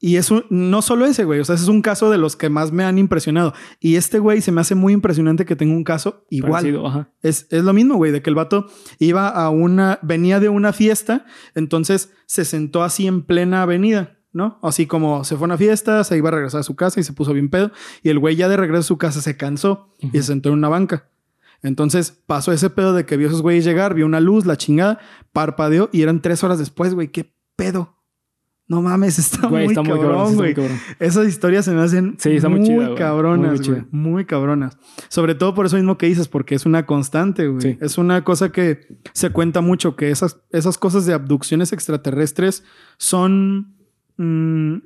Y 0.00 0.16
eso, 0.16 0.44
no 0.50 0.82
solo 0.82 1.06
ese, 1.06 1.24
güey, 1.24 1.40
o 1.40 1.44
sea, 1.44 1.54
ese 1.54 1.64
es 1.64 1.70
un 1.70 1.80
caso 1.80 2.10
de 2.10 2.18
los 2.18 2.36
que 2.36 2.50
más 2.50 2.72
me 2.72 2.84
han 2.84 2.98
impresionado. 2.98 3.54
Y 3.80 3.96
este 3.96 4.18
güey 4.18 4.42
se 4.42 4.52
me 4.52 4.60
hace 4.60 4.74
muy 4.74 4.92
impresionante 4.92 5.46
que 5.46 5.56
tenga 5.56 5.74
un 5.74 5.84
caso 5.84 6.26
igual. 6.28 6.62
Parecido, 6.62 6.86
ajá. 6.86 7.10
Es, 7.22 7.46
es 7.50 7.64
lo 7.64 7.72
mismo, 7.72 7.96
güey, 7.96 8.12
de 8.12 8.20
que 8.20 8.28
el 8.28 8.36
vato 8.36 8.66
iba 8.98 9.28
a 9.28 9.48
una, 9.48 9.98
venía 10.02 10.40
de 10.40 10.50
una 10.50 10.72
fiesta, 10.72 11.24
entonces 11.54 12.12
se 12.26 12.44
sentó 12.44 12.82
así 12.82 13.06
en 13.06 13.22
plena 13.22 13.62
avenida, 13.62 14.18
¿no? 14.32 14.58
Así 14.62 14.86
como 14.86 15.24
se 15.24 15.36
fue 15.36 15.46
a 15.46 15.48
una 15.48 15.56
fiesta, 15.56 16.04
se 16.04 16.18
iba 16.18 16.28
a 16.28 16.32
regresar 16.32 16.60
a 16.60 16.64
su 16.64 16.76
casa 16.76 17.00
y 17.00 17.04
se 17.04 17.14
puso 17.14 17.32
bien 17.32 17.48
pedo. 17.48 17.70
Y 18.02 18.10
el 18.10 18.18
güey 18.18 18.36
ya 18.36 18.48
de 18.48 18.56
regreso 18.56 18.80
a 18.80 18.82
su 18.82 18.98
casa 18.98 19.22
se 19.22 19.36
cansó 19.36 19.94
y 20.00 20.10
se 20.10 20.24
sentó 20.24 20.50
en 20.50 20.56
una 20.56 20.68
banca. 20.68 21.08
Entonces 21.62 22.22
pasó 22.26 22.52
ese 22.52 22.68
pedo 22.68 22.92
de 22.92 23.06
que 23.06 23.16
vio 23.16 23.28
a 23.28 23.30
esos 23.30 23.40
güeyes 23.40 23.64
llegar, 23.64 23.94
vio 23.94 24.04
una 24.04 24.20
luz, 24.20 24.44
la 24.44 24.58
chingada, 24.58 24.98
parpadeó 25.32 25.88
y 25.92 26.02
eran 26.02 26.20
tres 26.20 26.44
horas 26.44 26.58
después, 26.58 26.94
güey, 26.94 27.08
qué 27.08 27.32
pedo. 27.56 27.93
No 28.66 28.80
mames, 28.80 29.18
está 29.18 29.46
Güey, 29.48 29.64
muy 29.64 29.72
está 29.72 29.82
muy 29.82 29.92
cabrón, 29.92 30.22
está 30.22 30.34
güey. 30.36 30.36
muy 30.36 30.54
cabrón. 30.54 30.78
Esas 30.98 31.28
historias 31.28 31.66
se 31.66 31.72
me 31.72 31.82
hacen 31.82 32.14
Sí, 32.18 32.30
está 32.30 32.48
muy 32.48 32.60
muy, 32.60 32.68
chida, 32.68 32.94
cabronas, 32.94 33.38
Muy 33.50 33.58
güey. 33.58 33.60
chida. 33.60 33.86
Muy 33.90 34.24
cabronas. 34.24 34.78
Sobre 35.08 35.34
todo 35.34 35.54
por 35.54 35.66
eso 35.66 35.76
mismo 35.76 35.98
que 35.98 36.06
dices, 36.06 36.28
porque 36.28 36.54
es 36.54 36.64
una 36.64 36.86
constante, 36.86 37.46
güey. 37.48 37.60
Sí. 37.60 37.78
Es 37.82 37.98
una 37.98 38.24
cosa 38.24 38.52
que 38.52 38.86
se 39.12 39.30
cuenta 39.30 39.60
mucho, 39.60 39.96
que 39.96 40.10
esas, 40.10 40.40
esas 40.50 40.78
cosas 40.78 41.04
de 41.04 41.12
abducciones 41.12 41.72
extraterrestres 41.74 42.64
son... 42.96 43.74
mm, 44.16 44.76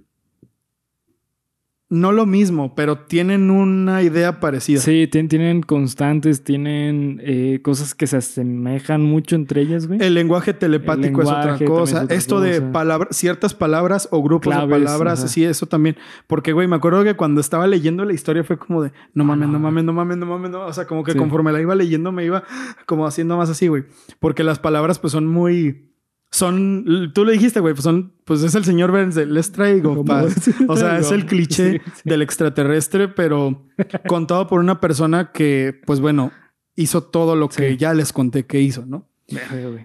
no 1.91 2.12
lo 2.12 2.26
mismo, 2.26 2.74
pero 2.74 2.99
tienen 2.99 3.51
una 3.51 4.03
idea 4.03 4.41
parecida. 4.41 4.80
Sí, 4.80 5.09
tien- 5.11 5.28
tienen 5.28 5.62
constantes, 5.62 6.45
tienen 6.45 7.18
eh, 7.24 7.61
cosas 7.62 7.95
que 7.95 8.07
se 8.07 8.18
asemejan 8.18 9.03
mucho 9.03 9.36
entre 9.36 9.62
ellas, 9.62 9.86
güey. 9.86 9.99
El 10.03 10.12
lenguaje 10.12 10.53
telepático 10.53 11.22
es 11.22 11.28
El 11.28 11.34
otra 11.34 11.59
cosa. 11.64 11.97
es 11.99 12.05
otra 12.05 12.16
Esto 12.16 12.41
de 12.41 12.59
cosa. 12.61 12.72
palabras, 12.72 13.16
ciertas 13.16 13.55
palabras 13.55 14.07
o 14.11 14.22
grupos 14.22 14.55
de 14.55 14.66
palabras, 14.68 15.20
ajá. 15.20 15.28
sí, 15.28 15.45
eso 15.45 15.66
también. 15.66 15.97
Porque, 16.26 16.53
güey, 16.53 16.68
me 16.68 16.76
acuerdo 16.76 17.05
que 17.05 17.14
cuando 17.14 17.41
estaba 17.41 17.66
leyendo 17.66 18.05
la 18.05 18.12
historia 18.12 18.45
fue 18.45 18.59
como 18.59 18.82
de, 18.82 18.93
no 19.14 19.24
mames, 19.24 19.49
no, 19.49 19.59
mames, 19.59 19.84
no 19.84 19.93
mames, 19.95 20.16
no 20.18 20.26
mames, 20.26 20.51
no. 20.51 20.66
O 20.66 20.72
sea, 20.74 20.86
como 20.86 21.05
que 21.05 21.12
Sí. 21.12 21.18
conforme 21.18 21.53
la 21.53 21.61
iba 21.62 21.74
leyendo 21.74 22.12
me 22.12 22.22
iba 22.24 22.45
como 22.84 23.07
haciendo 23.07 23.36
más 23.39 23.49
así, 23.49 23.66
güey. 23.68 23.84
Porque 24.20 24.45
las 24.45 24.59
palabras, 24.59 24.99
pues, 24.99 25.12
son 25.12 25.26
muy... 25.26 25.86
Son, 26.31 27.11
tú 27.14 27.24
lo 27.24 27.31
dijiste, 27.31 27.61
güey, 27.61 27.72
pues 27.74 27.85
son, 27.85 28.12
pues 28.24 28.43
es 28.43 28.55
el 28.55 28.64
señor 28.64 28.91
Burns 28.91 29.14
de 29.14 29.24
les 29.26 29.51
traigo 29.51 30.05
paz. 30.05 30.35
O 30.68 30.76
sea, 30.76 30.99
es 30.99 31.11
el 31.11 31.24
cliché 31.26 31.72
Sí, 31.72 31.91
sí. 31.97 32.03
del 32.05 32.20
extraterrestre, 32.22 33.09
pero 33.09 33.66
contado 34.07 34.47
por 34.47 34.61
una 34.61 34.79
persona 34.81 35.33
que, 35.33 35.81
pues 35.87 36.01
bueno, 36.01 36.31
hizo 36.76 37.03
todo 37.03 37.35
lo 37.35 37.49
que 37.49 37.70
Sí. 37.70 37.76
ya 37.79 37.95
les 37.95 38.12
conté 38.12 38.45
que 38.45 38.61
hizo, 38.61 38.85
¿no? 38.87 39.09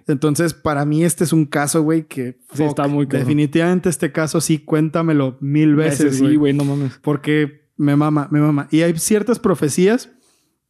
Entonces, 0.06 0.54
para 0.54 0.84
mí 0.84 1.04
este 1.04 1.24
es 1.24 1.32
un 1.32 1.44
caso, 1.46 1.82
güey, 1.82 2.06
que 2.06 2.38
fuck, 2.48 2.60
está 2.66 2.86
muy 2.88 3.06
cabrón. 3.06 3.26
definitivamente 3.26 3.88
este 3.88 4.10
caso 4.12 4.40
sí, 4.40 4.58
cuéntamelo 4.58 5.36
mil 5.40 5.74
veces, 5.74 6.16
sí, 6.18 6.36
güey, 6.36 6.52
no 6.54 6.64
mames. 6.64 6.98
Porque 7.02 7.68
me 7.76 7.96
mama, 7.96 8.28
me 8.30 8.40
mama. 8.40 8.68
Y 8.70 8.82
hay 8.82 8.96
ciertas 8.98 9.38
profecías, 9.38 10.10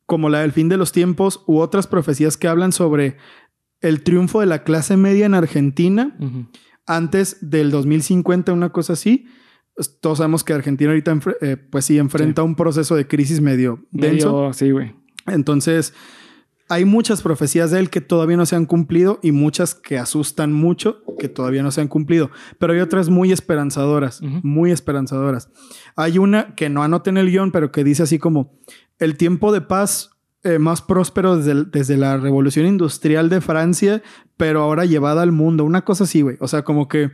como 0.07 0.29
la 0.29 0.41
del 0.41 0.53
fin 0.53 0.68
de 0.68 0.77
los 0.77 0.93
tiempos, 0.93 1.43
u 1.47 1.59
otras 1.59 1.87
profecías 1.87 2.37
que 2.37 2.49
hablan 2.49 2.72
sobre 2.72 3.16
el 3.89 4.03
triunfo 4.03 4.41
de 4.41 4.47
la 4.47 4.64
clase 4.64 4.97
media 4.97 5.26
en 5.26 5.35
Argentina 5.35 6.16
antes 6.87 7.39
del 7.41 7.70
2050, 7.70 8.53
una 8.53 8.70
cosa 8.70 8.95
así. 8.95 9.26
Pues, 9.74 9.99
Todos 10.01 10.18
sabemos 10.18 10.45
que 10.45 10.53
Argentina 10.53 10.91
ahorita, 10.91 11.18
eh, 11.41 11.57
pues 11.57 11.85
sí, 11.87 11.99
enfrenta 11.99 12.43
un 12.43 12.55
proceso 12.55 12.95
de 12.97 13.07
crisis 13.07 13.41
medio 13.41 13.85
denso. 13.91 14.32
Medio- 14.32 14.53
sí, 14.53 14.70
güey. 14.70 14.95
Entonces, 15.26 15.95
hay 16.68 16.85
muchas 16.85 17.22
profecías 17.22 17.70
de 17.70 17.78
él 17.80 17.91
que 17.91 18.01
todavía 18.01 18.37
no 18.37 18.47
se 18.47 18.57
han 18.57 18.66
cumplido 18.66 19.18
y 19.22 19.32
muchas 19.32 19.74
que 19.74 19.99
asustan 19.99 20.53
mucho 20.53 21.03
que 21.18 21.28
todavía 21.28 21.62
no 21.62 21.70
se 21.70 21.80
han 21.80 21.89
cumplido. 21.89 22.30
Pero 22.59 22.72
hay 22.72 22.80
otras 22.80 23.09
muy 23.11 23.32
esperanzadoras, 23.32 24.20
muy 24.43 24.70
esperanzadoras. 24.70 25.51
Hay 25.97 26.18
una 26.18 26.55
que 26.55 26.68
no 26.70 26.82
anoté 26.82 27.11
en 27.11 27.16
el 27.18 27.30
guion, 27.30 27.51
pero 27.53 27.70
que 27.72 27.85
dice 27.85 28.03
así 28.05 28.18
como, 28.18 28.59
el 28.99 29.16
tiempo 29.16 29.53
de 29.53 29.61
paz 29.61 30.11
eh, 30.45 30.59
más 30.59 30.83
próspero 30.83 31.37
desde, 31.37 31.53
el- 31.53 31.71
desde 31.71 31.97
la 31.97 32.17
revolución 32.17 32.67
industrial 32.67 33.29
de 33.29 33.41
Francia, 33.41 34.03
pero 34.37 34.63
ahora 34.63 34.85
llevada 34.85 35.23
al 35.23 35.33
mundo. 35.33 35.65
Una 35.65 35.83
cosa 35.85 36.05
así, 36.05 36.23
güey. 36.23 36.37
O 36.41 36.49
sea, 36.49 36.63
como 36.63 36.87
que 36.89 37.11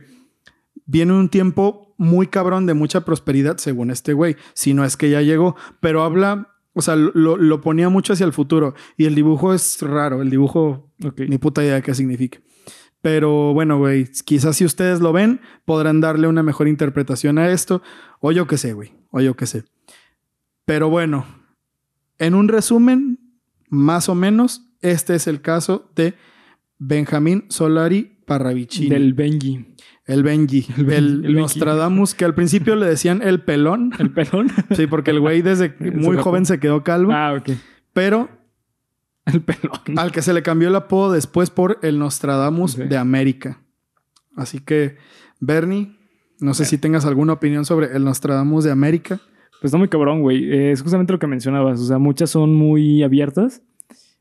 viene 0.85 1.13
un 1.13 1.29
tiempo 1.29 1.95
muy 1.97 2.27
cabrón 2.27 2.65
de 2.65 2.73
mucha 2.73 3.05
prosperidad, 3.05 3.57
según 3.57 3.91
este 3.91 4.13
güey, 4.13 4.35
si 4.53 4.73
no 4.73 4.83
es 4.85 4.97
que 4.97 5.09
ya 5.09 5.21
llegó, 5.21 5.55
pero 5.79 6.03
habla, 6.03 6.49
o 6.73 6.81
sea, 6.81 6.95
lo, 6.95 7.37
lo 7.37 7.61
ponía 7.61 7.89
mucho 7.89 8.13
hacia 8.13 8.25
el 8.25 8.33
futuro 8.33 8.73
y 8.97 9.05
el 9.05 9.13
dibujo 9.15 9.53
es 9.53 9.81
raro, 9.81 10.21
el 10.21 10.29
dibujo, 10.29 10.91
Ok. 11.05 11.21
ni 11.27 11.37
puta 11.37 11.63
idea 11.63 11.75
de 11.75 11.81
qué 11.83 11.93
significa. 11.93 12.39
Pero 13.01 13.53
bueno, 13.53 13.77
güey, 13.77 14.07
quizás 14.25 14.57
si 14.57 14.65
ustedes 14.65 14.99
lo 14.99 15.11
ven, 15.13 15.41
podrán 15.65 16.01
darle 16.01 16.27
una 16.27 16.43
mejor 16.43 16.67
interpretación 16.67 17.37
a 17.37 17.49
esto, 17.51 17.81
o 18.19 18.31
yo 18.31 18.45
qué 18.47 18.57
sé, 18.57 18.73
güey, 18.73 18.93
o 19.11 19.21
yo 19.21 19.35
qué 19.35 19.45
sé. 19.45 19.63
Pero 20.65 20.89
bueno, 20.89 21.25
en 22.19 22.35
un 22.35 22.47
resumen, 22.47 23.19
más 23.71 24.09
o 24.09 24.15
menos, 24.15 24.69
este 24.81 25.15
es 25.15 25.25
el 25.25 25.41
caso 25.41 25.91
de 25.95 26.13
Benjamín 26.77 27.45
Solari 27.49 28.19
Parravicini. 28.27 28.89
Del 28.89 29.13
Benji. 29.13 29.65
El 30.05 30.23
Benji, 30.23 30.67
el, 30.77 30.85
Benji, 30.85 31.25
el. 31.25 31.35
Nostradamus, 31.35 32.13
que 32.13 32.25
al 32.25 32.35
principio 32.35 32.75
le 32.75 32.85
decían 32.85 33.21
el 33.23 33.41
pelón. 33.41 33.93
¿El 33.99 34.11
pelón? 34.11 34.51
Sí, 34.75 34.87
porque 34.87 35.11
el 35.11 35.19
güey 35.21 35.41
desde 35.41 35.75
muy 35.95 36.17
joven 36.17 36.45
se 36.45 36.59
quedó 36.59 36.83
calvo. 36.83 37.11
ah, 37.13 37.33
ok. 37.39 37.51
Pero 37.93 38.29
El 39.25 39.41
pelón. 39.41 39.97
al 39.97 40.11
que 40.11 40.21
se 40.21 40.33
le 40.33 40.43
cambió 40.43 40.67
el 40.67 40.75
apodo 40.75 41.13
después 41.13 41.49
por 41.49 41.79
el 41.81 41.97
Nostradamus 41.97 42.75
de 42.77 42.97
América. 42.97 43.61
Así 44.35 44.59
que, 44.59 44.97
Bernie, 45.39 45.97
no 46.39 46.53
sé 46.53 46.65
si 46.65 46.77
tengas 46.77 47.05
alguna 47.05 47.33
opinión 47.33 47.65
sobre 47.65 47.95
el 47.95 48.03
Nostradamus 48.03 48.63
de 48.63 48.71
América. 48.71 49.21
Pues 49.59 49.69
está 49.69 49.77
muy 49.77 49.89
cabrón, 49.89 50.21
güey. 50.21 50.71
Es 50.71 50.81
justamente 50.81 51.13
lo 51.13 51.19
que 51.19 51.27
mencionabas. 51.27 51.79
O 51.79 51.85
sea, 51.85 51.99
muchas 51.99 52.29
son 52.29 52.55
muy 52.55 53.03
abiertas, 53.03 53.61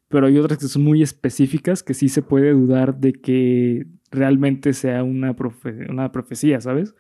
pero 0.08 0.26
hay 0.26 0.38
otras 0.38 0.58
que 0.58 0.66
son 0.66 0.82
muy 0.82 1.02
específicas 1.02 1.82
que 1.82 1.94
sí 1.94 2.08
se 2.08 2.22
puede 2.22 2.52
dudar 2.52 2.98
de 2.98 3.12
que 3.12 3.86
realmente 4.10 4.72
sea 4.72 5.02
una 5.02 5.34
profecía, 5.34 6.60
¿sabes? 6.60 6.94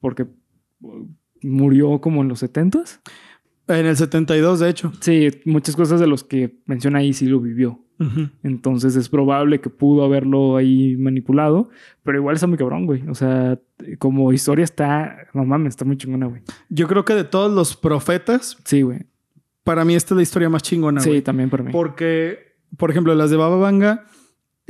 Porque 0.00 0.26
uh, 0.80 1.08
murió 1.42 2.00
como 2.00 2.22
en 2.22 2.28
los 2.28 2.42
70s. 2.42 3.00
En 3.78 3.86
el 3.86 3.96
72, 3.96 4.60
de 4.60 4.68
hecho. 4.68 4.92
Sí, 5.00 5.30
muchas 5.44 5.76
cosas 5.76 6.00
de 6.00 6.06
los 6.06 6.24
que 6.24 6.58
menciona 6.66 6.98
ahí 7.00 7.12
sí 7.12 7.26
lo 7.26 7.40
vivió. 7.40 7.78
Entonces 8.42 8.96
es 8.96 9.08
probable 9.08 9.60
que 9.60 9.70
pudo 9.70 10.04
haberlo 10.04 10.56
ahí 10.56 10.96
manipulado, 10.96 11.70
pero 12.02 12.18
igual 12.18 12.34
está 12.34 12.48
muy 12.48 12.58
cabrón, 12.58 12.84
güey. 12.84 13.06
O 13.08 13.14
sea, 13.14 13.60
como 14.00 14.32
historia 14.32 14.64
está, 14.64 15.28
no 15.34 15.44
mames, 15.44 15.70
está 15.74 15.84
muy 15.84 15.96
chingona, 15.96 16.26
güey. 16.26 16.42
Yo 16.68 16.88
creo 16.88 17.04
que 17.04 17.14
de 17.14 17.22
todos 17.22 17.52
los 17.52 17.76
profetas, 17.76 18.58
Sí, 18.64 18.82
güey. 18.82 19.06
para 19.62 19.84
mí 19.84 19.94
esta 19.94 20.14
es 20.14 20.16
la 20.16 20.22
historia 20.24 20.48
más 20.48 20.64
chingona, 20.64 21.00
Sí, 21.00 21.10
güey. 21.10 21.22
también 21.22 21.48
para 21.48 21.62
mí. 21.62 21.70
Porque, 21.70 22.56
por 22.76 22.90
ejemplo, 22.90 23.14
las 23.14 23.30
de 23.30 23.36
Baba 23.36 23.56
Vanga 23.56 24.04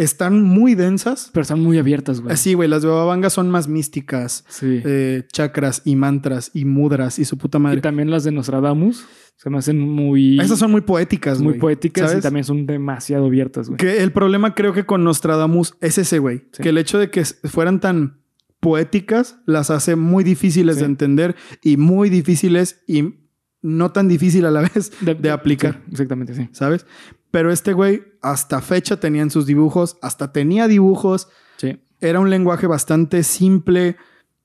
están 0.03 0.43
muy 0.43 0.75
densas. 0.75 1.31
Pero 1.33 1.43
están 1.43 1.61
muy 1.61 1.79
abiertas, 1.79 2.21
güey. 2.21 2.37
Sí, 2.37 2.55
güey, 2.55 2.69
las 2.69 2.83
de 2.83 2.89
Baba 2.89 3.05
Vanga 3.07 3.31
son 3.31 3.51
más 3.51 3.69
místicas. 3.69 4.45
Sí. 4.49 4.81
eh, 4.85 5.25
chakras 5.33 5.83
y 5.85 5.97
mantras 5.97 6.51
y 6.55 6.65
mudras 6.65 7.19
y 7.19 7.25
su 7.25 7.39
puta 7.39 7.59
y 7.59 7.61
madre. 7.61 7.81
también 7.81 8.11
las 8.11 8.25
de 8.25 8.33
Nostradamus 8.33 9.05
se 9.37 9.51
me 9.51 9.59
hacen 9.59 9.81
muy, 9.81 10.39
Esas 10.39 10.59
son 10.59 10.71
muy 10.71 10.83
poéticas, 10.83 11.41
muy 11.41 11.55
poéticas 11.55 12.11
¿sabes? 12.11 12.21
y 12.21 12.23
también 12.23 12.45
son 12.45 12.65
demasiado 12.67 13.27
abiertas, 13.27 13.69
güey. 13.69 13.77
Que 13.77 14.03
el 14.03 14.13
problema 14.13 14.55
creo 14.55 14.73
que 14.73 14.87
con 14.87 15.03
Nostradamus 15.03 15.75
es 15.81 15.99
ese, 15.99 16.21
güey. 16.21 16.45
Sí. 16.53 16.63
Que 16.63 16.69
el 16.69 16.79
hecho 16.79 16.99
de 16.99 17.11
que 17.11 17.25
fueran 17.25 17.81
tan 17.81 18.21
poéticas 18.61 19.39
las 19.47 19.71
hace 19.71 19.97
muy 19.97 20.23
difíciles 20.23 20.77
Sí. 20.77 20.81
de 20.83 20.87
entender 20.87 21.35
y 21.63 21.77
muy 21.77 22.09
difíciles 22.11 22.83
y 22.87 23.15
no 23.63 23.91
tan 23.91 24.07
difícil 24.07 24.47
a 24.47 24.51
la 24.53 24.61
vez 24.75 24.93
de, 25.01 25.31
aplicar, 25.31 25.81
Sí, 25.87 25.91
exactamente, 25.93 26.35
sí. 26.35 26.49
¿sabes? 26.53 26.87
Pero 27.33 27.51
este 27.51 27.73
güey 27.73 28.03
hasta 28.23 28.61
fecha 28.61 29.01
tenía 29.01 29.23
en 29.23 29.31
sus 29.31 29.47
dibujos, 29.47 29.99
hasta 30.03 30.33
tenía 30.33 30.69
dibujos, 30.69 31.29
Sí. 31.57 31.81
era 32.01 32.21
un 32.21 32.31
lenguaje 32.31 32.69
bastante 32.69 33.25
simple. 33.25 33.97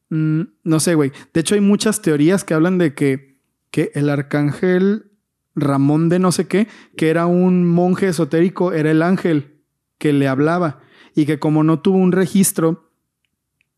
Mm, 0.10 0.42
no 0.64 0.80
sé, 0.80 0.96
güey. 0.96 1.12
De 1.34 1.42
hecho, 1.42 1.54
hay 1.54 1.62
muchas 1.62 2.02
teorías 2.02 2.44
que 2.44 2.56
hablan 2.56 2.80
de 2.80 2.96
que, 2.96 3.40
que 3.70 3.92
el 3.94 4.10
arcángel 4.10 5.12
Ramón 5.54 6.08
de 6.10 6.20
no 6.20 6.32
sé 6.32 6.48
qué, 6.48 6.68
que 6.96 7.10
era 7.10 7.26
un 7.26 7.68
monje 7.68 8.08
esotérico, 8.08 8.72
era 8.74 8.90
el 8.92 9.02
ángel 9.02 9.62
que 9.98 10.14
le 10.14 10.28
hablaba. 10.28 10.80
Y 11.16 11.26
que 11.26 11.40
como 11.40 11.64
no 11.64 11.80
tuvo 11.82 11.98
un 11.98 12.12
registro 12.12 12.92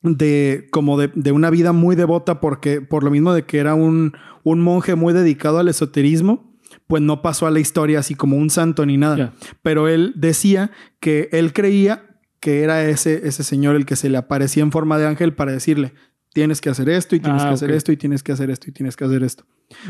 de 0.02 0.68
como 0.72 0.98
de, 0.98 1.10
de 1.16 1.32
una 1.32 1.50
vida 1.50 1.72
muy 1.74 1.96
devota, 1.96 2.40
porque 2.40 2.82
por 2.82 3.04
lo 3.04 3.12
mismo 3.12 3.34
de 3.34 3.44
que 3.46 3.58
era 3.60 3.76
un, 3.76 4.14
un 4.44 4.62
monje 4.62 4.96
muy 4.96 5.14
dedicado 5.14 5.58
al 5.60 5.68
esoterismo, 5.68 6.49
pues 6.90 7.02
no 7.02 7.22
pasó 7.22 7.46
a 7.46 7.52
la 7.52 7.60
historia 7.62 8.00
así 8.00 8.16
como 8.16 8.36
un 8.36 8.50
santo 8.50 8.86
ni 8.86 8.98
nada 8.98 9.34
pero 9.62 9.88
él 9.88 10.12
decía 10.16 10.72
que 11.00 11.30
él 11.32 11.54
creía 11.54 12.10
que 12.40 12.64
era 12.64 12.84
ese, 12.86 13.28
ese 13.28 13.44
señor 13.44 13.76
el 13.76 13.86
que 13.86 13.96
se 13.96 14.10
le 14.10 14.18
aparecía 14.18 14.64
en 14.64 14.72
forma 14.72 14.98
de 14.98 15.06
ángel 15.06 15.34
para 15.34 15.52
decirle, 15.52 15.94
tienes 16.34 16.62
que 16.62 16.70
hacer 16.70 16.90
esto 16.90 17.16
y 17.16 17.20
tienes 17.20 17.42
Ah, 17.44 17.50
que 17.50 17.54
hacer 17.54 17.72
esto 17.72 17.92
y 17.92 17.98
tienes 17.98 18.24
que 18.24 18.32
hacer 18.32 18.50
esto 18.50 18.70
y 18.70 18.72
tienes 18.74 18.96
que 18.96 19.04
hacer 19.04 19.24
esto. 19.24 19.46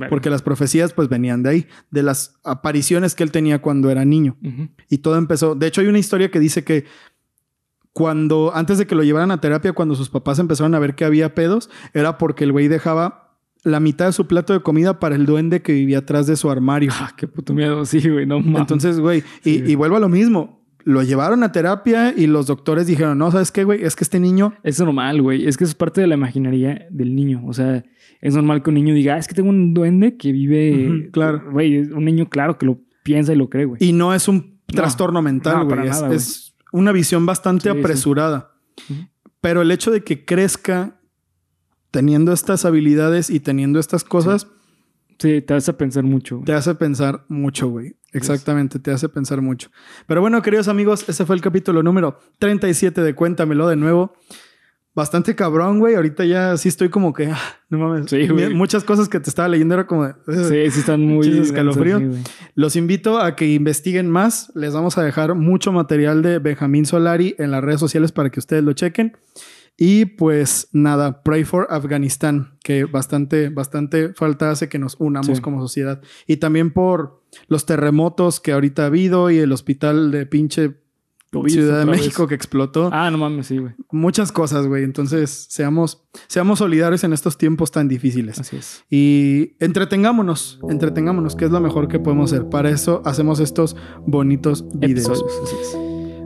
Porque 0.09 0.29
las 0.29 0.41
profecías 0.41 0.93
pues 0.93 1.09
venían 1.09 1.43
de 1.43 1.49
ahí, 1.49 1.67
de 1.91 2.01
las 2.01 2.33
apariciones 2.43 3.13
que 3.13 3.23
él 3.23 3.31
tenía 3.31 3.61
cuando 3.61 3.91
era 3.91 4.03
niño. 4.03 4.35
Y 4.89 4.97
todo 4.97 5.17
empezó. 5.17 5.53
De 5.55 5.67
hecho, 5.67 5.81
hay 5.81 5.87
una 5.87 5.99
historia 5.99 6.31
que 6.31 6.39
dice 6.39 6.63
que 6.63 6.85
cuando, 7.93 8.51
antes 8.55 8.77
de 8.77 8.87
que 8.87 8.95
lo 8.95 9.03
llevaran 9.03 9.31
a 9.31 9.41
terapia, 9.41 9.73
cuando 9.73 9.95
sus 9.95 10.09
papás 10.09 10.39
empezaron 10.39 10.73
a 10.75 10.79
ver 10.79 10.95
que 10.95 11.05
había 11.05 11.35
pedos, 11.35 11.69
era 11.93 12.17
porque 12.17 12.45
el 12.45 12.51
güey 12.51 12.67
dejaba 12.67 13.28
la 13.63 13.79
mitad 13.79 14.05
de 14.07 14.13
su 14.13 14.27
plato 14.27 14.53
de 14.53 14.61
comida 14.61 14.99
para 14.99 15.15
el 15.15 15.25
duende 15.25 15.61
que 15.61 15.73
vivía 15.73 15.99
atrás 15.99 16.27
de 16.27 16.35
su 16.35 16.49
armario. 16.49 16.91
Ah, 16.93 17.13
qué 17.17 17.27
puto 17.27 17.53
miedo. 17.53 17.85
Sí, 17.85 18.07
güey, 18.09 18.25
no 18.25 18.39
mames. 18.39 18.61
Entonces, 18.61 18.99
güey, 18.99 19.23
y, 19.43 19.59
Sí, 19.59 19.75
vuelvo 19.75 19.97
a 19.97 19.99
lo 19.99 20.09
mismo. 20.09 20.59
Lo 20.85 21.03
llevaron 21.03 21.43
a 21.43 21.51
terapia 21.51 22.13
y 22.15 22.25
los 22.27 22.47
doctores 22.47 22.87
dijeron, 22.87 23.17
no, 23.17 23.29
¿sabes 23.31 23.51
qué, 23.51 23.65
güey? 23.65 23.83
Es 23.83 23.95
que 23.97 24.03
este 24.05 24.19
niño... 24.19 24.53
Es 24.63 24.79
normal, 24.79 25.21
güey. 25.21 25.45
Es 25.45 25.57
que 25.57 25.65
es 25.65 25.75
parte 25.75 25.99
de 26.01 26.07
la 26.07 26.15
imaginaría 26.15 26.87
del 26.89 27.15
niño. 27.15 27.43
O 27.45 27.53
sea, 27.53 27.83
es 28.21 28.33
normal 28.33 28.63
que 28.63 28.69
un 28.69 28.75
niño 28.75 28.93
diga, 28.93 29.15
ah, 29.15 29.17
es 29.17 29.27
que 29.27 29.35
tengo 29.35 29.49
un 29.49 29.73
duende 29.73 30.15
que 30.15 30.31
vive. 30.31 31.09
Claro. 31.11 31.51
Güey, 31.51 31.79
un 31.91 32.05
niño, 32.05 32.29
claro, 32.29 32.57
que 32.57 32.65
lo 32.65 32.79
piensa 33.03 33.33
y 33.33 33.35
lo 33.35 33.49
cree, 33.49 33.65
güey. 33.65 33.83
Y 33.83 33.91
no 33.91 34.13
es 34.13 34.27
un 34.29 34.61
No, 34.69 34.75
trastorno 34.75 35.21
mental, 35.21 35.65
güey. 35.65 35.89
es, 36.13 36.55
una 36.71 36.91
visión 36.91 37.25
bastante 37.25 37.69
Sí, 37.69 37.73
sí. 37.73 37.79
apresurada. 37.79 38.51
Ujú. 38.89 39.01
Pero 39.41 39.61
el 39.61 39.71
hecho 39.71 39.91
de 39.91 40.03
que 40.03 40.23
crezca 40.25 40.98
teniendo 41.91 42.31
estas 42.33 42.65
habilidades 42.65 43.29
y 43.29 43.39
teniendo 43.39 43.79
estas 43.79 44.03
cosas, 44.03 44.47
Sí, 45.19 45.41
te 45.41 45.53
hace 45.53 45.73
pensar 45.73 46.03
mucho. 46.05 46.37
güey. 46.37 46.45
te 46.45 46.53
hace 46.53 46.75
pensar 46.75 47.25
mucho, 47.27 47.67
güey. 47.67 47.97
Exactamente, 48.13 48.79
te 48.79 48.91
hace 48.91 49.09
pensar 49.09 49.41
mucho. 49.41 49.69
Pero 50.07 50.21
bueno, 50.21 50.41
queridos 50.41 50.69
amigos, 50.69 51.03
ese 51.09 51.25
fue 51.25 51.35
el 51.35 51.41
capítulo 51.41 51.83
número 51.83 52.17
37 52.39 53.01
de 53.03 53.13
Cuéntamelo 53.15 53.67
de 53.67 53.75
nuevo. 53.75 54.13
Bastante 54.95 55.35
cabrón, 55.35 55.79
güey. 55.79 55.95
Ahorita 55.95 56.23
ya 56.25 56.55
sí 56.57 56.69
estoy 56.69 56.87
como 56.89 57.13
que, 57.13 57.27
ah, 57.27 57.37
no 57.69 57.77
mames. 57.79 58.09
Sí, 58.09 58.27
güey. 58.29 58.53
Muchas 58.53 58.83
cosas 58.85 59.07
que 59.09 59.19
te 59.19 59.29
estaba 59.29 59.47
leyendo 59.49 59.73
era 59.75 59.85
como 59.85 60.07
Sí, 60.07 60.71
sí, 60.71 60.79
están 60.79 61.01
muy. 61.01 61.27
Escalofríos. 61.39 62.01
sí. 62.15 62.23
Los 62.55 62.75
invito 62.77 63.19
a 63.19 63.35
que 63.35 63.47
investiguen 63.53 64.09
más. 64.09 64.51
Les 64.55 64.73
vamos 64.73 64.97
a 64.97 65.03
dejar 65.03 65.35
mucho 65.35 65.71
material 65.73 66.21
de 66.21 66.39
Benjamín 66.39 66.85
Solari 66.85 67.35
en 67.37 67.51
las 67.51 67.61
redes 67.63 67.79
sociales 67.81 68.11
para 68.13 68.29
que 68.29 68.39
ustedes 68.39 68.63
lo 68.63 68.71
chequen. 68.73 69.17
Y 69.81 70.03
pues 70.05 70.67
nada, 70.73 71.23
pray 71.23 71.45
for 71.45 71.65
Afganistán, 71.69 72.57
que 72.63 72.83
bastante, 72.83 73.47
bastante 73.47 74.13
falta 74.13 74.51
hace 74.51 74.67
que 74.67 74.77
nos 74.77 74.97
unamos 74.99 75.37
Sí. 75.37 75.41
como 75.41 75.61
sociedad. 75.61 76.01
Y 76.27 76.37
también 76.37 76.71
por 76.73 77.23
los 77.47 77.65
terremotos 77.65 78.41
que 78.41 78.51
ahorita 78.51 78.83
ha 78.83 78.85
habido 78.87 79.31
y 79.31 79.37
el 79.37 79.53
hospital 79.53 80.11
de 80.11 80.25
pinche 80.25 80.75
COVID 81.31 81.49
Ciudad 81.51 81.79
de 81.79 81.85
vez. 81.85 81.99
México 82.01 82.27
que 82.27 82.35
explotó. 82.35 82.89
Ah, 82.91 83.09
no 83.11 83.19
mames, 83.19 83.47
sí, 83.47 83.57
güey. 83.59 83.73
Muchas 83.91 84.31
cosas, 84.31 84.65
güey. 84.67 84.83
Entonces, 84.83 85.45
seamos, 85.49 86.03
seamos 86.27 86.57
solidarios 86.59 87.03
en 87.03 87.13
estos 87.13 87.37
tiempos 87.37 87.71
tan 87.71 87.87
difíciles. 87.87 88.39
Así 88.39 88.57
es. 88.57 88.83
Y 88.89 89.53
entretengámonos, 89.59 90.59
entretengámonos, 90.69 91.35
que 91.35 91.45
es 91.45 91.51
lo 91.51 91.61
mejor 91.61 91.87
que 91.87 91.99
podemos 91.99 92.33
hacer. 92.33 92.49
Para 92.49 92.69
eso 92.71 93.01
hacemos 93.05 93.39
estos 93.39 93.75
bonitos 94.07 94.65
videos. 94.73 95.07
Episodios, 95.21 95.33
así 95.43 95.55
es. 95.61 95.78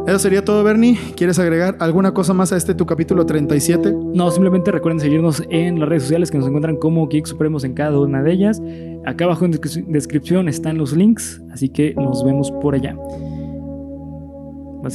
Eso 0.05 0.19
sería 0.19 0.43
todo, 0.43 0.63
Bernie. 0.65 0.97
¿Quieres 1.15 1.39
agregar 1.39 1.77
alguna 1.79 2.13
cosa 2.13 2.33
más 2.33 2.51
a 2.51 2.57
este 2.57 2.75
tu 2.75 2.85
capítulo 2.85 3.25
37? 3.25 3.93
No, 4.13 4.29
simplemente 4.31 4.69
recuerden 4.69 4.99
seguirnos 4.99 5.41
en 5.49 5.79
las 5.79 5.87
redes 5.87 6.03
sociales 6.03 6.29
que 6.29 6.37
nos 6.37 6.45
encuentran 6.47 6.75
como 6.75 7.07
Geek 7.07 7.25
Supremos 7.25 7.63
en 7.63 7.73
cada 7.73 7.97
una 7.99 8.21
de 8.21 8.33
ellas. 8.33 8.61
Acá 9.05 9.23
abajo 9.25 9.45
en 9.45 9.53
descri- 9.53 9.85
descripción 9.87 10.49
están 10.49 10.77
los 10.77 10.93
links, 10.93 11.41
así 11.51 11.69
que 11.69 11.93
nos 11.95 12.23
vemos 12.25 12.51
por 12.51 12.75
allá. 12.75 12.97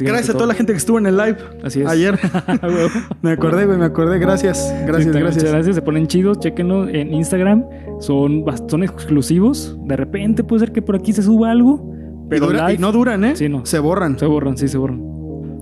Gracias 0.01 0.29
a 0.29 0.33
toda 0.35 0.47
la 0.47 0.53
gente 0.53 0.73
que 0.75 0.77
estuvo 0.77 0.99
en 0.99 1.07
el 1.07 1.17
live 1.17 1.39
Así 1.65 1.81
es. 1.81 1.87
ayer. 1.87 2.19
Me 3.23 3.31
acordé, 3.31 3.65
güey, 3.65 3.79
me 3.79 3.87
acordé. 3.87 4.19
Gracias, 4.19 4.59
Sí, 4.59 4.75
gracias, 4.87 5.05
también, 5.07 5.23
gracias. 5.25 5.45
Muchas 5.45 5.53
gracias. 5.55 5.75
Se 5.77 5.81
ponen 5.83 6.07
chidos. 6.07 6.39
Chequenlo 6.41 6.87
en 6.87 7.15
Instagram. 7.15 7.65
Son, 8.01 8.45
son 8.69 8.83
exclusivos. 8.83 9.75
De 9.87 9.97
repente 9.97 10.45
puede 10.45 10.61
ser 10.61 10.73
que 10.73 10.83
por 10.83 10.97
aquí 10.97 11.15
se 11.15 11.23
suba 11.23 11.51
algo. 11.51 11.95
Pero 12.29 12.47
dura- 12.47 12.65
y 12.69 12.73
live 12.73 12.81
no 12.81 12.93
duran, 12.93 13.25
¿eh? 13.25 13.37
Sí, 13.37 13.49
no. 13.49 13.65
Se 13.67 13.79
borran. 13.79 14.19
se 14.19 14.27
borran, 14.27 14.57
sí, 14.57 14.69
se 14.69 14.79
borran. 14.79 15.03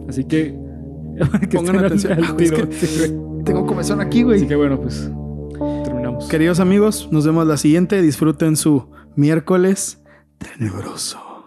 Así 0.09 0.25
que. 0.25 0.55
que 1.51 1.57
Pongan 1.57 1.79
atención. 1.85 2.13
al 2.13 2.33
güey, 2.35 2.45
es 2.47 2.51
tiro. 2.51 2.69
que. 2.69 3.43
Tengo 3.45 3.65
comezón 3.67 4.01
aquí, 4.01 4.23
güey. 4.23 4.39
Así 4.39 4.47
que 4.49 4.57
bueno, 4.57 4.81
pues. 4.81 5.11
Terminamos. 5.85 6.29
Queridos 6.29 6.61
amigos, 6.61 7.09
nos 7.11 7.25
vemos 7.27 7.47
la 7.47 7.57
siguiente. 7.57 8.03
Disfruten 8.03 8.57
su 8.57 8.91
miércoles 9.15 10.03
tenebroso. 10.39 11.19